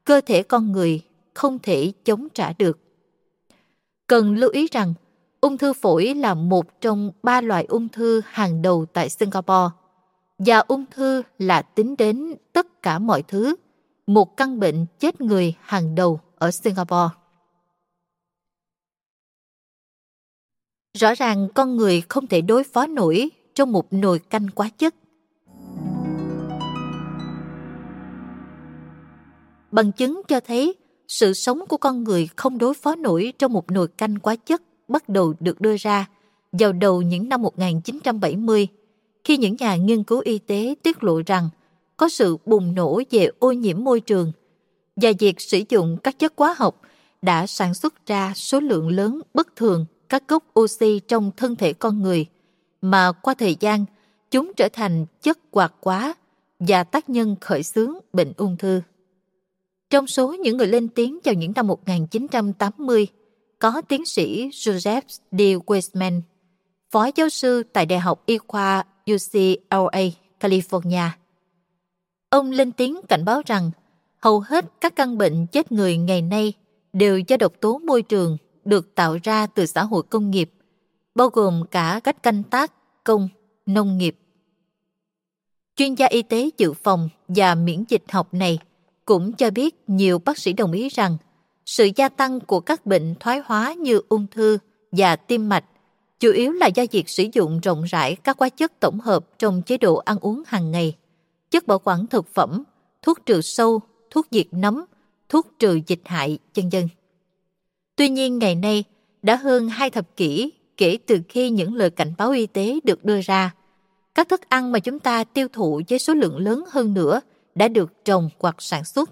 [0.05, 1.01] cơ thể con người
[1.35, 2.79] không thể chống trả được.
[4.07, 4.95] Cần lưu ý rằng
[5.41, 9.75] ung thư phổi là một trong ba loại ung thư hàng đầu tại Singapore
[10.39, 13.57] và ung thư là tính đến tất cả mọi thứ,
[14.07, 17.09] một căn bệnh chết người hàng đầu ở Singapore.
[20.99, 24.95] Rõ ràng con người không thể đối phó nổi trong một nồi canh quá chất.
[29.71, 30.75] Bằng chứng cho thấy
[31.09, 34.63] sự sống của con người không đối phó nổi trong một nồi canh quá chất
[34.89, 36.07] bắt đầu được đưa ra
[36.53, 38.69] vào đầu những năm 1970
[39.25, 41.49] khi những nhà nghiên cứu y tế tiết lộ rằng
[41.97, 44.33] có sự bùng nổ về ô nhiễm môi trường
[44.97, 46.81] và việc sử dụng các chất hóa học
[47.23, 51.73] đã sản xuất ra số lượng lớn bất thường các gốc oxy trong thân thể
[51.73, 52.27] con người
[52.83, 53.85] mà qua thời gian
[54.31, 56.15] chúng trở thành chất hoạt quá
[56.59, 58.81] và tác nhân khởi xướng bệnh ung thư.
[59.91, 63.07] Trong số những người lên tiếng vào những năm 1980,
[63.59, 65.41] có tiến sĩ Joseph D.
[65.41, 66.21] Weissman,
[66.91, 70.03] phó giáo sư tại Đại học Y khoa UCLA,
[70.41, 71.09] California.
[72.31, 73.71] Ông lên tiếng cảnh báo rằng
[74.21, 76.53] hầu hết các căn bệnh chết người ngày nay
[76.93, 78.37] đều do độc tố môi trường
[78.67, 80.51] được tạo ra từ xã hội công nghiệp,
[81.15, 82.73] bao gồm cả cách canh tác,
[83.05, 83.29] công,
[83.67, 84.17] nông nghiệp.
[85.77, 88.59] Chuyên gia y tế dự phòng và miễn dịch học này
[89.05, 91.17] cũng cho biết nhiều bác sĩ đồng ý rằng
[91.67, 94.59] sự gia tăng của các bệnh thoái hóa như ung thư
[94.93, 95.65] và tim mạch
[96.25, 99.63] chủ yếu là do việc sử dụng rộng rãi các hóa chất tổng hợp trong
[99.63, 100.97] chế độ ăn uống hàng ngày,
[101.51, 102.65] chất bảo quản thực phẩm,
[103.03, 103.81] thuốc trừ sâu,
[104.11, 104.85] thuốc diệt nấm,
[105.29, 106.89] thuốc trừ dịch hại, chân dân.
[107.97, 108.85] Tuy nhiên ngày nay,
[109.23, 113.05] đã hơn hai thập kỷ kể từ khi những lời cảnh báo y tế được
[113.05, 113.55] đưa ra.
[114.15, 117.21] Các thức ăn mà chúng ta tiêu thụ với số lượng lớn hơn nữa
[117.55, 119.11] đã được trồng hoặc sản xuất,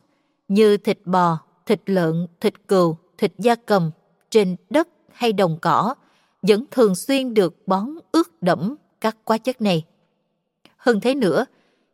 [0.48, 3.90] như thịt bò, thịt lợn, thịt cừu, thịt da cầm,
[4.30, 5.94] trên đất hay đồng cỏ,
[6.42, 9.84] vẫn thường xuyên được bón ướt đẫm các hóa chất này.
[10.76, 11.44] Hơn thế nữa,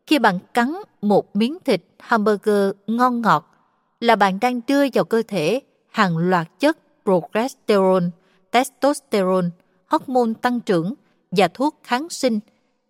[0.06, 3.54] khi bạn cắn một miếng thịt hamburger ngon ngọt,
[4.00, 5.60] là bạn đang đưa vào cơ thể
[5.90, 8.06] hàng loạt chất progesterone,
[8.50, 9.48] testosterone,
[9.86, 10.94] hormone tăng trưởng
[11.30, 12.40] và thuốc kháng sinh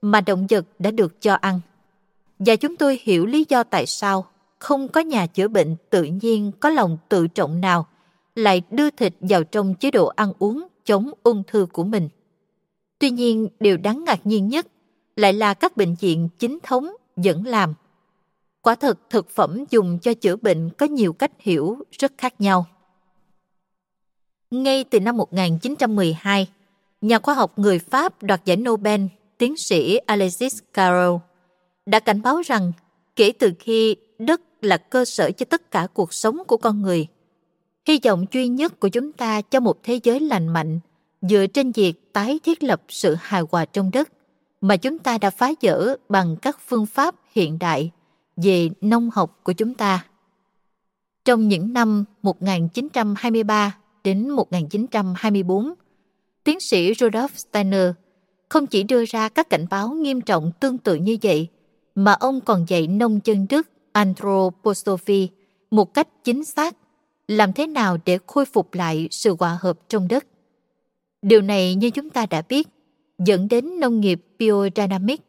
[0.02, 1.60] mà động vật đã được cho ăn.
[2.38, 4.26] Và chúng tôi hiểu lý do tại sao
[4.58, 7.86] không có nhà chữa bệnh tự nhiên có lòng tự trọng nào
[8.34, 12.08] lại đưa thịt vào trong chế độ ăn uống chống ung thư của mình.
[12.98, 14.66] Tuy nhiên, điều đáng ngạc nhiên nhất
[15.16, 17.74] lại là các bệnh viện chính thống vẫn làm.
[18.62, 22.66] Quả thật, thực phẩm dùng cho chữa bệnh có nhiều cách hiểu rất khác nhau.
[24.50, 26.48] Ngay từ năm 1912,
[27.00, 29.00] nhà khoa học người Pháp đoạt giải Nobel,
[29.38, 31.10] tiến sĩ Alexis Carrel,
[31.86, 32.72] đã cảnh báo rằng
[33.16, 37.06] kể từ khi đất là cơ sở cho tất cả cuộc sống của con người,
[37.86, 40.80] hy vọng duy nhất của chúng ta cho một thế giới lành mạnh
[41.22, 44.08] dựa trên việc tái thiết lập sự hài hòa trong đất
[44.60, 47.90] mà chúng ta đã phá vỡ bằng các phương pháp hiện đại
[48.36, 50.04] về nông học của chúng ta.
[51.24, 53.78] Trong những năm 1923
[54.08, 55.74] đến 1924,
[56.44, 57.90] tiến sĩ Rudolf Steiner
[58.48, 61.48] không chỉ đưa ra các cảnh báo nghiêm trọng tương tự như vậy,
[61.94, 65.28] mà ông còn dạy nông dân Đức anthroposophy
[65.70, 66.76] một cách chính xác
[67.28, 70.26] làm thế nào để khôi phục lại sự hòa hợp trong đất.
[71.22, 72.68] Điều này như chúng ta đã biết
[73.18, 75.20] dẫn đến nông nghiệp biodynamic.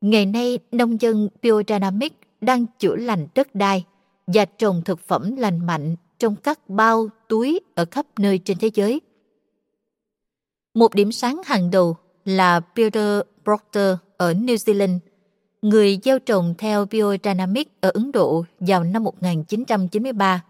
[0.00, 3.84] Ngày nay, nông dân biodynamic đang chữa lành đất đai
[4.26, 8.70] và trồng thực phẩm lành mạnh trong các bao, túi ở khắp nơi trên thế
[8.74, 9.00] giới.
[10.74, 14.98] Một điểm sáng hàng đầu là Peter Proctor ở New Zealand,
[15.62, 20.44] người gieo trồng theo biodynamic ở Ấn Độ vào năm 1993,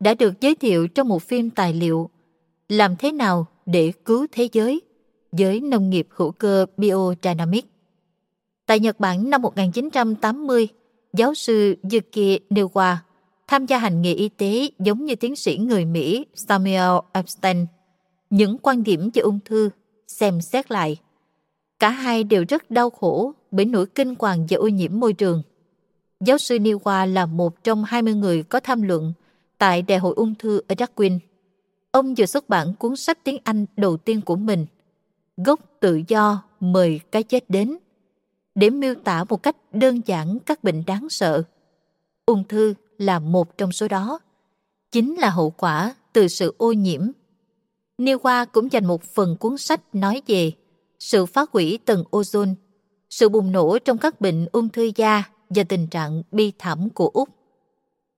[0.00, 2.10] đã được giới thiệu trong một phim tài liệu
[2.68, 4.82] Làm thế nào để cứu thế giới
[5.32, 7.64] với nông nghiệp hữu cơ biodynamic.
[8.66, 10.68] Tại Nhật Bản năm 1980,
[11.12, 12.96] giáo sư Yuki Newa
[13.52, 17.66] tham gia hành nghề y tế giống như tiến sĩ người Mỹ Samuel Epstein.
[18.30, 19.70] Những quan điểm về ung thư
[20.08, 20.96] xem xét lại.
[21.78, 25.42] Cả hai đều rất đau khổ bởi nỗi kinh hoàng về ô nhiễm môi trường.
[26.20, 29.12] Giáo sư Niwa là một trong 20 người có tham luận
[29.58, 31.18] tại Đại hội ung thư ở Darwin.
[31.90, 34.66] Ông vừa xuất bản cuốn sách tiếng Anh đầu tiên của mình,
[35.36, 37.78] Gốc tự do mời cái chết đến,
[38.54, 41.42] để miêu tả một cách đơn giản các bệnh đáng sợ.
[42.26, 44.18] Ung thư là một trong số đó,
[44.92, 47.10] chính là hậu quả từ sự ô nhiễm.
[47.98, 50.52] Niwa cũng dành một phần cuốn sách nói về
[50.98, 52.54] sự phá hủy tầng ozone,
[53.10, 57.08] sự bùng nổ trong các bệnh ung thư da và tình trạng bi thảm của
[57.08, 57.28] Úc.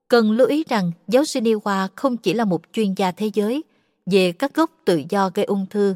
[0.08, 3.64] Cần lưu ý rằng giáo sư Niwa không chỉ là một chuyên gia thế giới
[4.06, 5.94] về các gốc tự do gây ung thư,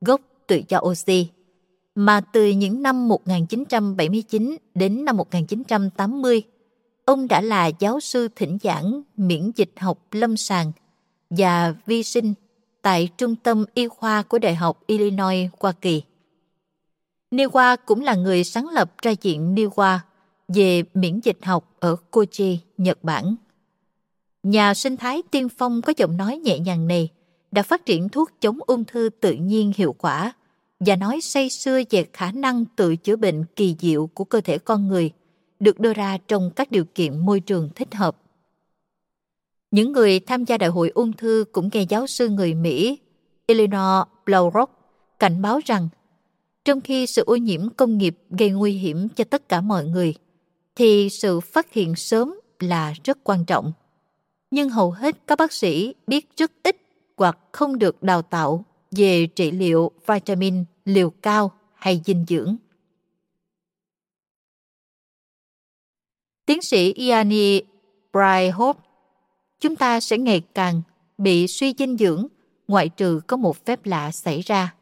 [0.00, 1.28] gốc tự do oxy,
[1.94, 6.42] mà từ những năm 1979 đến năm 1980,
[7.04, 10.72] ông đã là giáo sư thỉnh giảng miễn dịch học lâm sàng
[11.30, 12.34] và vi sinh
[12.82, 16.02] tại Trung tâm Y khoa của Đại học Illinois, Hoa Kỳ.
[17.30, 19.98] Niwa cũng là người sáng lập ra diện Niwa
[20.48, 23.36] về miễn dịch học ở Kochi, Nhật Bản.
[24.42, 27.08] Nhà sinh thái tiên phong có giọng nói nhẹ nhàng này
[27.50, 30.32] đã phát triển thuốc chống ung thư tự nhiên hiệu quả
[30.80, 34.58] và nói say sưa về khả năng tự chữa bệnh kỳ diệu của cơ thể
[34.58, 35.12] con người
[35.60, 38.16] được đưa ra trong các điều kiện môi trường thích hợp.
[39.70, 42.98] Những người tham gia đại hội ung thư cũng nghe giáo sư người Mỹ
[43.46, 44.72] Eleanor Blaurock
[45.18, 45.88] cảnh báo rằng
[46.64, 50.14] trong khi sự ô nhiễm công nghiệp gây nguy hiểm cho tất cả mọi người,
[50.76, 53.72] thì sự phát hiện sớm là rất quan trọng.
[54.50, 56.76] Nhưng hầu hết các bác sĩ biết rất ít
[57.16, 62.56] hoặc không được đào tạo về trị liệu vitamin liều cao hay dinh dưỡng.
[66.50, 67.60] Tiến sĩ Iani
[68.12, 68.80] Bryhope,
[69.60, 70.82] chúng ta sẽ ngày càng
[71.18, 72.26] bị suy dinh dưỡng
[72.68, 74.74] ngoại trừ có một phép lạ xảy ra.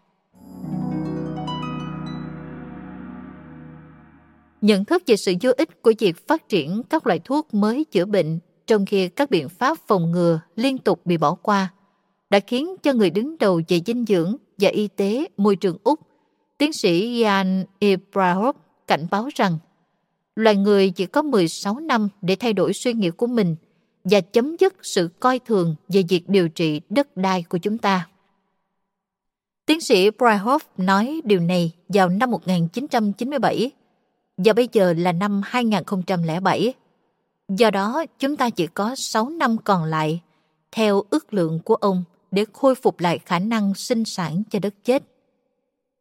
[4.61, 8.05] Nhận thức về sự vô ích của việc phát triển các loại thuốc mới chữa
[8.05, 11.73] bệnh trong khi các biện pháp phòng ngừa liên tục bị bỏ qua
[12.31, 16.01] đã khiến cho người đứng đầu về dinh dưỡng và y tế môi trường Úc,
[16.59, 17.89] tiến sĩ Ian e.
[17.89, 19.59] Ibrahov cảnh báo rằng
[20.39, 23.57] loài người chỉ có 16 năm để thay đổi suy nghĩ của mình
[24.05, 28.09] và chấm dứt sự coi thường về việc điều trị đất đai của chúng ta.
[29.67, 33.71] Tiến sĩ Bryhoff nói điều này vào năm 1997
[34.37, 36.75] và bây giờ là năm 2007.
[37.49, 40.21] Do đó, chúng ta chỉ có 6 năm còn lại,
[40.73, 44.75] theo ước lượng của ông, để khôi phục lại khả năng sinh sản cho đất
[44.85, 45.03] chết.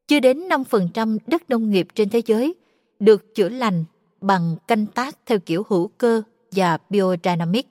[0.07, 2.55] Chưa đến 5% đất nông nghiệp trên thế giới
[2.99, 3.83] được chữa lành
[4.21, 6.21] bằng canh tác theo kiểu hữu cơ
[6.51, 7.67] và biodynamic.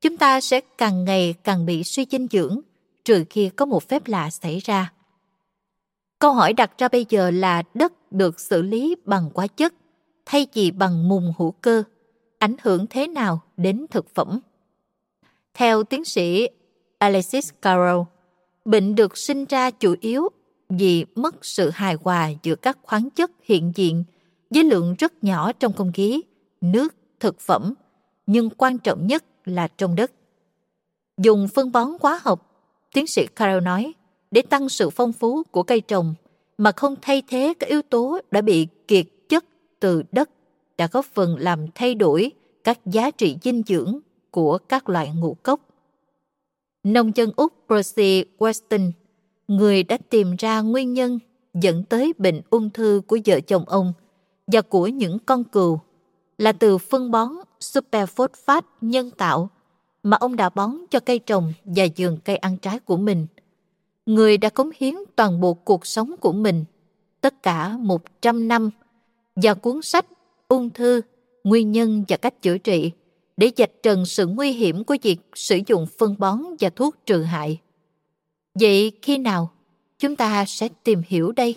[0.00, 2.60] Chúng ta sẽ càng ngày càng bị suy dinh dưỡng
[3.04, 4.92] trừ khi có một phép lạ xảy ra.
[6.18, 9.74] Câu hỏi đặt ra bây giờ là đất được xử lý bằng hóa chất
[10.26, 11.82] thay vì bằng mùng hữu cơ,
[12.38, 14.40] ảnh hưởng thế nào đến thực phẩm?
[15.54, 16.48] Theo tiến sĩ
[16.98, 18.02] Alexis Carroll,
[18.64, 20.28] bệnh được sinh ra chủ yếu
[20.68, 24.04] vì mất sự hài hòa giữa các khoáng chất hiện diện
[24.54, 26.22] với lượng rất nhỏ trong không khí,
[26.60, 27.74] nước, thực phẩm,
[28.26, 30.12] nhưng quan trọng nhất là trong đất.
[31.18, 32.50] Dùng phân bón hóa học,
[32.94, 33.92] tiến sĩ Carroll nói,
[34.30, 36.14] để tăng sự phong phú của cây trồng
[36.58, 39.44] mà không thay thế các yếu tố đã bị kiệt chất
[39.80, 40.30] từ đất
[40.78, 42.30] đã góp phần làm thay đổi
[42.64, 43.98] các giá trị dinh dưỡng
[44.30, 45.60] của các loại ngũ cốc.
[46.84, 48.92] Nông dân Úc Percy Weston,
[49.48, 51.18] người đã tìm ra nguyên nhân
[51.54, 53.92] dẫn tới bệnh ung thư của vợ chồng ông
[54.46, 55.78] và của những con cừu
[56.38, 57.28] là từ phân bón
[57.60, 59.50] superphosphate nhân tạo
[60.02, 63.26] mà ông đã bón cho cây trồng và vườn cây ăn trái của mình.
[64.06, 66.64] Người đã cống hiến toàn bộ cuộc sống của mình,
[67.20, 68.70] tất cả 100 năm,
[69.36, 70.06] và cuốn sách
[70.48, 71.00] Ung thư,
[71.44, 72.90] Nguyên nhân và cách chữa trị
[73.36, 77.22] để dạch trần sự nguy hiểm của việc sử dụng phân bón và thuốc trừ
[77.22, 77.60] hại.
[78.54, 79.50] Vậy khi nào
[79.98, 81.56] chúng ta sẽ tìm hiểu đây?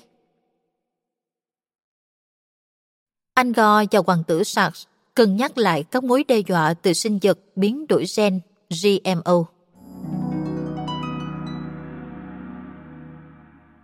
[3.38, 4.84] Anh Go và hoàng tử Sachs
[5.15, 8.39] cân nhắc lại các mối đe dọa từ sinh vật biến đổi gen
[8.69, 9.43] GMO.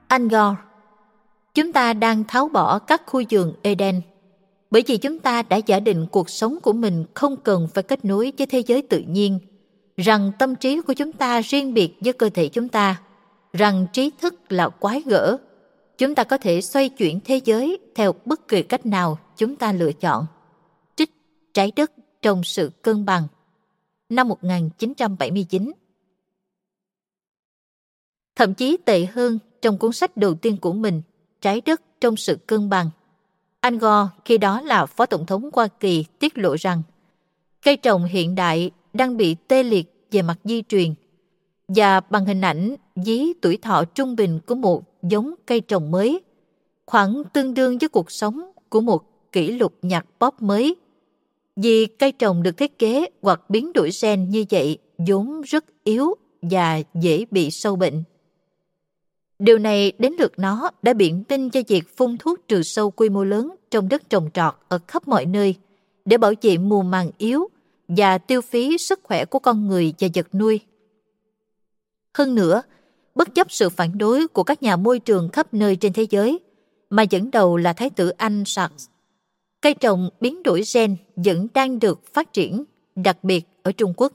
[0.08, 0.56] Anh Go,
[1.54, 4.02] chúng ta đang tháo bỏ các khu vườn Eden
[4.72, 8.06] bởi vì chúng ta đã giả định cuộc sống của mình không cần phải kết
[8.06, 9.40] nối với thế giới tự nhiên,
[9.98, 13.02] rằng tâm trí của chúng ta riêng biệt với cơ thể chúng ta,
[13.54, 15.38] rằng trí thức là quái gở.
[15.98, 19.72] Chúng ta có thể xoay chuyển thế giới theo bất kỳ cách nào chúng ta
[19.72, 20.26] lựa chọn.
[20.96, 21.12] Trích
[21.54, 21.92] trái đất
[22.22, 23.28] trong sự cân bằng.
[24.10, 25.72] Năm 1979
[28.36, 31.02] Thậm chí tệ hơn trong cuốn sách đầu tiên của mình,
[31.44, 32.90] Trái đất trong sự cân bằng
[33.60, 36.82] Anh Gore, khi đó là Phó Tổng thống Hoa Kỳ, tiết lộ rằng
[37.62, 40.94] cây trồng hiện đại đang bị tê liệt về mặt di truyền
[41.68, 46.22] và bằng hình ảnh dí tuổi thọ trung bình của một giống cây trồng mới,
[46.86, 50.76] khoảng tương đương với cuộc sống của một kỷ lục nhạc pop mới.
[51.56, 54.78] Vì cây trồng được thiết kế hoặc biến đổi gen như vậy
[55.08, 58.04] vốn rất yếu và dễ bị sâu bệnh.
[59.40, 63.10] Điều này đến lượt nó đã biện minh cho việc phun thuốc trừ sâu quy
[63.10, 65.56] mô lớn trong đất trồng trọt ở khắp mọi nơi
[66.06, 67.48] để bảo vệ mùa màng yếu
[67.88, 70.60] và tiêu phí sức khỏe của con người và vật nuôi.
[72.14, 72.62] Hơn nữa,
[73.16, 76.40] bất chấp sự phản đối của các nhà môi trường khắp nơi trên thế giới,
[76.90, 78.88] mà dẫn đầu là Thái tử Anh Charles,
[79.62, 82.64] cây trồng biến đổi gen vẫn đang được phát triển,
[82.96, 84.14] đặc biệt ở Trung Quốc,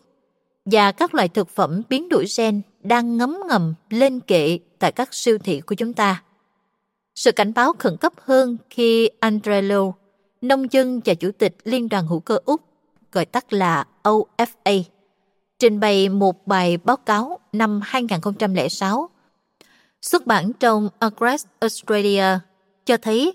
[0.65, 5.15] và các loại thực phẩm biến đổi gen đang ngấm ngầm lên kệ tại các
[5.15, 6.23] siêu thị của chúng ta.
[7.15, 9.62] Sự cảnh báo khẩn cấp hơn khi Andre
[10.41, 12.61] nông dân và chủ tịch Liên đoàn hữu cơ Úc,
[13.12, 14.83] gọi tắt là OFA,
[15.59, 19.10] trình bày một bài báo cáo năm 2006
[20.02, 22.24] xuất bản trong Agres Australia
[22.86, 23.32] cho thấy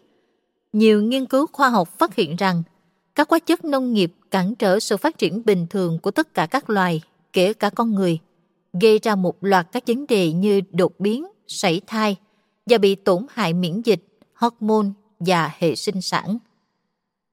[0.74, 2.64] nhiều nghiên cứu khoa học phát hiện rằng
[3.16, 6.46] các hóa chất nông nghiệp cản trở sự phát triển bình thường của tất cả
[6.46, 7.02] các loài,
[7.34, 8.20] kể cả con người,
[8.82, 12.16] gây ra một loạt các vấn đề như đột biến, sảy thai
[12.66, 14.88] và bị tổn hại miễn dịch, hormone
[15.20, 16.38] và hệ sinh sản.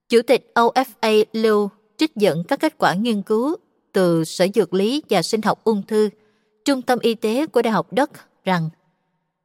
[0.09, 3.57] Chủ tịch OFA Lưu trích dẫn các kết quả nghiên cứu
[3.93, 6.09] từ Sở Dược lý và Sinh học Ung thư,
[6.65, 8.11] Trung tâm Y tế của Đại học Đất
[8.45, 8.71] rằng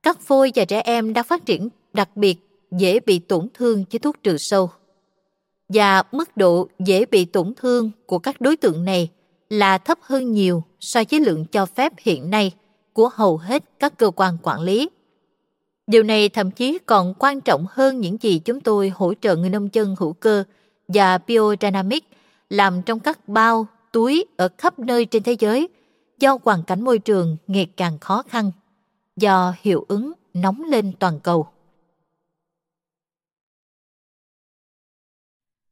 [0.04, 2.38] các phôi và trẻ em đang phát triển đặc biệt
[2.72, 4.70] dễ bị tổn thương với thuốc trừ sâu.
[5.70, 9.10] Và mức độ dễ bị tổn thương của các đối tượng này
[9.50, 12.52] là thấp hơn nhiều so với lượng cho phép hiện nay
[12.94, 14.90] của hầu hết các cơ quan quản lý.
[15.88, 19.50] Điều này thậm chí còn quan trọng hơn những gì chúng tôi hỗ trợ người
[19.50, 20.44] nông dân hữu cơ
[20.88, 22.04] và biodynamic
[22.50, 25.70] làm trong các bao, túi ở khắp nơi trên thế giới
[26.20, 28.52] do hoàn cảnh môi trường ngày càng khó khăn,
[29.16, 31.48] do hiệu ứng nóng lên toàn cầu.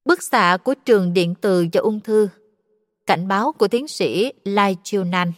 [0.05, 2.27] Bức xạ của trường điện từ và ung thư
[3.05, 5.31] Cảnh báo của tiến sĩ Lai Chiu Nan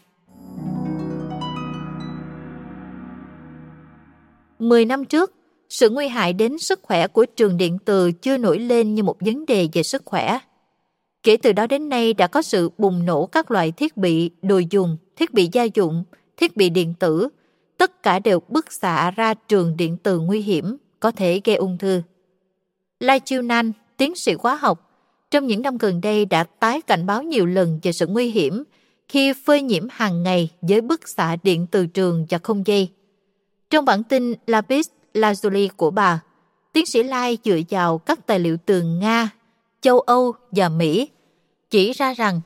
[4.60, 5.34] Mười năm trước,
[5.70, 9.18] sự nguy hại đến sức khỏe của trường điện từ chưa nổi lên như một
[9.20, 10.40] vấn đề về sức khỏe.
[11.26, 14.62] Kể từ đó đến nay đã có sự bùng nổ các loại thiết bị đồ
[14.70, 16.04] dùng, thiết bị gia dụng,
[16.38, 17.30] thiết bị điện tử,
[17.78, 21.78] tất cả đều bức xạ ra trường điện từ nguy hiểm, có thể gây ung
[21.78, 22.02] thư.
[23.00, 24.92] Lai Chiêu Nan tiến sĩ hóa học,
[25.32, 28.64] trong những năm gần đây đã tái cảnh báo nhiều lần về sự nguy hiểm
[29.10, 32.90] khi phơi nhiễm hàng ngày với bức xạ điện từ trường và không dây.
[33.70, 36.20] Trong bản tin Lapis Lazuli của bà,
[36.74, 39.30] tiến sĩ Lai dựa vào các tài liệu từ Nga,
[39.82, 41.10] châu Âu và Mỹ
[41.76, 42.42] chỉ ra rằng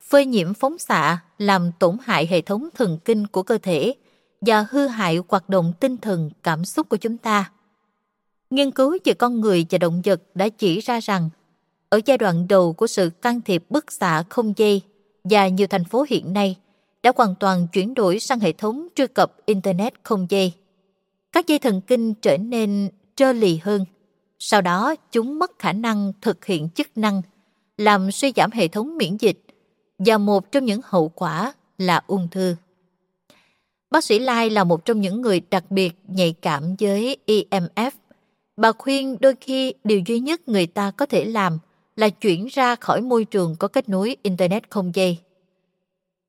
[0.00, 3.94] phơi nhiễm phóng xạ làm tổn hại hệ thống thần kinh của cơ thể
[4.40, 7.50] và hư hại hoạt động tinh thần cảm xúc của chúng ta.
[8.50, 11.30] Nghiên cứu về con người và động vật đã chỉ ra rằng
[11.88, 14.82] ở giai đoạn đầu của sự can thiệp bức xạ không dây
[15.24, 16.56] và nhiều thành phố hiện nay
[17.02, 20.52] đã hoàn toàn chuyển đổi sang hệ thống truy cập Internet không dây.
[21.32, 23.84] Các dây thần kinh trở nên trơ lì hơn.
[24.38, 27.22] Sau đó chúng mất khả năng thực hiện chức năng,
[27.78, 29.44] làm suy giảm hệ thống miễn dịch
[29.98, 32.56] và một trong những hậu quả là ung thư.
[33.90, 37.90] Bác sĩ Lai là một trong những người đặc biệt nhạy cảm với EMF
[38.56, 41.58] Bà khuyên đôi khi điều duy nhất người ta có thể làm
[41.96, 45.18] là chuyển ra khỏi môi trường có kết nối Internet không dây.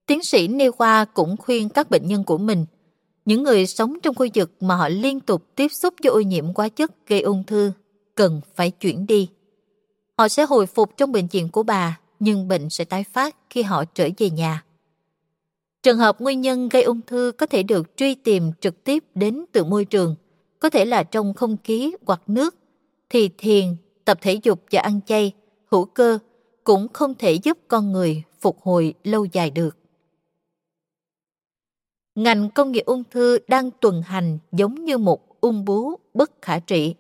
[0.06, 0.72] Tiến sĩ nêu
[1.14, 2.66] cũng khuyên các bệnh nhân của mình,
[3.26, 6.46] những người sống trong khu vực mà họ liên tục tiếp xúc với ô nhiễm
[6.56, 7.72] hóa chất gây ung thư,
[8.16, 9.30] cần phải chuyển đi.
[10.18, 13.62] Họ sẽ hồi phục trong bệnh viện của bà, nhưng bệnh sẽ tái phát khi
[13.62, 14.64] họ trở về nhà.
[15.84, 19.46] Trường hợp nguyên nhân gây ung thư có thể được truy tìm trực tiếp đến
[19.52, 20.16] từ môi trường,
[20.60, 22.56] có thể là trong không khí hoặc nước,
[23.10, 23.76] thì thiền,
[24.06, 25.32] tập thể dục và ăn chay,
[25.72, 26.20] hữu cơ
[26.64, 29.78] cũng không thể giúp con người phục hồi lâu dài được.
[32.16, 36.60] Ngành công nghiệp ung thư đang tuần hành giống như một ung bú bất khả
[36.60, 36.96] trị.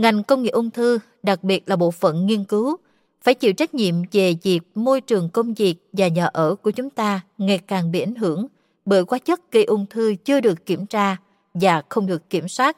[0.00, 2.76] Ngành công nghiệp ung thư, đặc biệt là bộ phận nghiên cứu,
[3.22, 6.90] phải chịu trách nhiệm về việc môi trường công việc và nhà ở của chúng
[6.90, 8.46] ta ngày càng bị ảnh hưởng
[8.84, 11.16] bởi quá chất gây ung thư chưa được kiểm tra
[11.54, 12.76] và không được kiểm soát.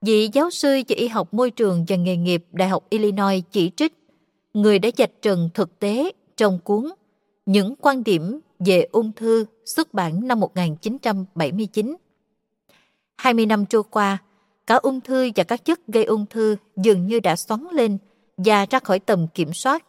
[0.00, 3.70] Vị giáo sư về y học môi trường và nghề nghiệp Đại học Illinois chỉ
[3.76, 3.92] trích
[4.54, 6.90] người đã dạch trần thực tế trong cuốn
[7.46, 11.96] Những quan điểm về ung thư xuất bản năm 1979.
[13.16, 14.18] 20 năm trôi qua,
[14.66, 17.98] cả ung thư và các chất gây ung thư dường như đã xoắn lên
[18.36, 19.84] và ra khỏi tầm kiểm soát,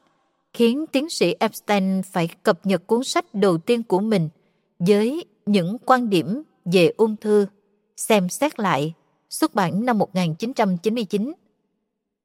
[0.53, 4.29] khiến tiến sĩ Epstein phải cập nhật cuốn sách đầu tiên của mình–
[4.79, 7.47] với những quan điểm về ung thư,
[7.97, 8.93] xem xét lại,
[9.29, 11.33] xuất bản năm 1999.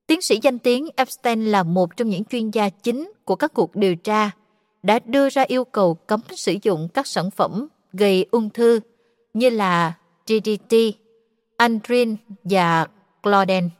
[0.06, 3.76] Tiến sĩ danh tiếng Epstein là một trong những chuyên gia chính của các cuộc
[3.76, 4.30] điều tra
[4.82, 8.80] đã đưa ra yêu cầu cấm sử dụng các sản phẩm gây ung thư
[9.34, 9.92] như là
[10.26, 10.74] DDT,
[11.60, 12.86] Andrin và
[13.22, 13.70] Cloden.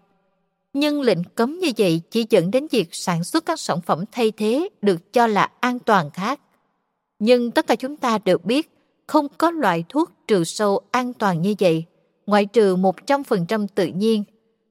[0.73, 4.31] Nhưng lệnh cấm như vậy chỉ dẫn đến việc sản xuất các sản phẩm thay
[4.31, 6.41] thế được cho là an toàn khác.
[7.19, 8.71] Nhưng tất cả chúng ta đều biết
[9.07, 11.85] không có loại thuốc trừ sâu an toàn như vậy,
[12.27, 14.25] ngoại trừ 100% tự nhiên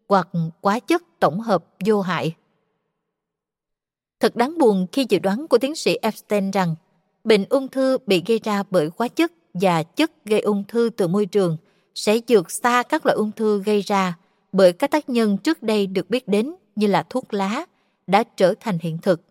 [0.10, 0.30] hoặc
[0.61, 2.36] quá chất tổng hợp vô hại.
[4.19, 6.76] Thật đáng buồn khi dự đoán của tiến sĩ Epstein rằng
[7.23, 11.07] bệnh ung thư bị gây ra bởi hóa chất và chất gây ung thư từ
[11.07, 11.57] môi trường
[11.95, 14.18] sẽ vượt xa các loại ung thư gây ra
[14.52, 17.66] bởi các tác nhân trước đây được biết đến như là thuốc lá
[18.07, 19.22] đã trở thành hiện thực.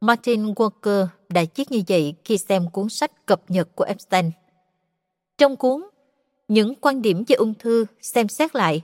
[0.00, 4.30] Martin Walker đã viết như vậy khi xem cuốn sách cập nhật của Epstein.
[5.38, 5.82] Trong cuốn
[6.48, 8.82] Những quan điểm về ung thư xem xét lại,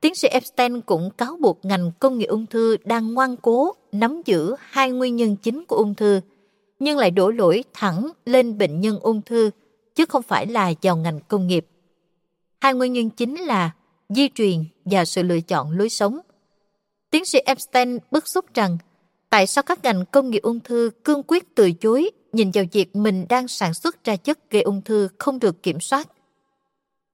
[0.00, 4.22] tiến sĩ Epstein cũng cáo buộc ngành công nghệ ung thư đang ngoan cố nắm
[4.24, 6.20] giữ hai nguyên nhân chính của ung thư,
[6.78, 9.50] nhưng lại đổ lỗi thẳng lên bệnh nhân ung thư,
[9.94, 11.66] chứ không phải là vào ngành công nghiệp.
[12.64, 13.70] Hai nguyên nhân chính là
[14.08, 16.18] di truyền và sự lựa chọn lối sống.
[17.10, 18.78] Tiến sĩ Epstein bức xúc rằng
[19.30, 22.96] tại sao các ngành công nghiệp ung thư cương quyết từ chối nhìn vào việc
[22.96, 26.08] mình đang sản xuất ra chất gây ung thư không được kiểm soát.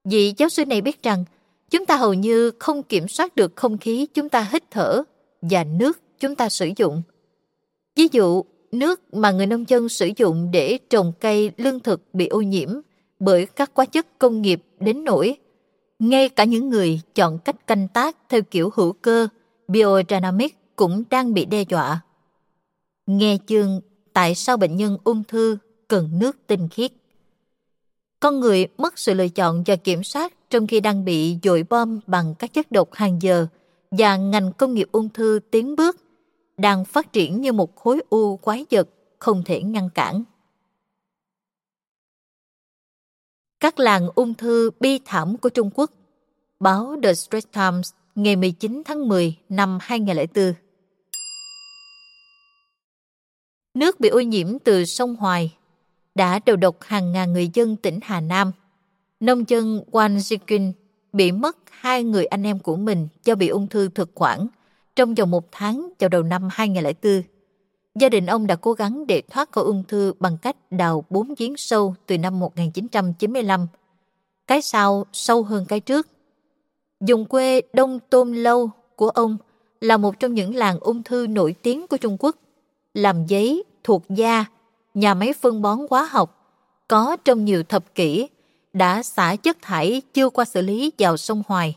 [0.05, 1.25] Vị giáo sư này biết rằng
[1.71, 5.03] chúng ta hầu như không kiểm soát được không khí chúng ta hít thở
[5.43, 7.03] và nước chúng ta sử dụng.
[7.97, 12.27] Ví dụ, nước mà người nông dân sử dụng để trồng cây lương thực bị
[12.27, 12.71] ô nhiễm
[13.21, 15.37] bởi các hóa chất công nghiệp đến nỗi
[15.99, 19.29] ngay cả những người chọn cách canh tác theo kiểu hữu cơ,
[19.69, 22.01] biodynamic cũng đang bị đe dọa.
[23.07, 23.81] Nghe chương
[24.13, 25.59] tại sao bệnh nhân ung thư
[25.89, 26.93] cần nước tinh khiết.
[28.21, 32.01] Con người mất sự lựa chọn và kiểm soát trong khi đang bị dội bom
[32.07, 33.47] bằng các chất độc hàng giờ
[33.91, 35.97] và ngành công nghiệp ung thư tiến bước,
[36.57, 38.89] đang phát triển như một khối u quái vật
[39.19, 40.25] không thể ngăn cản.
[43.61, 45.91] Các làng ung thư bi thảm của Trung Quốc
[46.61, 50.53] Báo The Straits Times ngày 19 tháng 10 năm 2004
[53.75, 55.55] Nước bị ô nhiễm từ sông Hoài
[56.15, 58.53] đã đầu độc hàng ngàn người dân tỉnh Hà Nam.
[59.21, 60.73] Nông dân Wang Zikin
[61.13, 64.47] bị mất hai người anh em của mình do bị ung thư thực quản
[64.97, 67.23] trong vòng một tháng vào đầu năm 2004.
[68.01, 71.35] Gia đình ông đã cố gắng để thoát khỏi ung thư bằng cách đào bốn
[71.39, 73.67] giếng sâu từ năm 1995.
[74.47, 76.09] Cái sau sâu hơn cái trước.
[77.01, 79.37] Dùng quê Đông Tôn Lâu của ông
[79.81, 82.37] là một trong những làng ung thư nổi tiếng của Trung Quốc.
[82.95, 84.45] Làm giấy, thuộc da,
[84.95, 86.57] nhà máy phân bón hóa học,
[86.89, 88.29] có trong nhiều thập kỷ,
[88.73, 91.77] đã xả chất thải chưa qua xử lý vào sông Hoài.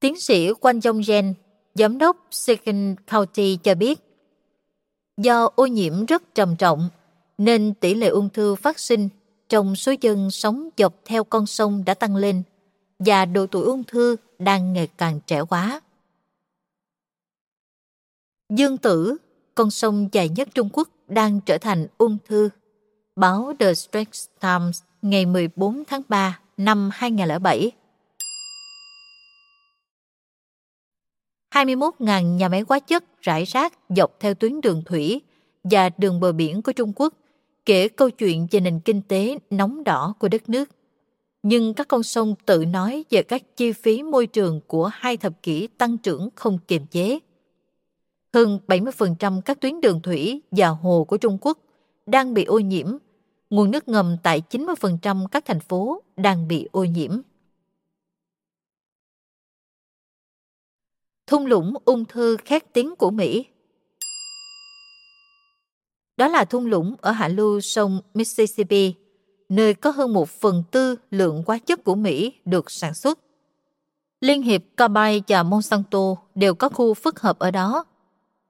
[0.00, 1.34] Tiến sĩ Quan Dông Gen,
[1.74, 4.05] giám đốc Second County cho biết,
[5.16, 6.88] do ô nhiễm rất trầm trọng,
[7.38, 9.08] nên tỷ lệ ung thư phát sinh
[9.48, 12.42] trong số dân sống dọc theo con sông đã tăng lên
[12.98, 15.80] và độ tuổi ung thư đang ngày càng trẻ hóa.
[18.48, 19.16] Dương Tử,
[19.54, 22.48] con sông dài nhất Trung Quốc đang trở thành ung thư.
[23.16, 27.70] Báo The Straits Times ngày 14 tháng 3 năm 2007.
[31.56, 35.20] 21.000 nhà máy hóa chất, rải rác dọc theo tuyến đường thủy
[35.64, 37.14] và đường bờ biển của Trung Quốc,
[37.66, 40.68] kể câu chuyện về nền kinh tế nóng đỏ của đất nước.
[41.42, 45.42] Nhưng các con sông tự nói về các chi phí môi trường của hai thập
[45.42, 47.18] kỷ tăng trưởng không kiềm chế.
[48.34, 51.58] Hơn 70% các tuyến đường thủy và hồ của Trung Quốc
[52.06, 52.96] đang bị ô nhiễm.
[53.50, 57.20] Nguồn nước ngầm tại 90% các thành phố đang bị ô nhiễm.
[61.26, 63.46] Thung lũng ung thư khét tiếng của Mỹ
[66.16, 68.94] Đó là thung lũng ở hạ lưu sông Mississippi,
[69.48, 73.18] nơi có hơn một phần tư lượng hóa chất của Mỹ được sản xuất.
[74.20, 77.84] Liên hiệp Carbide và Monsanto đều có khu phức hợp ở đó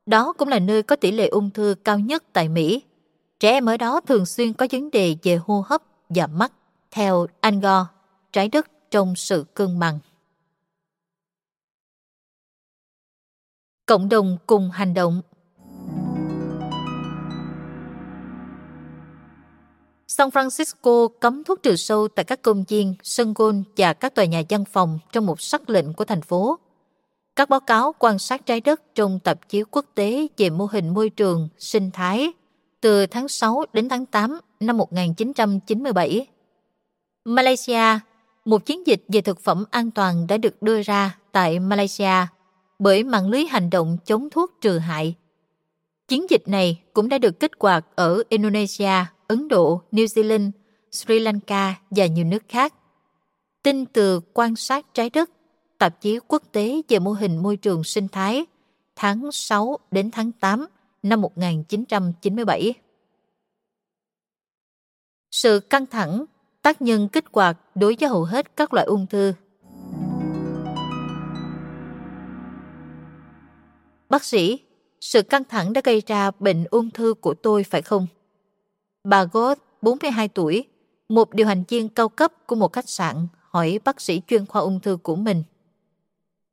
[0.06, 2.82] đó cũng là nơi có tỷ lệ ung thư cao nhất tại Mỹ.
[3.40, 6.52] Trẻ em ở đó thường xuyên có vấn đề về hô hấp và mắt,
[6.90, 7.86] theo Angor,
[8.32, 9.98] trái đất trong sự cân bằng.
[13.86, 15.22] Cộng đồng cùng hành động
[20.06, 24.24] San Francisco cấm thuốc trừ sâu tại các công viên, sân golf và các tòa
[24.24, 26.58] nhà văn phòng trong một sắc lệnh của thành phố.
[27.36, 30.88] Các báo cáo quan sát trái đất trong tạp chí quốc tế về mô hình
[30.88, 32.32] môi trường, sinh thái
[32.80, 36.26] từ tháng 6 đến tháng 8 năm 1997.
[37.24, 37.98] Malaysia,
[38.44, 42.26] một chiến dịch về thực phẩm an toàn đã được đưa ra tại Malaysia
[42.78, 45.14] bởi mạng lưới hành động chống thuốc trừ hại.
[46.08, 50.50] Chiến dịch này cũng đã được kích hoạt ở Indonesia, Ấn Độ, New Zealand,
[50.90, 52.74] Sri Lanka và nhiều nước khác.
[53.62, 55.30] Tin từ quan sát trái đất,
[55.78, 58.46] tạp chí quốc tế về mô hình môi trường sinh thái
[58.96, 60.66] tháng 6 đến tháng 8
[61.02, 62.74] năm 1997.
[65.30, 66.24] Sự căng thẳng,
[66.62, 69.32] tác nhân kích hoạt đối với hầu hết các loại ung thư.
[74.08, 74.58] Bác sĩ,
[75.00, 78.06] sự căng thẳng đã gây ra bệnh ung thư của tôi phải không?
[79.04, 80.64] Bà Goth, 42 tuổi,
[81.08, 84.62] một điều hành viên cao cấp của một khách sạn hỏi bác sĩ chuyên khoa
[84.62, 85.42] ung thư của mình.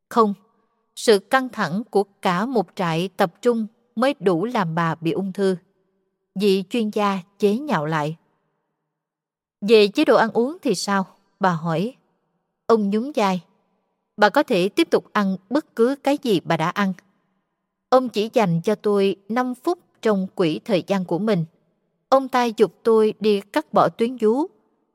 [0.10, 0.34] Không,
[0.96, 5.34] sự căng thẳng của cả một trại tập trung mới đủ làm bà bị ung
[5.34, 5.56] thư.
[6.40, 8.18] Vị chuyên gia chế nhạo lại.
[9.62, 11.06] Về chế độ ăn uống thì sao?
[11.40, 11.96] Bà hỏi.
[12.66, 13.42] Ông nhún vai.
[14.18, 16.94] Bà có thể tiếp tục ăn bất cứ cái gì bà đã ăn.
[17.94, 21.46] Ông chỉ dành cho tôi 5 phút trong quỹ thời gian của mình.
[22.10, 24.46] Ông ta dục tôi đi cắt bỏ tuyến vú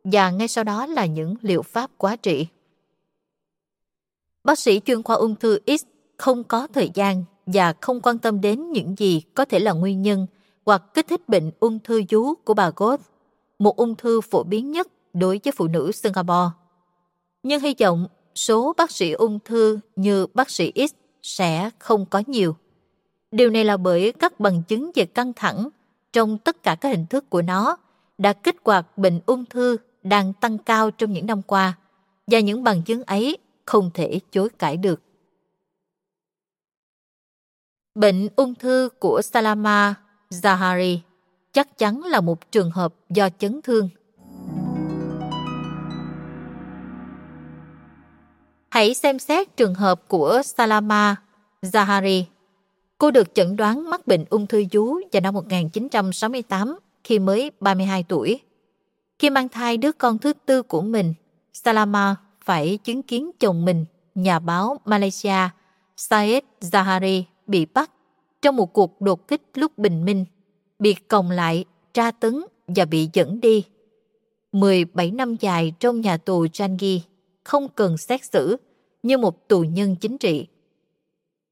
[0.04, 2.46] và ngay sau đó là những liệu pháp quá trị.
[4.44, 5.84] Bác sĩ chuyên khoa ung thư X
[6.16, 10.02] không có thời gian và không quan tâm đến những gì có thể là nguyên
[10.02, 10.26] nhân
[10.66, 13.02] hoặc kích thích bệnh ung thư vú của bà Goth,
[13.58, 16.50] một ung thư phổ biến nhất đối với phụ nữ Singapore.
[17.42, 22.22] Nhưng hy vọng số bác sĩ ung thư như bác sĩ X sẽ không có
[22.26, 22.56] nhiều.
[23.30, 25.68] Điều này là bởi các bằng chứng về căng thẳng
[26.12, 27.76] trong tất cả các hình thức của nó
[28.18, 31.78] đã kích hoạt bệnh ung thư đang tăng cao trong những năm qua
[32.26, 35.02] và những bằng chứng ấy không thể chối cãi được.
[37.94, 39.94] Bệnh ung thư của Salama
[40.30, 40.98] Zahari
[41.52, 43.88] chắc chắn là một trường hợp do chấn thương.
[48.68, 51.16] Hãy xem xét trường hợp của Salama
[51.62, 52.24] Zahari.
[52.98, 58.04] Cô được chẩn đoán mắc bệnh ung thư vú vào năm 1968 khi mới 32
[58.08, 58.40] tuổi.
[59.18, 61.14] Khi mang thai đứa con thứ tư của mình,
[61.52, 63.84] Salama phải chứng kiến chồng mình,
[64.14, 65.48] nhà báo Malaysia
[65.96, 67.90] Said Zahari bị bắt
[68.42, 70.24] trong một cuộc đột kích lúc bình minh,
[70.78, 71.64] bị còng lại,
[71.94, 73.64] tra tấn và bị dẫn đi.
[74.52, 77.00] 17 năm dài trong nhà tù Changi,
[77.44, 78.56] không cần xét xử,
[79.02, 80.46] như một tù nhân chính trị.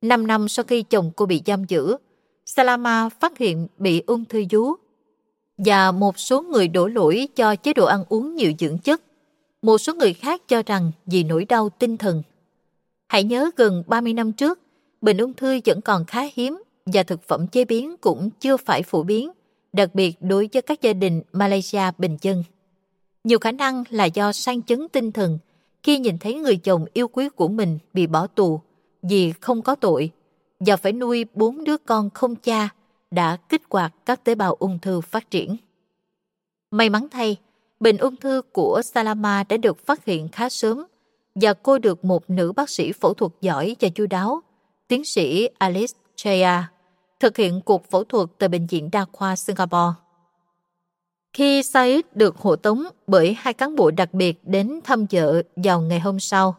[0.07, 1.97] Năm năm sau khi chồng cô bị giam giữ,
[2.45, 4.73] Salama phát hiện bị ung thư vú
[5.59, 9.03] và một số người đổ lỗi cho chế độ ăn uống nhiều dưỡng chất.
[9.63, 12.23] Một số người khác cho rằng vì nỗi đau tinh thần.
[13.09, 14.61] Hãy nhớ gần 30 năm trước,
[15.01, 18.83] bệnh ung thư vẫn còn khá hiếm và thực phẩm chế biến cũng chưa phải
[18.83, 19.31] phổ biến,
[19.73, 22.45] đặc biệt đối với các gia đình Malaysia bình dân.
[23.25, 25.39] Nhiều khả năng là do sang chấn tinh thần
[25.83, 28.61] khi nhìn thấy người chồng yêu quý của mình bị bỏ tù
[29.03, 30.11] vì không có tội
[30.61, 32.69] và phải nuôi bốn đứa con không cha
[33.11, 35.57] đã kích hoạt các tế bào ung thư phát triển.
[36.71, 37.37] May mắn thay,
[37.81, 40.87] bệnh ung thư của Salama đã được phát hiện khá sớm
[41.35, 44.43] và cô được một nữ bác sĩ phẫu thuật giỏi và chu đáo,
[44.89, 46.71] tiến sĩ Alice Chaya,
[47.21, 49.95] thực hiện cuộc phẫu thuật tại Bệnh viện Đa khoa Singapore.
[51.33, 55.81] Khi Said được hộ tống bởi hai cán bộ đặc biệt đến thăm vợ vào
[55.81, 56.57] ngày hôm sau,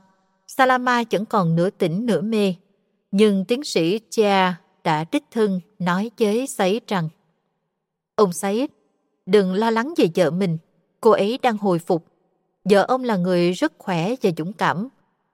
[0.57, 2.53] Salama vẫn còn nửa tỉnh nửa mê,
[3.11, 4.53] nhưng tiến sĩ Chia
[4.83, 7.09] đã đích thân nói với Said rằng
[8.15, 8.69] Ông Said,
[9.25, 10.57] đừng lo lắng về vợ mình,
[11.01, 12.05] cô ấy đang hồi phục.
[12.63, 14.89] Vợ ông là người rất khỏe và dũng cảm.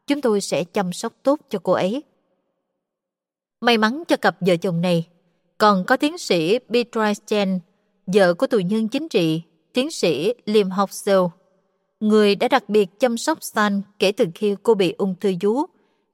[0.08, 2.04] Chúng tôi sẽ chăm sóc tốt cho cô ấy.
[3.62, 5.08] May mắn cho cặp vợ chồng này,
[5.58, 7.60] còn có tiến sĩ Beatrice Chen,
[8.08, 9.42] vợ của tù nhân chính trị,
[9.74, 11.32] tiến sĩ Lim Học Seo,
[12.04, 15.66] người đã đặc biệt chăm sóc San kể từ khi cô bị ung thư vú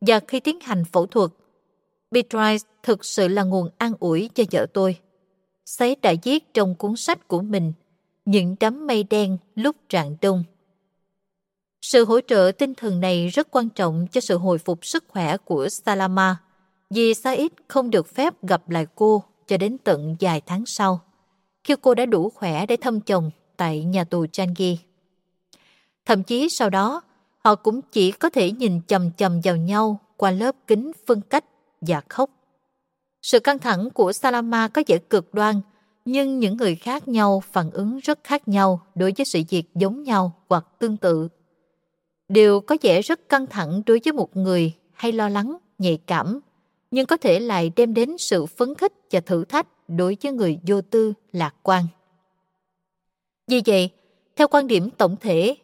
[0.02, 1.32] và khi tiến hành phẫu thuật.
[2.12, 4.98] Beatrice thực sự là nguồn an ủi cho vợ tôi.
[5.66, 7.74] Sấy đã viết trong cuốn sách của mình
[8.26, 10.44] những đám mây đen lúc rạng đông.
[11.82, 15.38] Sự hỗ trợ tinh thần này rất quan trọng cho sự hồi phục sức khỏe
[15.38, 16.38] của Salama
[16.90, 21.02] vì Said không được phép gặp lại cô cho đến tận vài tháng sau,
[21.64, 24.89] khi cô đã đủ khỏe để thăm chồng tại nhà tù Changi.
[26.10, 27.02] Thậm chí sau đó,
[27.38, 31.46] họ cũng chỉ có thể nhìn chầm chầm vào nhau qua lớp kính phân cách
[31.82, 32.30] và khóc.
[33.22, 35.62] Sự căng thẳng của Salama có vẻ cực đoan,
[36.06, 40.04] nhưng những người khác nhau phản ứng rất khác nhau đối với sự việc giống
[40.04, 41.28] nhau hoặc tương tự.
[42.30, 46.40] Điều có vẻ rất căng thẳng đối với một người hay lo lắng, nhạy cảm,
[46.92, 50.60] nhưng có thể lại đem đến sự phấn khích và thử thách đối với người
[50.68, 51.84] vô tư, lạc quan.
[53.48, 53.90] Vì vậy,
[54.36, 55.56] theo quan điểm tổng thể,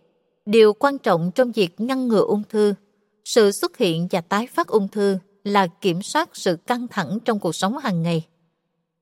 [0.45, 2.73] điều quan trọng trong việc ngăn ngừa ung thư,
[3.25, 7.39] sự xuất hiện và tái phát ung thư là kiểm soát sự căng thẳng trong
[7.39, 8.25] cuộc sống hàng ngày.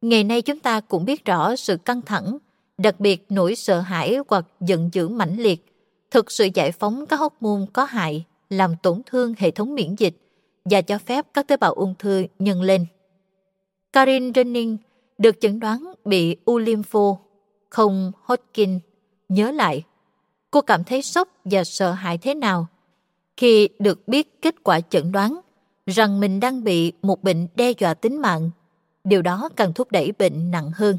[0.02, 2.38] Ngày nay chúng ta cũng biết rõ sự căng thẳng,
[2.78, 5.66] đặc biệt nỗi sợ hãi hoặc giận dữ mãnh liệt,
[6.12, 10.18] thực sự giải phóng các hormone có hại, làm tổn thương hệ thống miễn dịch
[10.66, 12.86] và cho phép các tế bào ung thư nhân lên.
[13.94, 14.78] Karin Renning
[15.18, 17.18] được chẩn đoán bị u lympho,
[17.70, 18.80] không Hodgkin.
[19.30, 19.84] Nhớ lại,
[20.54, 22.68] cô cảm thấy sốc và sợ hãi thế nào
[23.38, 25.40] khi được biết kết quả chẩn đoán
[25.86, 28.50] rằng mình đang bị một bệnh đe dọa tính mạng.
[29.04, 30.98] Điều đó càng thúc đẩy bệnh nặng hơn.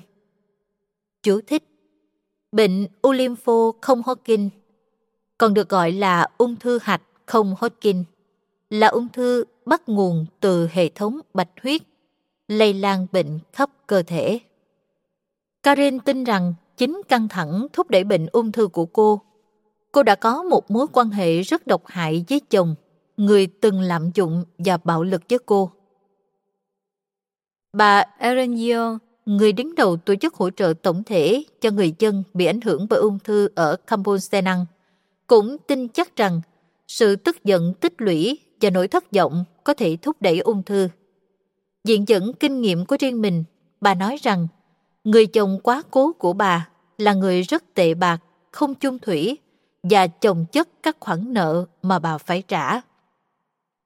[1.22, 1.64] Chú thích
[2.52, 4.48] Bệnh u lympho không Hodgkin
[5.38, 8.04] còn được gọi là ung thư hạch không Hodgkin
[8.70, 11.82] là ung thư bắt nguồn từ hệ thống bạch huyết,
[12.48, 14.38] lây lan bệnh khắp cơ thể.
[15.62, 19.20] Karen tin rằng chính căng thẳng thúc đẩy bệnh ung thư của cô.
[19.94, 22.74] Cô đã có một mối quan hệ rất độc hại với chồng,
[23.16, 25.70] người từng lạm dụng và bạo lực với cô.
[27.72, 28.54] Bà Erin
[29.26, 32.86] người đứng đầu tổ chức hỗ trợ tổng thể cho người dân bị ảnh hưởng
[32.90, 34.66] bởi ung thư ở Kampong Senang,
[35.26, 36.40] cũng tin chắc rằng
[36.88, 40.88] sự tức giận tích lũy và nỗi thất vọng có thể thúc đẩy ung thư.
[41.84, 43.44] Diện dẫn kinh nghiệm của riêng mình,
[43.80, 44.46] bà nói rằng
[45.04, 46.68] người chồng quá cố của bà
[46.98, 48.18] là người rất tệ bạc,
[48.52, 49.38] không chung thủy
[49.90, 52.80] và chồng chất các khoản nợ mà bà phải trả.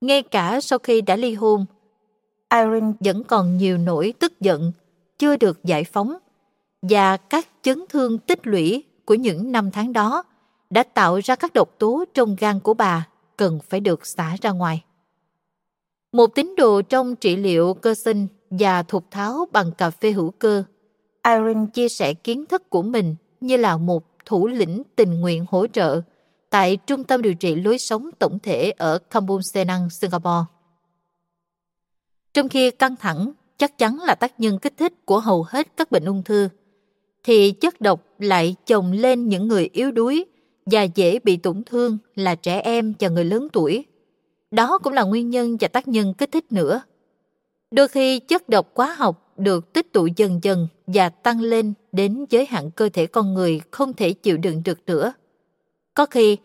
[0.00, 1.66] Ngay cả sau khi đã ly hôn,
[2.50, 4.72] Irene vẫn còn nhiều nỗi tức giận,
[5.18, 6.16] chưa được giải phóng
[6.82, 10.22] và các chấn thương tích lũy của những năm tháng đó
[10.70, 14.50] đã tạo ra các độc tố trong gan của bà cần phải được xả ra
[14.50, 14.84] ngoài.
[16.12, 20.30] Một tín đồ trong trị liệu cơ sinh và thục tháo bằng cà phê hữu
[20.30, 20.62] cơ,
[21.24, 25.66] Irene chia sẻ kiến thức của mình như là một thủ lĩnh tình nguyện hỗ
[25.66, 26.00] trợ
[26.50, 30.44] tại Trung tâm Điều trị Lối sống Tổng thể ở Kampung Senang, Singapore.
[32.34, 35.90] Trong khi căng thẳng chắc chắn là tác nhân kích thích của hầu hết các
[35.90, 36.48] bệnh ung thư,
[37.24, 40.24] thì chất độc lại chồng lên những người yếu đuối
[40.66, 43.84] và dễ bị tổn thương là trẻ em và người lớn tuổi.
[44.50, 46.82] Đó cũng là nguyên nhân và tác nhân kích thích nữa.
[47.70, 52.24] Đôi khi chất độc hóa học được tích tụ dần dần và tăng lên đến
[52.30, 55.12] giới hạn cơ thể con người không thể chịu đựng được nữa.
[55.94, 56.36] Có khi,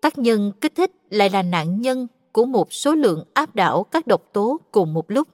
[0.00, 4.06] tác nhân kích thích lại là nạn nhân của một số lượng áp đảo các
[4.06, 5.28] độc tố cùng một lúc.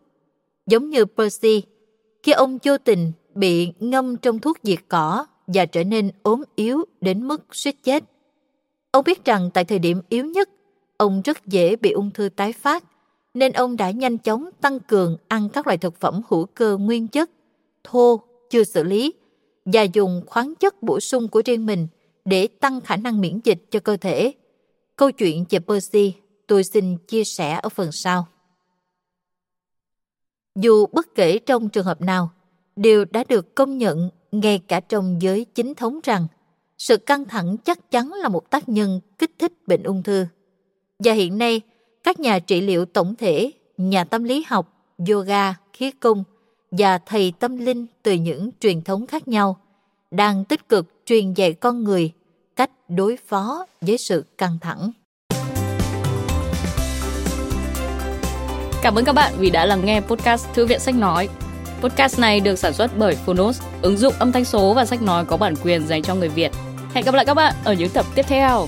[0.66, 1.62] Giống như Percy,
[2.22, 6.84] khi ông vô tình bị ngâm trong thuốc diệt cỏ và trở nên ốm yếu
[7.00, 8.04] đến mức suýt chết.
[8.90, 10.50] Ông biết rằng tại thời điểm yếu nhất,
[10.96, 12.84] ông rất dễ bị ung thư tái phát,
[13.34, 17.08] nên ông đã nhanh chóng tăng cường ăn các loại thực phẩm hữu cơ nguyên
[17.08, 17.30] chất,
[17.84, 18.20] thô,
[18.50, 19.14] chưa xử lý,
[19.64, 21.86] và dùng khoáng chất bổ sung của riêng mình
[22.24, 24.34] để tăng khả năng miễn dịch cho cơ thể.
[24.96, 26.14] Câu chuyện về Percy
[26.46, 28.26] tôi xin chia sẻ ở phần sau.
[30.54, 32.30] Dù bất kể trong trường hợp nào,
[32.76, 36.26] đều đã được công nhận ngay cả trong giới chính thống rằng
[36.78, 40.26] sự căng thẳng chắc chắn là một tác nhân kích thích bệnh ung thư.
[40.98, 41.60] Và hiện nay,
[42.04, 44.72] các nhà trị liệu tổng thể, nhà tâm lý học,
[45.08, 46.24] yoga, khí công
[46.70, 49.56] và thầy tâm linh từ những truyền thống khác nhau
[50.10, 52.12] đang tích cực truyền dạy con người
[52.56, 54.90] cách đối phó với sự căng thẳng.
[58.82, 61.28] Cảm ơn các bạn vì đã lắng nghe podcast Thư viện Sách Nói.
[61.80, 65.24] Podcast này được sản xuất bởi Phonos, ứng dụng âm thanh số và sách nói
[65.24, 66.52] có bản quyền dành cho người Việt.
[66.94, 68.66] Hẹn gặp lại các bạn ở những tập tiếp theo.